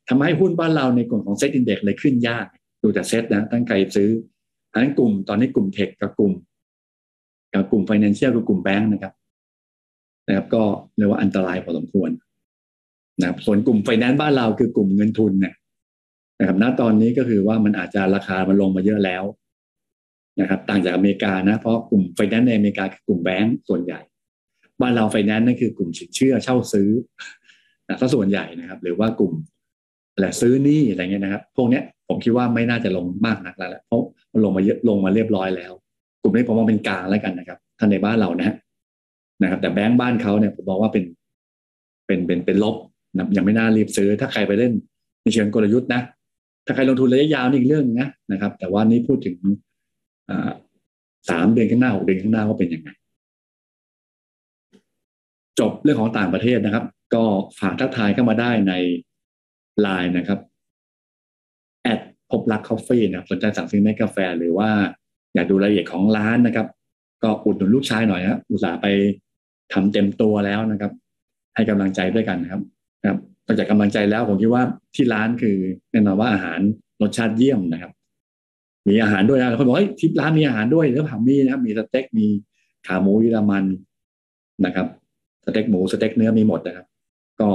[0.08, 2.46] ทำให้หุ้นบ้านเราในกลุ่มของ SET Index เลยขึ้นยาก
[2.82, 4.10] ดูแต่เซ็ตนะตั้งใจซื้อ
[4.72, 6.32] อันนั้นกลุ่มตอนนี้กลุ่ม tech กับกลุ่ม
[7.54, 9.12] กับกลุ่ม financial กับกลุ่มแบงค์นะครับ
[10.26, 10.62] นะครับ ก็
[10.96, 12.10] เรียกว่าอันตรายพอสมควร
[13.20, 15.54] นะครับส่วนกลุ่มไฟแนนซ์บ้านเราคือกลุ่มเงินทุนเนี่ย
[16.38, 19.24] นะครับณตอนนี้ก็คือว่ามันอาจจะราคามันลงมาเยอะแล้ว
[20.40, 24.00] นะครับ ต่างจากอเมริกานะ เพราะกลุ่มไฟแนนซ์ในอเมริกาคือกลุ่มแบงก์ส่วนใหญ่
[24.80, 26.90] บ้านเราไฟแนนซ์นั่นคือกลุ่มสินเชื่อเช่าซื้อ
[27.88, 29.32] นะถ้าส่วนใหญ่นะครับ หรือว่ากลุ่ม
[30.24, 34.00] อะซื้อนี่อะไรเงี้ยนะครับพวกเนี้ยผมคิดว่าไม่น่าจะลงมากนักแล้วแหละเพราะ
[34.32, 35.72] มันลงมาเยอะลงมาเรียบร้อยแล้ว
[36.22, 38.56] กลุ่มนี้ผมมองเป็นกลางแล้วกันนะครับท่านในบ้านเรานะ
[39.42, 41.04] นะครับ แต่แบงก์บ้านเขาเนี่ยผมบอกว่าเป็น
[42.06, 42.76] เป็นเป็นเป็นลบ
[43.14, 44.72] นะยังไม่น่ารีบซื้อ ถ้าใครไปเล่น
[45.22, 46.00] ในเชิงกลยุทธ์นะ
[46.66, 49.36] ถ้าใครลงทุนระยะยาวนี่อีกเรื่องนะนะครับ แต่ว่านี้พูดถึง
[51.30, 52.88] สามเดือนข้างหน้าหกเดือนข้างหน้าว่าเป็นยังไง
[55.60, 57.22] จบเรื่องของต่างประเทศนะครับ ก็
[57.60, 58.72] ฝากทักทายเข้ามาได้ใน
[59.80, 60.38] ไลน์นะครับ
[61.82, 62.00] แอด
[62.30, 64.70] พบรัก Coffee นะสนใจสั่งซื้อเมล็ดกาแฟหรือว่า
[65.34, 66.66] อยากดูรายละเอียดของร้านนะครับ
[67.22, 68.86] ก็อุดหนุนลูกชายหน่อยนะอุตส่าห์ไป
[69.72, 70.92] ทำเต็มตัวแล้วนะครับ
[71.54, 72.62] ให้กำลังใจด้วยกันนะครับ
[73.06, 74.62] ครับนอกจากกำลังใจแล้วผมคิดว่า
[74.94, 75.56] ที่ร้านคือ
[75.90, 76.60] แน่นอนว่าอาหาร
[77.02, 77.92] รสชาติเยี่ยมนะครับ
[78.88, 82.26] มีอาหารด้วยนะคนบอกเฮ้ยทิปร้านมีอาหารด้วยหรือเปล่ามีนะครับ มีสเต็กมี
[82.86, 83.64] ขาหมูเยอรมัน
[84.64, 84.86] นะครับ
[85.44, 86.86] สเต็กหมูสเต็กเนื้อมีหมดนะครับ
[87.40, 87.48] ก็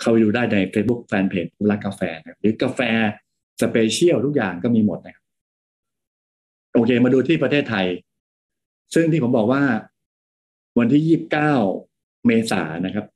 [0.00, 2.80] เข้าไปดูได้ใน Facebook Fanpage ผู้รักกาแฟนะหรือกาแฟ
[3.62, 5.24] specialty ทุกอย่างก็มีหมดนะครับ
[6.74, 7.86] โอเค มาดูที่ประเทศไทย
[8.94, 9.62] ซึ่งที่ผมบอกว่า
[10.78, 11.52] วันที่ยี่บเก้า
[12.26, 13.06] เมษานะครับ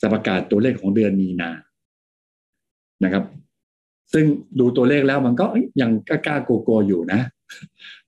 [0.00, 1.50] จะประกาศตัวเลขของเดือนมีนา
[3.04, 3.24] นะครับ
[4.12, 4.24] ซึ่ง
[4.60, 5.46] ดูตัวเลขแล้วมันก็
[5.80, 7.20] ยังกล้าโกโกอยู่นะ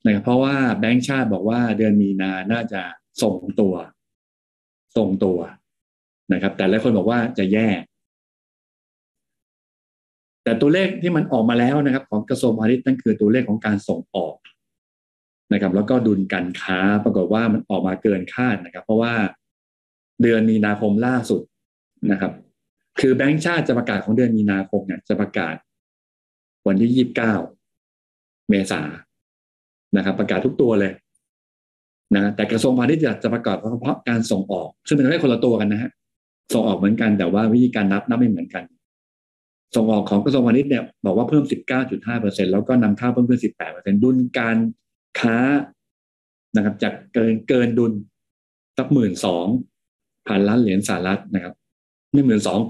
[0.05, 2.83] นะครับเพราะว่าแบงก์ชาติบอกว่าเดือนมีนาน่าจะ
[3.23, 3.75] ส่งตัว
[4.97, 5.39] ส่งตัว
[6.33, 7.69] นะครับ แต่หลายคนบอกว่าจะแย่
[10.45, 14.37] แต่ตัวเลขที่มันออกมาแล้วนะครับ ของกระทรวงพาณิชย์นั่นคือตัวเลขของการส่งออก
[15.53, 19.15] นะครับ แล้วก็ดุลการค้าปรากฏว่ามันออกมาเกินคาดนะครับ เพราะว่า
[20.23, 21.43] เดือนมีนาคมล่าสุด
[22.13, 22.33] นะครับ
[23.01, 25.55] คือแบงก์ชาติจะประกาศของเดือนมีนาคมเนี่ยจะประกาศ
[26.67, 27.35] วันที่ยี่บเก้า
[28.49, 28.83] เมษา
[29.97, 30.93] นะครับ ประกาศทุกตัวเลย
[32.15, 35.91] นะแต่กระทรวงพาณิชย์จะประกอบเฉพาะการส่งออก ซึ่งเป็นแค่คนละตัวกันนะฮะ
[36.55, 38.65] ส่งออกเหมือนกันแต่ว่าวิธีการนับนับไม่เหมือนกัน
[39.77, 41.45] ส่งออกของกระทรวงพาณิชย์เนี่ยบอกว่าเพิ่ม
[41.99, 43.41] 19.5%แล้วก็นำเข้าเพิ่มขึ้น
[43.72, 44.59] 18%ดุลการ
[45.20, 45.39] ค้า
[46.57, 47.93] นะครับจากเกินเกินดุล
[48.79, 49.47] สักหมื่นสอง
[50.29, 51.55] พันล้านเหรียญสหรัฐนะครับ
[52.12, 52.61] ไม่หมื่นสอง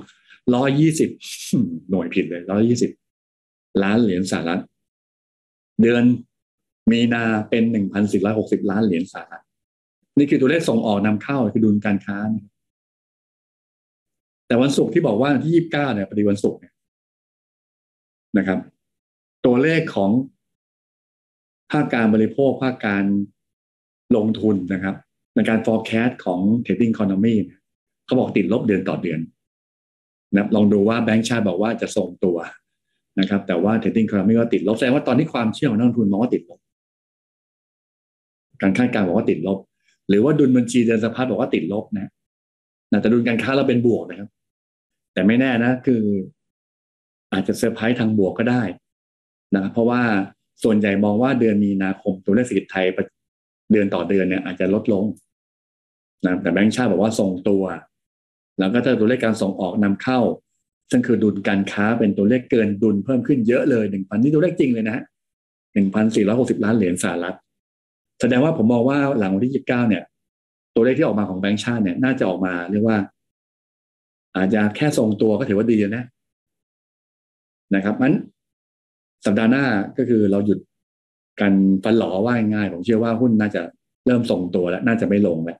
[0.55, 1.11] ร้อยยี่สิบ
[1.91, 2.91] หน่วยผิดเลยร้อยี่สิบ
[3.83, 4.61] ล้านเหรียญสหรัฐ
[5.81, 6.03] เดือน
[6.91, 9.45] มีนาเป็นหนึ่งพันสี่ร้อยหกสิบล้านเหรียญสหรัฐ
[10.19, 12.19] นี่คือตัวเลขส่งออกนำเข้าคือดุลการค้า
[14.47, 16.74] แต่วันศุกร์ที่บอกว่าที่ยี่สิบเก้าเนี่ยปฏิวันศุกร์เนี่ย
[18.39, 18.59] นะครับ
[19.47, 20.11] ตัวเลขของ
[21.73, 23.05] ภาคการบริโภค ภาคการ
[24.17, 24.97] ลงทุนนะครับ
[25.35, 27.35] ในการ forecast ของ trading economy
[28.05, 29.21] เขาบอกติดลบเดือนต่อเดือน
[30.33, 32.37] นะลองดูว่าแบงก์ชาติบอกว่าจะส่งตัว
[33.21, 36.61] นะครับ แต่ว่า trading economy ว่าติดลบแสดงว่าตอนนี้ความเชื่อของนักลงทุนมองว่าติดลบ
[38.63, 39.59] การคาดการณ์บอกว่าติดลบ
[40.09, 42.11] หรือว่าดุลบัญชีเดือนสะพัดบอกว่าติดลบนะ
[43.01, 44.29] แต่ดุลการค้าเราเป็นบวกนะครับ
[45.15, 46.03] แต่ไม่แน่นะ คือ
[47.35, 48.63] อาจจะเซอร์ไพรส์ทางบวกก็ได้
[49.57, 50.03] นะเพราะว่า
[50.63, 52.87] ส่วนใหญ่มองว่าเดือนมีนาคมตัวเลขเศรษฐกิจไทย
[53.73, 55.05] เดือนต่อเดือนเนี่ยอาจจะลดลง
[56.27, 57.63] นะแต่แบงก์ชาติบอกว่าส่งตัว
[58.59, 60.21] แล้วก็ถ้าตัวเลขการส่งออกนำเข้า
[60.91, 65.05] ซึ่งคือดุลการค้าเป็นตัวเลขเกินดุลเพิ่มขึ้นเยอะเลยหนึ่งพันนี่ตัวเลขจริงเลยนะ
[65.75, 67.37] หนึ่งพันสี่ร้อยหกสิบล้านเหรียญสหรัฐ
[68.21, 70.03] แสดงว่าผมมองว่าหลังวันที่ยี่สิบเก้าเนี่ย
[70.75, 72.99] ตัวเลขที่ออกมาของแบงก์ชาติเนี่ยน่าจะออกมาเรียกว่า
[74.37, 76.05] อาจจะแค่ทรงตัวก็ถือว่าดีนะ
[77.75, 78.15] นะครับมัน
[79.27, 79.65] สัปดาห์หน้า
[79.99, 80.59] ก็คือเราหยุด
[81.41, 81.55] การ
[81.85, 83.63] ฟันหลอว่าง่ายผมเชื่อว่าหุ้นน่าจะ
[84.07, 85.59] เริ่มส่งตัวแล้ว น่าจะไม่ลงแล้ว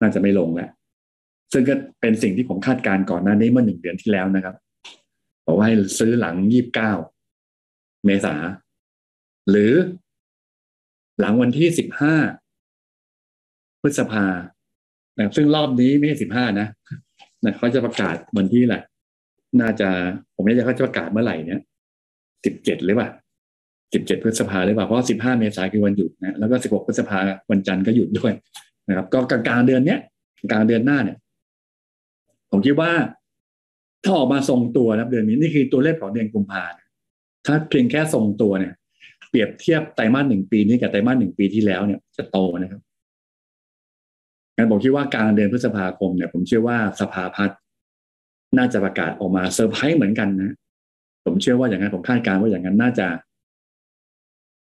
[0.00, 0.70] น่าจะไม่ลงแล้ว
[1.52, 4.54] ซึ่งก็เป็นสิ่งที่ผมคาดการณ์ก่อนหน้านี้เมื่อหนึ่งเดือนที่แล้วนะครับ
[5.46, 6.92] บอกว่าให้ซื้อหลังยี่บเก้า
[8.04, 8.34] เมษา
[9.50, 9.72] หรือ
[11.20, 12.14] หลังวันที่สิบห้า
[13.80, 14.26] พฤษภา
[15.16, 16.66] นะซึ่งรอบนี้ไม่ใช่สิบห้านะ
[17.44, 18.82] นะเขาจะประกาศวันที่แหละ
[19.60, 19.88] น่าจะ
[20.34, 21.60] ผมไม่แน่ใจเขาจะประกาศเมื่อไหร่เนี่ย
[22.44, 23.10] สิบเจ็ดหรือเปล่า
[23.94, 27.18] สิบเจ็ดพฤษภาหรือเปล่าเพราะสิบห้าเมษายนคือวันหยุดนะแล้วก็สิบหกพฤษภา
[27.50, 28.32] วันจันทร์ก็หยุดด้วย
[28.88, 30.00] นะครับ ก็กลางเดือนเนี้ย
[30.50, 31.16] กลางเดือนหน้าเนี่ย
[32.50, 32.90] ผมคิดว่า
[34.04, 36.64] ถ้าออกมาทรงตัวนะเดือนนี้นี่คือตัวเลขของเดือนกุมภา
[37.46, 38.72] ถ้าเพียงแค่ทรงตัวเนี่ย
[39.28, 42.80] เปรียบเทียบไตรมาสหนึ่งปีนี้กับไตรมาสหนึ่งปีที่แล้วเนี่ยจะโตนะครับ
[44.56, 47.58] งั้นผมคิดว่ากลางเดือนพฤษภาคมเนี่ยผมเชื่อว่าสภาพัฒน์
[48.58, 50.54] น่าจะประกาศออกมาเซอร์ไพรส์เหมือนกันนะ
[51.24, 53.08] ผมเชื่อว่าอย่างนั้นผมคาดการณ์ว่าอย่างนั้นน่าจะ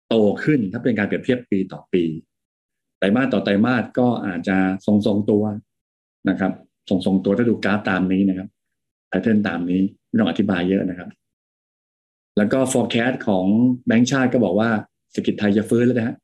[0.08, 0.14] โต
[0.44, 2.04] ขึ้นถ้าเป็นการเปรียบเทียบปีต่อปี
[2.98, 4.56] ไตรมาสต่อไตรมาสก็อาจจะ
[4.86, 5.44] ทรงทรงตัว
[6.28, 6.52] นะครับ
[6.88, 8.48] ทรงทรงตัวถ้าดูกราฟตามนี้นะครับ
[9.08, 11.08] pattern ตามนี้ไม่ต้องอธิบายเยอะนะครับ
[12.36, 13.44] แล้วก็ forecast ของ
[13.86, 14.70] แบงก์ชาติก็บอกว่า
[15.10, 16.16] เศรษฐกิจไทยจะฟื้นแล้วนะฮะ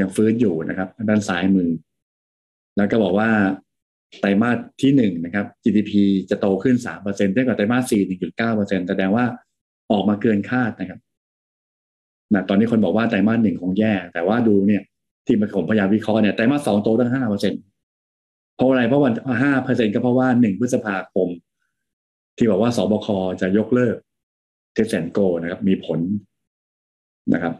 [0.00, 1.70] ยังฟื้นอยู่นะครับ ด้านซ้ายมือ
[2.76, 3.30] แล้วก็บอกว่า
[4.18, 5.92] ไตรมาสที่หนึ่งนะครับ GDP
[6.30, 9.24] จะโตขึ้นสามเปอร์เซ็นต์เทียบกับไตรมาสสี่หนึ่งจุดเก้าเปอร์เซ็นต์แสดงว่า
[9.90, 11.00] ออกมาเกินคาดนะครับ
[12.34, 14.82] นะตอนนี้คนบอกว่าไตรมาสหนึ่งคงแย่ แต่ว่าดูเนี่ย
[15.26, 17.60] ที่มาผมพยายามวิเคราะห์เนี่ยไตรมาสสองโตตั้งห้าเปอร์เซ็นต์
[18.56, 21.28] เพราะอะไรเพราะวันห้าเปอร์เซ็นต์ก็เพราะว่าหนึ่งพฤษภาคม
[22.36, 23.08] ที่บอกว่าศบค
[23.40, 23.96] จะยกเลิก
[24.74, 26.00] Test and Go นะครับ มีผล
[27.34, 27.54] นะครับ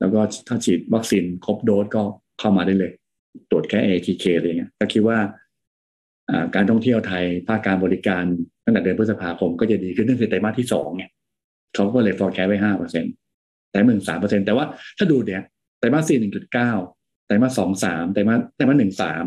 [0.00, 2.02] แล้วก็ถ้าฉีดวัคซีนครบโดสก็
[2.38, 2.92] เข้ามาได้เลย
[3.50, 5.18] ตรวจแค่ ATK อะไรเงี้ยก็คิดว่า
[6.54, 8.24] การท่องเที่ยวไทยภาคการบริการ
[8.64, 11.10] ตั้งแต่เดือนพฤษภาคมก็จะดีขึ้นตั้งแต่ไตรมาสที่สองเนี่ย
[11.74, 13.12] เขาก็เลย forecast ไว้ห้าเปอร์เซ็นต์
[13.70, 14.64] ไตรมาสสามเปอร์เซ็นต์แต่ว่า
[14.98, 15.42] ถ้าดูเนี่ย
[15.78, 16.72] ไตรมาสสี่หนึ่งจุดเก้า
[17.26, 19.24] ไตรมาสสองสามไตรมาสไตรมาสหนึ่งสาม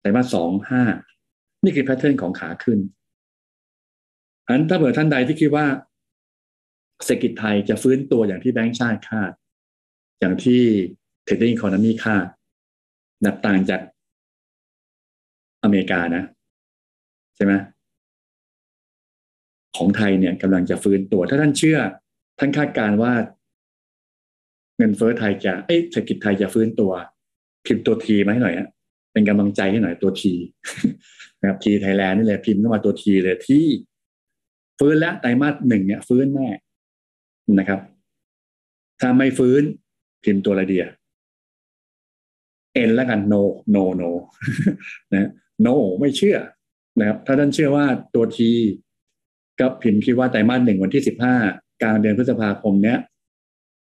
[0.00, 0.82] ไตรมาสสองห้า
[1.64, 2.78] นี่คือ pattern ของขาขึ้น
[4.46, 5.66] อันถ้าเผื่อท่านใดที่คิดว่า
[7.04, 9.30] เศรษฐกิจไทยจะฟื้นตัวอย่างที่แบงก์ชาติคาด
[10.20, 10.62] อย่างที่
[11.24, 12.26] Trading Economics คาด
[13.24, 13.80] นะต่างจาก
[15.64, 16.24] อเมริกานะ
[17.36, 17.52] ใช่ไหม
[19.76, 21.78] ของไทยเนี่ยกำลังจะฟื้นตัว ถ้าท่านเชื่อ
[22.38, 23.12] ท่านคาดการณ์ว่า
[24.76, 26.92] เงินเฟ้อไทยจะเอ้เศรษฐกิจไทยจะฟื้นตัว
[27.66, 28.68] พิมพ์ตัว T มาให้หน่อยฮะ
[29.12, 30.34] เป็นกำลังใจให้หน่อยตัว T
[31.40, 33.64] นะครับ T Thailand นี่แหละพิมพ์เข้ามาตัว T เลยที่
[34.78, 36.48] ฟื้นแล้วไตรมาสหนึ่งเนี่ย ฟื้นแน่
[37.58, 37.80] นะครับ
[39.00, 39.62] ถ้าไม่ฟื้น
[40.24, 40.86] พิมพ์ตัวอะไรเดีย
[42.74, 43.42] เอ็นแล้วกัน no
[43.74, 44.10] no no
[45.12, 45.30] นะ
[45.66, 46.38] no ไม่เชื่อ
[46.98, 48.50] นะครับถ้าท่านเชื่อว่าตัวที
[49.60, 51.36] ก็พิมคิดว่าไตรมาสหนึ่งวันที่สิบห้า
[51.82, 52.98] กลางเดือนพฤษภาคมเนี้ย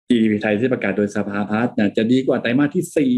[0.08, 3.12] GDP ไทยที่ประกาศโดยสภาพัฒน์จะดีกว่าไตรมาสที่สี่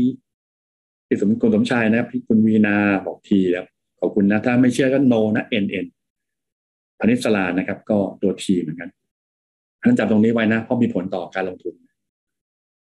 [1.06, 2.76] พี่สมคุณสมชายนะพี่คุณวีนา
[3.06, 3.66] บอกทีครับ
[4.00, 5.86] ขอบคุณนะ ถ้าไม่เชื่อก็โนนะเอ็นเอ็น
[6.98, 8.88] พนิสลานะครับ ก็ตัวทีเหมือนกัน
[9.82, 11.74] ท่านจำตรงนี้ไว้นะ เพราะมีผลต่อการลงทุน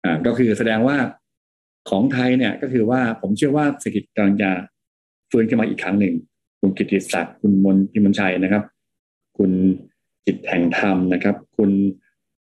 [0.04, 0.96] อ่า ก็คือแสดงว่า
[1.90, 4.50] ของไทยเนี่ย ก็คือว่าผมเชื่อว่าเศรษฐกิจกำลังจะ
[5.34, 6.14] ฟื้นขึ้นมาอีกครั้งหนึ่ง
[6.60, 8.64] คุณกิติศักดิ์คุณมนพิมลชัยนะครับ
[9.38, 9.50] คุณ
[10.26, 11.70] จิตแห่งธรรมนะครับ คุณ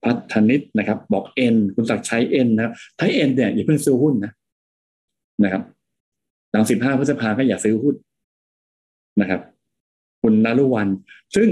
[0.03, 4.31] พัฒนิตนะครับ บอกเอ็นคุณศักดิ์ชัยเอ็นนะครับถ้าเอ็นเนี่ยอย่าเพิ่งซื้อหุ้นนะ
[5.43, 5.63] นะครับ
[6.51, 7.95] หลังสิบห้าพฤษภาก็อย่าซื้อหุ้น
[9.21, 9.41] นะครับ
[10.21, 10.87] คุณนารุวัน
[11.35, 11.47] ซึ่ง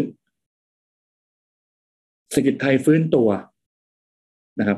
[2.32, 3.30] เศรษฐกิจไทยฟื้นตัว
[4.60, 4.78] นะครับ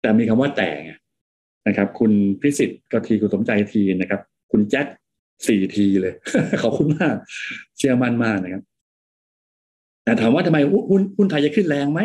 [0.00, 0.70] แต่มีคำว่าแต่
[1.66, 4.20] นะครับ คุณพิสิทธิ์ก็ทีคุณสมใจทีนะครับ
[4.52, 4.86] คุณแจ็ค
[5.46, 6.14] สี่ทีเลย
[6.62, 7.16] ขอบคุณมาก
[7.78, 8.62] เชื่อมั่นมากนะครับ
[10.04, 10.58] แต่ถามว่าทำไม
[10.90, 12.00] หุ้นหุ้นไทยจะขึ้นแรงไหม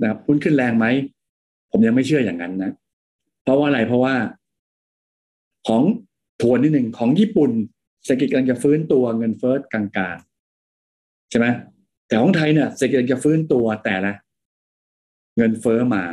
[0.00, 0.86] นะครับหุ้นขึ้นแรงไหม
[1.70, 2.72] ผมยังไม่เชื่ออย่างนั้นนะ
[3.42, 4.14] เพราะว่าอะไรเพราะว่า
[5.66, 5.82] ของ
[6.40, 7.50] ทวนนิดหนึ่งของญี่ปุ่น
[8.04, 11.46] เศรษฐกิจกำลังจะฟื้นตัวเงินเฟ้อกลางๆใช่ไหม
[12.06, 14.12] แต่ของไทยเนี่ยเศรษฐกิจจะฟื้นตัวแต่ละ
[15.36, 16.04] เงินเฟ้อมา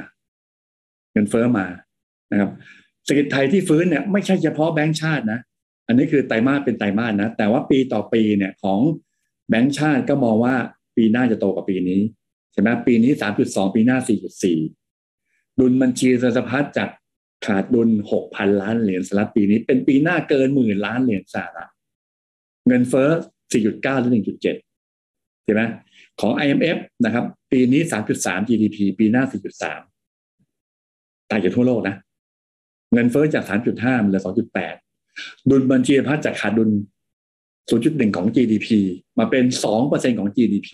[1.14, 1.66] เงินเฟ้อมา
[2.32, 2.51] นะครับ
[3.05, 5.39] เศรษฐกิจไทยที่ฟื้นเนี่ยไม่ใช่เฉพาะแบงก์ชาตินะ
[5.89, 8.79] อันนี้คือไตรมาสเป็นไตรมาสนะ แต่ว่าปีต่อปีเนี่ยของ
[9.49, 10.55] แบงก์ชาติก็มองว่า
[10.95, 12.01] ปีหน้าจะโตกว่าปีนี้
[12.51, 14.59] ใช่ไหมปีนี้สามจุดสองปีหน้าสี่จุดสี่
[15.59, 16.89] ดุลบัญชีสะพัดจาก
[17.45, 21.71] ขาดดุลหกพันล้านเหรียญสหรัฐปีนี้ เป็นปีหน้าเกินหมื่นล้านเหรียญสหรัฐ
[22.67, 23.09] เงินเฟ้อ
[23.51, 24.55] สี่จุดเก้าหรือหนึ่งจุดเจ็ด
[25.45, 25.61] ใช่ไหม
[26.19, 29.81] ของ IMF นะครับ ปีนี้สามจุดสาม GDP ปีหน้าสี่จุดสาม
[31.29, 31.95] ต่างจากทั่วโลกนะ
[32.93, 34.43] เงินเฟ้อจากสามจุดห้าเหลือสองจุ
[35.49, 36.70] ดุลบัญชีพัฒจากขาดดุล
[37.70, 38.67] ศูนย์จุดหนึ่งของ GDP
[39.20, 40.70] มาเป็นสองเปอร์เซ็นของ GDP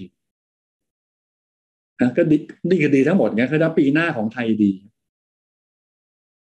[2.02, 2.38] นะก็ดี
[2.70, 4.72] นี่ก็ดีทั้งหมดเนี่ยคือถ้าปีหน้าของไทยดี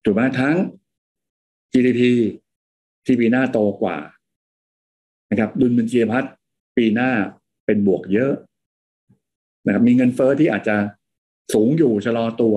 [0.04, 0.54] ถูกไหมทั้ง
[1.72, 2.00] GDP
[3.04, 3.96] ที่ปีหน้าโตกว่า
[5.30, 6.24] นะครับ ดุลบัญชีพัฒ
[6.76, 7.10] ปีหน้า
[7.66, 8.32] เป็นบวกเยอะ
[9.66, 10.76] นะครับมีเงินเฟอ้อที่อาจจะ
[11.54, 12.56] สูงอยู่ชะลอตัว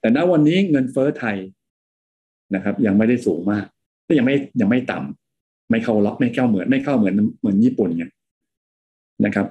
[0.00, 1.36] แต่ณวันนี้เงินเฟอ้อไทย
[2.54, 3.66] นะครับ ยังไม่ได้สูงมาก
[4.06, 8.04] ก็ยังไม่ยังไม่ต่ำไม่เข้าล็อกไม่เข้าเหมือนไม่เข้าเหมือนเหมือนญี่ปุ่นไง
[9.24, 9.46] นะครับ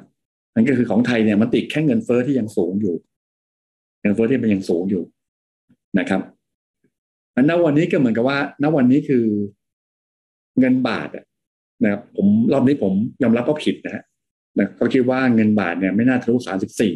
[0.54, 2.96] นั่นก็คือของไทยเนี่ยมันติดแค่เงินเฟอ้อที่ยังสูงอยู่
[4.02, 5.04] เงินเฟอ้อที่มันยังสูงอยู่
[6.00, 6.22] นะครับ
[7.36, 9.26] อันณวันนี้ก็เหมือนกับว่าณวันนี้คือ
[10.60, 11.10] เงินบาท
[11.84, 14.04] นะครับผมรอบนี้ผมยอมรับว่าผิดนะฮะ
[14.58, 16.94] นะเขาคิดว่าเงินบาทเนี่ยไม่น่าทะลุสามสิบสี่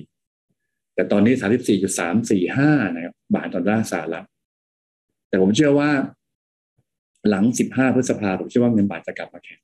[0.95, 4.25] แต่ตอนนี้สามสิบสี่จุดสามสี่ห้านะครับบาทต่อดอลลาร์สหรัฐ
[5.27, 5.89] แต่ผมเชื่อว่า
[7.29, 9.59] หลังสิบห้าพฤษภาผมเชื่อว่าเงินบาทจะกลับมาแข็ง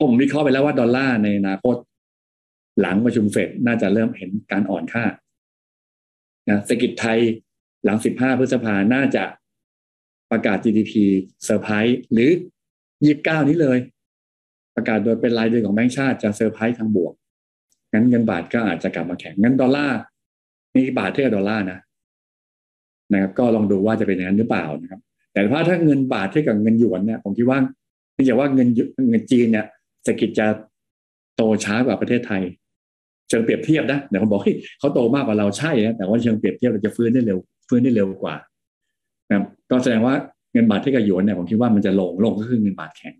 [0.00, 1.76] ผมวิเคราะห์ไปแล้วว่าดอลลาร์ในอนาคต
[2.80, 5.04] หลังประชุมเฟดน่าจะเริ่มเห็นการอ่อนค่า
[6.48, 7.18] นะเศรษฐกิจไทย
[7.84, 9.24] หลังสิบห้าพฤษภาน่าจะ
[10.30, 10.92] ประกาศ GDP
[11.44, 12.30] surprise หรือ
[13.04, 13.78] ยี่สิบเก้านี้เลย
[14.76, 17.12] ประกาศโดยเป็นรายเดือนของแบงก์ชาติจะเซอร์ไพรส์ทางบวก
[17.92, 19.98] งั้นเงินบาทก็อาจจะกลับมาแข็ง งั้นดอลลาร์
[20.74, 21.78] นี่บาทเทียบดอลลาร์นะ
[23.12, 25.00] นะครับ ก็ลองดูว่าจะเป็นอย่างนั้นหรือเปล่านะครับ
[25.38, 27.58] แต่ถ้าถ้าเงินบาทเทียบกับเงินหยวนเนี่ยผมคิดว่า
[28.16, 28.68] นี่จะว่าเงิน
[29.10, 29.66] เงินจีนเนี่ย
[30.02, 30.46] เศรษฐกิจจะ
[31.36, 32.42] โตช้ากว่าประเทศไทย
[33.28, 34.42] เชิงเปรียบเทียบนะเดี๋ยวผมบอก
[34.78, 38.34] เขาโตมากกว่าเราใช่นะแต่ว่าเชิงเปรียบเทียบเราจะฟื้นได้เร็วฟื้นได้เร็วกว่า
[39.30, 39.36] นะ
[39.70, 40.14] ก็แสดงว่า
[40.52, 43.14] เงินบาทเทียบกับหยวนเนี่ยผมคิดว่ามันจะลงลงก็คือเงินบาทแข็ง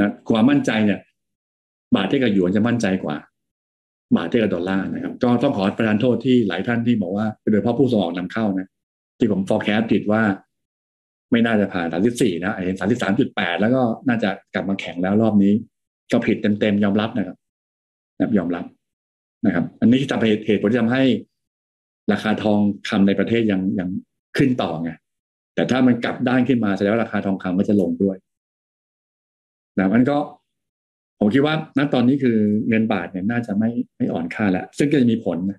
[0.00, 0.98] นะความมั่นใจเนี่ย
[1.94, 3.16] บาทเทียบกับหยวนจะมั่นใจกว่า
[4.16, 8.68] บาทเทียบกับดอลลาร์นะครับ ก็ต้องขอประทานโทษที่หลายท่านที่บอกว่าโดยเฉพาะผู้ส่งออกนำเข้านะ
[9.18, 10.22] ที่ผม forecast ผิดว่า
[11.34, 15.52] ไม่น่าจะผ่านสามสิบสี่นะเห็นสามสิบสามจุดแปดแล้วก็น่าจะกลับมาแข็งแล้วรอบนี้
[16.12, 17.36] ก็ผิดเต็มๆยอมรับนะครับ
[18.38, 18.64] ยอมรับ
[19.46, 21.02] นะครับ อันนี้ที่ทำเหตุเหตุผลที่ทำให้
[22.12, 22.58] ราคาทอง
[22.88, 23.88] คำในประเทศยังยัง
[24.36, 24.90] ขึ้นต่อไง
[25.54, 28.16] แต่ถ้ามันกลับด้านขึ้นมาแสดงว่าราคาทองคำมันจะลงด้วย
[29.78, 30.16] นะมันก็
[31.18, 32.38] ผมคิดว่าณตอนนี้คือ
[32.68, 35.58] เงินบาทเนี่ยน่าจะไม่ไม่อ่อนค่าแล้วซึ่งก็จะมีผลนะ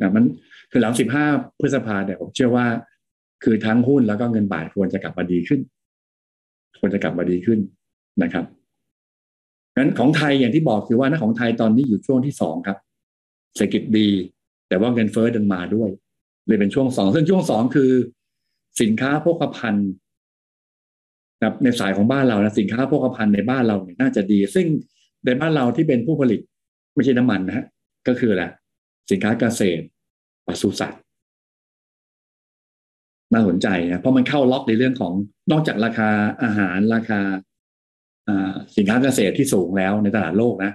[0.00, 0.24] นะมัน
[0.70, 1.24] คือหลังสิบห้า
[1.60, 2.66] พฤษภาเนี่ยผมเชื่อว่า
[3.48, 5.60] คือทั้งหุ้นแล้วก็เงินบาทควรจะกลับมาดีขึ้น
[6.80, 7.58] ควรจะกลับมาดีขึ้น
[8.22, 8.44] นะครับ
[9.76, 12.78] งั้นของไทยอย่างที่บอกคือว่านะของไทยตอนนี้อยู่ช่วงที่สองครับ
[13.56, 14.08] เศรษฐกิจดี
[14.68, 15.90] แต่ว่าเงินเฟ้อดินมาด้วย
[16.46, 17.90] เลยเป็นช่วงสองซึ่งช่วงสองคือ
[18.80, 19.90] สินค้าโภคภัณฑ์
[21.42, 24.66] นะในสายของบ้านเรานะสินค้าโภคภัณฑ์ในบ้านเราเนี่ยน่าจะดี ซึ่ง
[25.24, 26.40] ในบ้านเราที่เป็นผู้ผลิต
[26.94, 27.66] ไม่ใช่น้ำมันนะฮะ
[28.08, 28.50] ก็คือแหละ
[29.10, 29.84] สินค้าเกษตร
[30.46, 31.02] ปศุสัตว์
[33.32, 35.12] น่าสนใจนะเพราะมันเข้าล็อกในเรื่องของ
[35.52, 36.10] นอกจากราคา
[36.42, 37.20] อาหารราคา
[38.76, 40.72] สินค้าเกษตรที่สูงแล้วในตลาดโลกนะ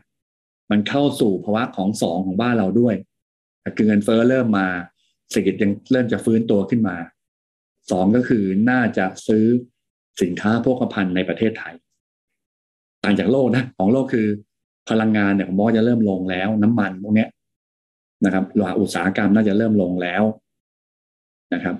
[0.71, 2.95] มันเข้าสู่ภาวะของสองของบ้านเราด้วย
[3.75, 4.67] คือเงินเฟ้อเริ่มมา
[5.31, 6.95] เศรษฐกิจยังเริ่มจะฟื้นตัวขึ้นมา
[7.91, 9.45] สองก็คือน่าจะซื้อ
[10.21, 11.73] สินค้าโภคภัณฑ์ในประเทศไทย
[13.03, 14.27] ต่างจากโลกนะ ของโลกคือ
[14.89, 17.27] พลังงานเนี่ยผมบอกจะเริ่มลงแล้ว น้ำมันพวกนี้
[18.25, 20.23] นะครับหลาอุตสาหกรรมน่าจะเริ่มลงแล้ว
[21.53, 21.75] นะครับ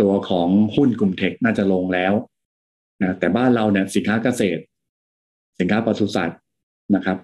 [0.00, 2.12] ตัวของหุ้นกลุ่มเทคน่าจะลงแล้ว
[3.00, 4.62] นะแต่บ้านเราเนี่ยสินค้าเกษตร
[5.58, 6.40] สินค้าปศุสัตว์
[6.94, 7.18] นะครับ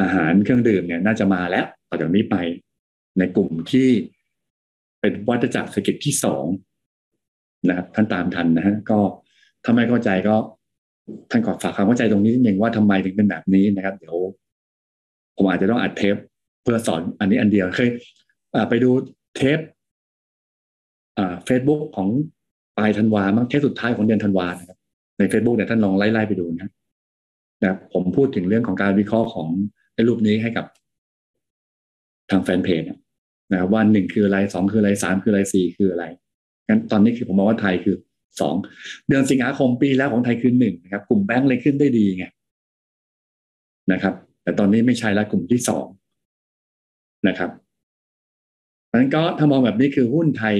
[0.00, 2.36] อาหารเครื่องดื่มเนี่ยน่าจะมาแล้วต่อจากนี้ไป
[3.18, 3.88] ในกลุ่มที่
[5.00, 6.44] เป็นวัฏจักรเศรษฐกิจที่สอง
[7.68, 8.98] นะครับท่านตามทันนะฮะก็
[9.64, 10.36] ถ้าไม่เข้าใจก็
[11.30, 14.16] ท่านขอฝากความเข้าใจตรงนี้นิดนึงว่าทำไมถึงเป็นแบบนี้นะครับ เดี๋ยว
[15.36, 16.16] ผมอาจจะต้องอัดเทป
[16.62, 17.88] เพื่อสอนอันนี้อันเดียวเคย
[18.68, 18.90] ไปดู
[19.36, 19.58] เทป
[21.44, 22.08] เฟซบุ๊กของ
[22.76, 24.78] ปลายธันวามั้งเทปสุดท้ายของเดือนธันวานะครับ
[25.18, 26.70] ใน Facebook เนี่ยท่านลองไล่ๆไปดูนะ
[27.64, 29.48] นะผมพูดถึงเรื่องของการวิเคราะห์ของ
[29.94, 30.66] ไอ้รูปนี้ให้กับ
[32.30, 36.04] ทางแฟนเพจนะว่าหนึ่งคืออะไรสองคืออะไรสามคืออะไรสี่คืออะไร
[36.68, 37.96] งั้นตอนนี้คือผมมองว่าไทยคือ
[38.40, 38.54] สอง
[39.08, 42.24] เดือนสิงหาคมปีแล้วของไทยคือหนึ่งนะครับ กลุ่มแบงก์เลยขึ้นได้ดีไง
[43.92, 45.86] นะครับ แต่ตอนนี้ไม่ใช่ละกลุ่มที่สอง
[47.28, 47.50] นะครับ
[48.86, 50.54] เพราะนั้นก็ถ้ามองแบบนี้คือหุ้นไทย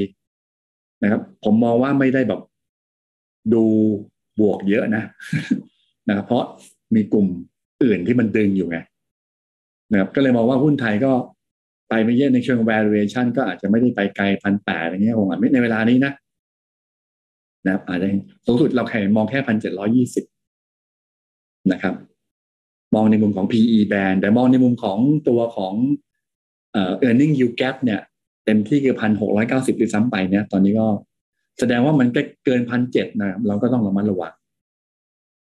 [1.03, 2.41] นะครับ ผมมองว่าไม่ได้แบบ
[3.55, 3.65] ดู
[4.41, 5.03] บวกเยอะนะ
[6.09, 6.45] นะครับ เพราะ
[6.95, 7.27] มีกลุ่ม
[7.83, 8.79] อื่นที่มันดึงอยู่ไง
[9.93, 11.13] นะครับก็เลยมองว่าหุ้นไทยก็
[11.89, 16.13] ไปไม่เยอะในเชิง valuation ก็อาจจะไม่ได้ไปไกลพันแปดอะไรเงี้ยคงอาจไม่ในเวลานี้นะ
[17.65, 18.09] นะครับอาจจะ
[18.47, 20.25] สูงสุดเราแค่มองแค่พันเจ็ดร้อยี่สิบ
[21.73, 21.95] นะครับ
[22.95, 24.99] มองในมุมของ PE band แต่มองในมุมของ
[25.29, 25.75] ตัวของ
[26.73, 28.01] เอ่อ earning yield gap เนี่ย
[28.49, 30.87] เต็มที่คือพันหกร้อยเก้าสิบหรือซ้ำไปเนี่ยตอนนี้ก็
[31.59, 32.09] แสดงว่ามัน
[32.45, 34.33] เกินพันเจ็ดนะครับเราก็ต้องระมัดระวัง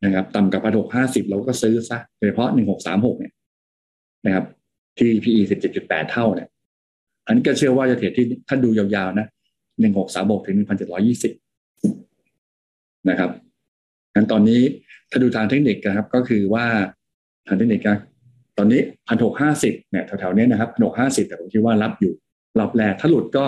[0.06, 3.34] นะครับ ต่ำกับพันหกห้าสิบเราก็ซื้อซะโดยเฉพาะหนึ่งหกสามหกเนี่ย
[4.26, 4.46] นะครับ
[4.98, 6.48] ที่ PE สิบเจ็ดจุดแปดเท่าเนี่ย
[7.26, 9.28] อันนี้ก็เชื่อว่าจะเทรดที่ท่าดูยาวๆนะ
[9.82, 11.32] หนึ่งหกสามหกถึงหนึ่งพันเจ็ดร้อยี่สิบ
[13.10, 13.30] นะครับ
[14.14, 14.62] งั้นตอนนี้
[15.10, 16.66] ถ้าดูทางเทคนิคนะครับ ก็คือว่า
[17.48, 17.98] ทางเทคนิคนะ
[18.58, 22.14] ตอนนี้พันหกห้าสิบเนี่ยแถวๆนี้นะครับพันหกห้าสิบแต่ผมคิดว่ารับอยู่
[22.60, 23.46] รอบแรกถ้าหลุดก็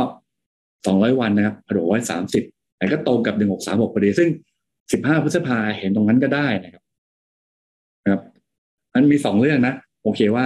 [0.85, 2.43] สองร้อยวันนะครับพันหกร้อยสามสิบ
[2.77, 4.29] แต่ก็ตรงกับหนึ่งหกสามหกพอดีซึ่ง
[4.91, 6.83] สิบห้าพฤษภาเห็นตรงนั้นก็ได้นะครับ
[8.03, 8.21] นะครับ
[8.93, 9.73] มันมีสองเรื่องนะ
[10.03, 10.45] โอเคว่า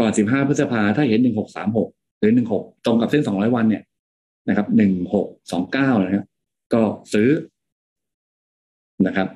[0.00, 1.88] ก่อนสิบห้าพฤษภาถ้าเห็นหนึ่งหกสามหก
[2.18, 3.82] หรือหนึ่งหกตรงกับเส้นสองร้อยวันเนี่ย
[4.48, 6.24] นะครับหนึ่งหกสองเก้านะครับ
[6.74, 6.82] ก็
[7.12, 7.28] ซื้อ
[9.06, 9.28] นะครับ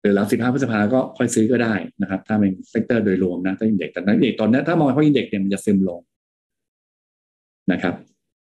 [0.00, 6.00] หรือหลังสิบห้าพฤษภาก็ค่อยซื้อก็ได้นะครับ ถ้าเป็น sector โดยรวมนะถ้า index แต่ index ตอนนี้ถ้ามองเฉพาะ index เนี่ยมันจะซึมลง
[7.72, 7.94] นะครับ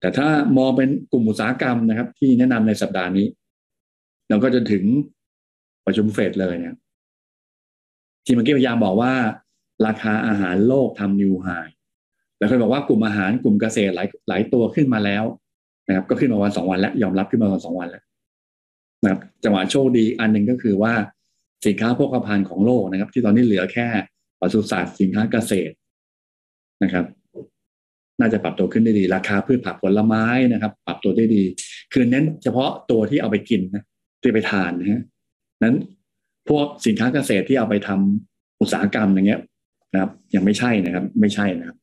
[0.00, 3.26] แต่ถ้ามองเป็นกลุ่มอุตสาหกรรมนะครับ ที่แนะนำในสัปดาห์นี้
[4.28, 4.84] เราก็จะถึง
[5.86, 6.76] ประชุมเฟดเลยเนี่ย
[8.24, 9.12] ที่เมื่อกี้พยายามบอกว่า
[9.86, 11.48] ราคาอาหารโลกทำ new high
[12.38, 15.24] แล้วเคยบอกว่ากลุ่มอาหารกลุ่มเกษตรหลายหลายตัวขึ้นมาแล้ว
[15.88, 18.04] นะครับ ก็ขึ้นมาวันสองวันแล้วยอมรับขึ้นมาวันสองวันแล้ว
[19.02, 20.92] นะครับจังหวะโชคดีอันหนึ่งก็คือว่า
[21.66, 23.86] สินค้าโภคภัณฑ์ของโลกนะครับ ที่ตอนนี้เหลือแค่
[24.40, 25.74] ปศุสัตว์สินค้าเกษตร
[26.82, 27.04] นะครับ
[28.22, 31.42] น่าจะปรับตัวขึ้นได้ดี ราคาพืชผักผลไม้นะครับ ปรับตัวได้ดี
[31.92, 33.84] คือเน้นเฉพาะตัวที่เอาไปกินนะ
[34.20, 35.02] ที่ไปทานนะฮะ
[35.64, 35.76] นั้น
[36.48, 39.40] พวกสินค้าเกษตรที่เอาไปทำอุตสาหกรรมอย่างเงี้ย
[39.92, 41.76] นะครับ ยังไม่ใช่นะครับ ไม่ใช่นะครับ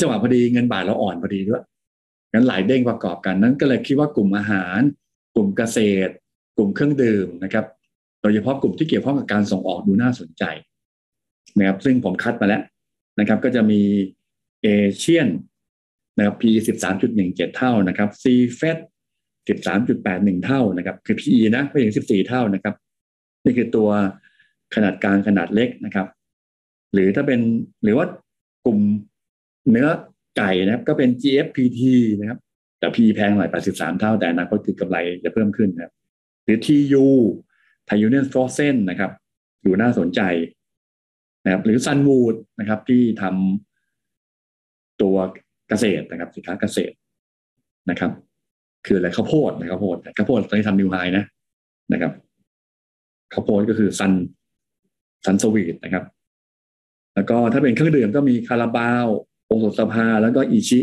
[0.00, 1.62] จังหวะพอดีเงินบาทเราอ่อนพอดีด้วย
[2.32, 4.80] งั้นหลายเด้งประกอบกันนั้นก็เลยคิดว่ากลุ่มอาหาร
[5.34, 6.12] กลุ่มเกษตร
[6.56, 7.64] กลุ่มเครื่องดื่มนะครับ
[8.22, 10.44] โดยเฉพาะกลุ่มที่เกี่ยวข้องกับการส่งออกดูน่าสนใจ
[11.58, 12.62] นะครับ ซึ่งผมคัดมาแล้ว
[13.20, 13.80] นะครับ ก็จะมี
[14.62, 14.68] เอ
[14.98, 15.28] เชียน
[16.16, 18.78] นะครับ PE สิบสามจุดหนึ่งเจ็ดเท่านะครับซีเฟส
[19.48, 22.74] สิบสามจุดแปดหนึ่งเท่านะครับ คือ PE นะไม่ถึงสิบสี่เท่านะครับ
[23.44, 23.88] นี่คือตัว
[24.74, 26.06] ขนาดกลางขนาดเล็กนะครับ
[26.92, 27.40] หรือถ้าเป็น
[27.82, 28.06] หรือว่า
[28.66, 28.78] กลุ่ม
[29.70, 29.88] เนื้อ
[30.36, 31.82] ไก่นะครับ ก็เป็น GFPT
[32.20, 32.38] นะครับ
[32.78, 35.92] แต่ P/E แพงหน่อย83เท่าแต่อนาคตคือกำไรจะเพิ่มขึ้นนะครับ
[36.44, 37.06] หรือ TU
[37.86, 39.10] ไทยยูเนียนโฟรเซ่นนะครับ
[39.64, 40.20] ดูน่าสนใจ
[41.44, 43.67] นะครับ หรือซันสวีทนะครับที่ทำ
[45.02, 45.16] ตัว
[45.68, 46.94] เกษตรนะครับสินค้าเกษตร
[47.90, 48.10] นะครับ
[48.86, 51.24] คืออะไรข้าวโพดนะข้าวโพดข้าวโพดตอนนี้ทำ new high นะ
[51.92, 52.12] นะครับ
[53.32, 54.12] ข้าวโพดก็คือซัน
[55.24, 56.04] ซันสวีทนะครับ
[57.14, 59.06] แล้วก็ถ้าเป็นเครื่องดื่มก็มีคาราบาว
[59.46, 60.80] โอโซสภาแล้วก็อิชิ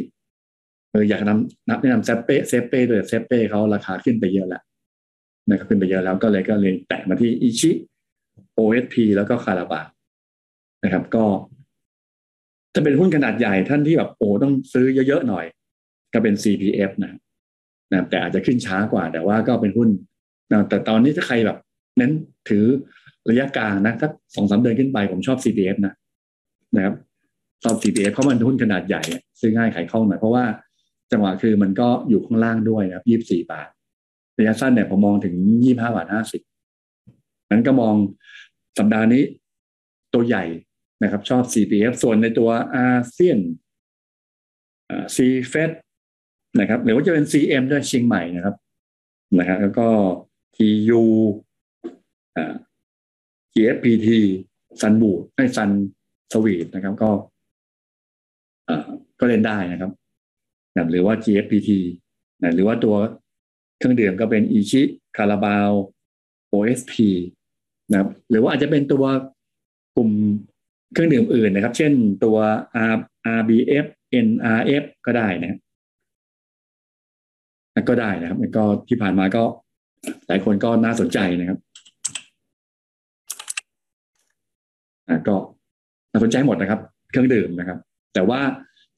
[0.91, 4.63] เอออยากนำนับแนะนำเซเป้เซเป้ด้วยเซเป้เขาราคาขึ้นไปเยอะแล้ว
[5.49, 7.71] นะครับขึ้นไปเยอะแล้วก็เลยก็เลยแตะมาที่อิชิ
[8.57, 9.81] OSP แล้วก็คาราบา
[10.83, 11.25] นะครับ ก็
[12.75, 15.45] จะเป็นหุ้นขนาดใหญ่ท่านที่แบบโอ้ต้องซื้อเยอะๆหน่อย
[16.13, 17.13] ก็เป็น CPF นะ
[17.91, 19.89] นะแต่อาจจะขึ้นช้ากว่า แต่ว่าก็เป็นหุ้น
[20.51, 21.57] นะแต่ตอนนี้ถ้าใครแบบ
[21.97, 22.11] เน้น
[22.49, 22.65] ถือ
[23.29, 25.93] ระยะกลางนะสักสองสามเดือนขึ้นไปผมชอบ CPF นะ
[26.75, 26.95] นะครับ
[27.63, 29.01] ชอบ CPF เพราะมันหุ้นขนาดใหญ่
[29.39, 30.45] ซื้อง่ายขายคล่องหน่อยเพราะว่า
[31.11, 33.67] จังหวะคือมันก็อยู่ข้างล่างด้วยนะครับยี่บสี่บาท
[34.37, 36.41] ระยะสั้นเนี่ยผมมองถึงยี่ห้าบาทห้าสิบ
[37.51, 37.95] นั้นก็มอง
[38.77, 39.23] สัปดาห์นี้
[40.13, 40.43] ตัวใหญ่
[41.03, 43.39] นะครับ ชอบ CPF ส่วนในตัวอาเซียน
[45.15, 45.71] ซีเฟส
[46.59, 48.55] นะครับ หรือว่าจะเป็น CM ด้วยเชียงใหม่นะครับ
[49.39, 49.87] นะครับแล้วก็
[50.55, 51.03] TU
[52.37, 52.53] อ่า
[53.53, 54.09] GFPT
[54.81, 55.69] ซันบูดให้ซัน
[56.31, 57.09] สวีทนะครับ ก็
[58.69, 58.77] อ่า
[59.19, 59.91] ก็เล่นได้นะครับ
[60.75, 61.69] นะหรือว่า GFPT
[62.41, 62.95] นะหรือว่าตัว
[63.77, 64.81] เครื่องดื่มก็เป็นอิชิ
[65.17, 65.71] คาราบาว
[66.53, 66.93] OSP
[67.89, 69.05] นะครับ หรือว่าอาจจะเป็นตัว
[69.95, 70.11] กลุ่ม
[70.95, 71.91] เครื่องดื่มอื่นนะครับ เช่น
[72.23, 72.37] ตัว
[72.93, 72.97] R
[73.39, 73.85] RBF
[74.27, 75.59] NRF ก็ได้นะครับ
[77.89, 79.43] ก็ได้นะครับก็ที่ผ่านมาก็
[80.27, 81.59] หลายคนก็น่าสนใจนะครับ
[85.27, 85.35] ก็
[86.11, 86.79] น่าสนใจหมดนะครับ
[87.11, 87.77] เครื่องดื่มนะครับ
[88.13, 88.39] แต่ว่า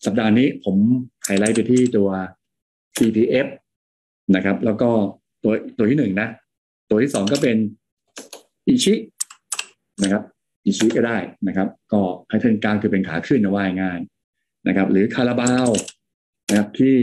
[0.06, 0.76] สัปดาห์นี้ผม
[1.26, 2.10] ไฮไลท์ไปที่ตัว
[2.98, 3.48] CPF
[4.36, 4.90] นะครับ แล้วก็
[5.44, 6.28] ตัวตัวที่หนึ่งนะ
[6.90, 7.57] ตัวที่สองก็เป็น
[8.68, 8.94] อิชิ
[10.03, 10.24] นะครับ
[10.68, 11.18] อิชิก็ได้
[11.48, 13.99] นะครับ ก็แพทเทิร์นกลางคือเป็นขาขึ้นนะว่ายง่าย
[14.68, 15.69] นะครับ หรือคาราบาว
[16.49, 16.95] นะครับที่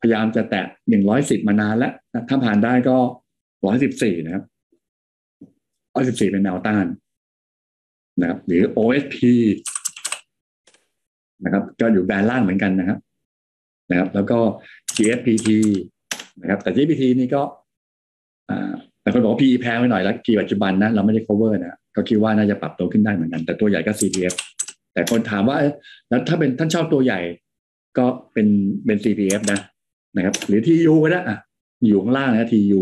[0.00, 1.92] พยายามจะแตะหนึ่งร้อยสิบมานานแล้ว
[2.28, 2.96] ถ้าผ่านได้ก็
[3.66, 4.44] ร้อยสิบสี่นะครับ
[5.94, 6.86] ร้อยสิบสี่เป็นแนวต้าน
[8.20, 9.16] นะครับ หรือ OSP
[11.44, 12.98] นะครับ ก็อยู่แบนล่างเหมือนกันนะครับ
[13.90, 14.38] นะครับ แล้วก็
[14.96, 15.48] GFPT
[16.40, 17.42] นะครับ แต่ GFPT นี่ก็
[18.50, 24.34] อ่าแต่คนบอกว่า PE แพงไปหน่อยแล้ว P ปัจจุบันนะ เราไม่ได้ cover นะ ก็คิดว่าน่าจะปรับตัวขึ้นได้เหมือนกัน แต่ตัวใหญ่ก็ CPF
[24.92, 25.56] แต่คนถามว่า
[26.08, 27.20] แล้วถ้าเป็นท่านชอบตัวใหญ่
[27.98, 28.46] ก็เป็น
[28.86, 29.60] เป็น CPF นะ
[30.16, 31.38] นะครับ หรือ TU ก็ได้อะ
[31.86, 32.80] อยู่ข้างล่างนะ TU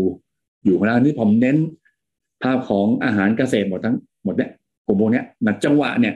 [0.65, 1.57] อยู่ข้างล่างนี่ผมเน้น
[2.43, 4.51] ภาพของอาหารเกษตรหมดทั้งหมดเนี่ย
[4.85, 6.15] กลุ่มพวกนี้นัดจังหวะเนี่ย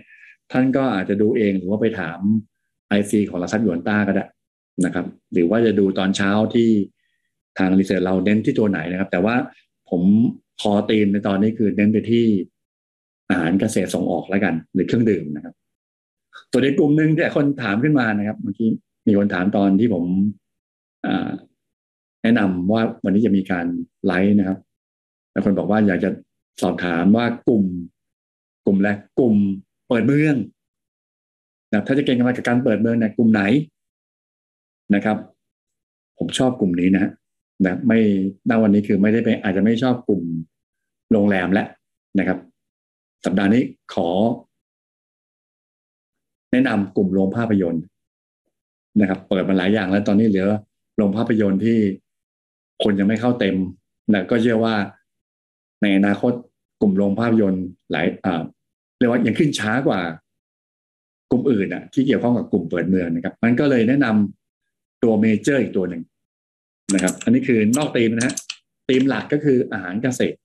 [0.52, 2.20] ท่านก็อาจจะดูเองหรือว่าไปถาม
[3.00, 4.26] IC ของลาซัตยวนต้าก็ได้
[4.86, 6.70] นะครับ หรือว่าจะดูตอนเช้าที่
[7.58, 9.36] ทางรีเสิร์ชเราเน้นที่ตัวไหนนะครับ แต่ว่า
[9.90, 10.02] ผม
[10.62, 12.26] คอตีมในตอนนี้คือเน้นไปที่
[13.34, 15.54] อาหารเกษตรส่งออกแล้วกัน หรือเครื่องดื่มนะครับ
[16.52, 18.70] ตัวในกลุ่มหนึ่งที่คนถามขึ้นมานะครับเมื่อกี้
[19.08, 20.04] มีคนถามตอนที่ผม
[22.24, 23.66] แนะนำว่าวันนี้จะมีการ
[24.06, 24.60] ไลฟ์นะครับ
[25.32, 26.10] แล้วคนบอกว่าอยากจะ
[26.62, 27.64] สอบถามว่ากลุ่ม
[28.66, 29.36] กลุ่มแรกกลุ่ม
[29.88, 30.36] เปิดเมือง
[31.72, 33.42] นะถ้าจะเก่งกำไรกับการเปิดเมืองเนี่ยกลุ่มไหน
[34.96, 35.18] นะครับ
[36.18, 37.12] ผมชอบกลุ่มนี้นะ
[37.66, 38.00] นะไม่
[38.50, 40.22] ณวันนี้คือไม่ได้ไปอาจจะไม่ชอบกลุ่ม
[41.12, 41.68] โรงแรมแล้ว
[42.20, 42.38] นะครับ
[43.26, 43.64] สัปดาห์นี้
[43.94, 44.10] ขอ
[46.52, 47.84] แนะนำกลุ่มโรงภาพยนตร์
[49.00, 50.48] นะครับ เปิดมาหลายอย่างแล้วตอนนี้เหลือ
[50.98, 51.78] โรงภาพยนตร์ที่
[52.84, 53.56] คนยังไม่เข้าเต็ม
[54.14, 54.76] นะก็เชื่อว่า
[55.82, 56.34] ในอนาคต
[56.82, 58.44] กลุ่มโรงภาพยนตร์หลายอ่า
[58.98, 60.02] เรียกว่ายังขึ้นช้ากว่า
[61.32, 66.02] กลุ่มอื่นอะ ที่เกี่ยวข้องกับกลุ่มเปิดเมืองนะครับมันก็เลยแนะนำตัวเมเจอร์อีกตัวหนึ่ง
[66.94, 68.36] นะครับ อันนี้คือนอกธีมนะฮะ
[68.90, 70.38] ธีมหลักก็คืออาหารเกษตร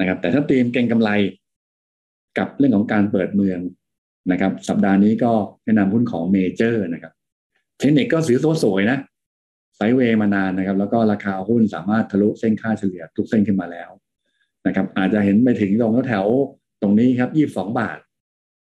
[0.00, 1.10] นะครับ แต่ถ้าธีมเก็งกำไร
[2.38, 3.58] กับเรื่องของการเปิดเมือง
[4.32, 5.32] นะครับ สัปดาห์นี้ก็
[5.64, 7.12] แนะนำหุ้นของเมเจอร์นะครับ
[7.78, 8.98] เทคนิคก็สีตัวสวยนะ
[9.76, 13.90] ไซเวย์มานานนะครับ แล้วก็ราคาหุ้นสามารถทะลุเส้นค่าเฉลี่ยทุกเส้นขึ้นมาแล้ว
[14.66, 16.26] นะครับ อาจจะเห็นไปถึงตรงแถว
[16.82, 17.98] ตรงนี้ครับยี่บสองบาท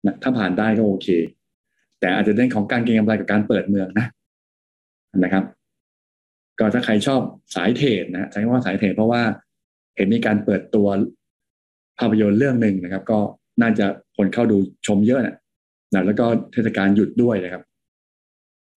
[0.05, 1.09] นะถ้าผ่านได้ก็โอเค
[2.01, 4.07] แต่อาจจะเรื่องของการเก็งกำไรกับการเปิดเมืองนะ
[5.19, 5.45] นะครับ
[6.59, 7.21] ก็ถ้าใครชอบ
[7.55, 9.23] สายเทรดนะใช้คำว่าสายเทรดเพราะว่า
[9.97, 10.89] เห็นมีการเปิดตัว
[11.99, 13.19] ภาพยนตร์เรื่องหนึ่งนะครับ ก็
[13.61, 13.87] น่าจะ
[14.17, 14.57] คนเข้าดู
[14.87, 15.37] ชมเยอะนะ
[15.93, 17.63] นะแล้วก็เทศกาลหยุดด้วยนะครับ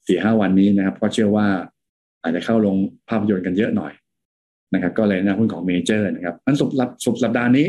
[0.08, 1.48] สี่ห้าวันนี้นะครับ ก็เชื่อว่า
[2.24, 2.76] อาจจะเข้าลง
[3.10, 3.94] ภาพยนตร์กันเยอะหน่อย
[4.74, 6.70] นะครับ ก็เลยนะหุ้นของเมเจอร์นะครับอันสุด
[7.06, 7.66] สุดสัปดาห์นี้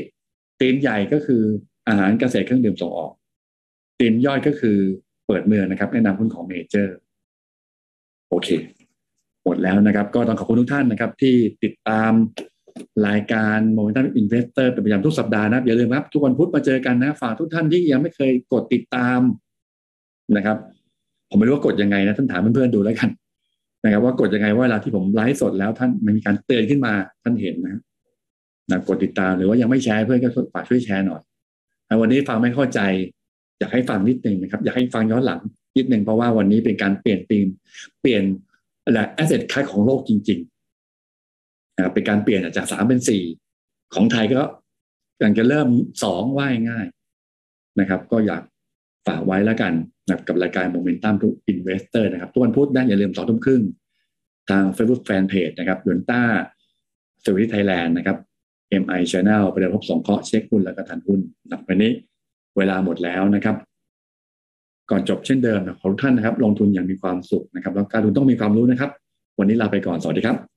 [0.60, 1.43] ธีมใหญ่ก็คือ
[1.89, 3.12] อาหารเกษตรเครื่องดื่มส่งออก
[3.98, 4.78] ธีมย่อยก็คือ
[5.26, 6.94] เปิดเมืองนะครับ แนะนำหุ้นของเมเจอร์
[8.28, 8.48] โอเค
[9.44, 11.34] หมดแล้วนะครับ ก็ต้องขอบคุณทุกท่านนะครับ ที่
[11.64, 12.12] ติดตาม
[13.09, 19.20] รายการ Momentum Investor เป็นประจำทุกสัปดาห์นะอย่าลืมครับ ทุกวันพุธมาเจอกันนะ ฝากทุกท่านที่ยังไม่เคยกดติดตาม
[20.36, 20.57] นะครับ
[21.28, 23.11] ผมไม่รู้ว่ากดยังไงนะท่านถามเพื่อนๆดูแล้วกัน
[23.85, 26.93] นะครับ ว่ากดยังไงว่าเวลาที่ผมไลฟ์สดแล้วท่านมันมีการเตือนขึ้นมา
[27.23, 27.81] ท่านเห็นนะ
[28.70, 31.23] นะกดติดตามหรือว่ายังไม่แชร์เพื่อนก็ฝากช่วยแชร์หน่อย
[32.01, 32.81] วันนี้ฟังไม่เข้าใจ
[33.59, 35.40] อยากให้ฟังนิดหนึ่งนะครับ อยากให้ฟังย้อนหลัง
[35.77, 37.47] นิดหนึ่งเพราะว่าวันนี้เป็นการเปลี่ยนธีม
[38.01, 38.24] เปลี่ยน
[38.85, 40.51] อะไรแอสเซทคล้าของโลกจริงๆ
[41.77, 43.23] นะเป็นการเปลี่ยนจากสามเป็นสี่
[43.94, 44.43] ของไทยก็
[45.16, 45.69] กำลังจะเริ่ม
[46.03, 46.86] สองว่ายง่าย
[47.81, 48.43] นะครับ ก็อยาก
[49.07, 49.73] ฝากไว้แล้วกัน
[50.09, 53.62] นะกับรายการโมเมนตัมทุกอินเวสเตอร์นะครับ ทุกวันพุธนะอย่าลืมสองทุ่มครึ่ง
[54.51, 56.23] ทาง Facebook Fanpage นะครับดวนต้า
[57.24, 58.16] สวิตไทยแลนด์นะครับ
[58.82, 61.93] MI Channel ไปเดินพบสองเคาะเช็คหุ้นแล้วก็ทันหุ้นนะวันนี้
[62.57, 63.57] เวลาหมดแล้วนะครับ
[64.90, 68.90] ก่อนจบเช่นเดิมขอทุกท่านนะครับ ลงทุนอย่างมีความสุขนะครับ แล้วการลงทุนต้องมีความรู้นะครับ
[69.39, 70.51] วันนี้ลาไปก่อนสวัสดีครับ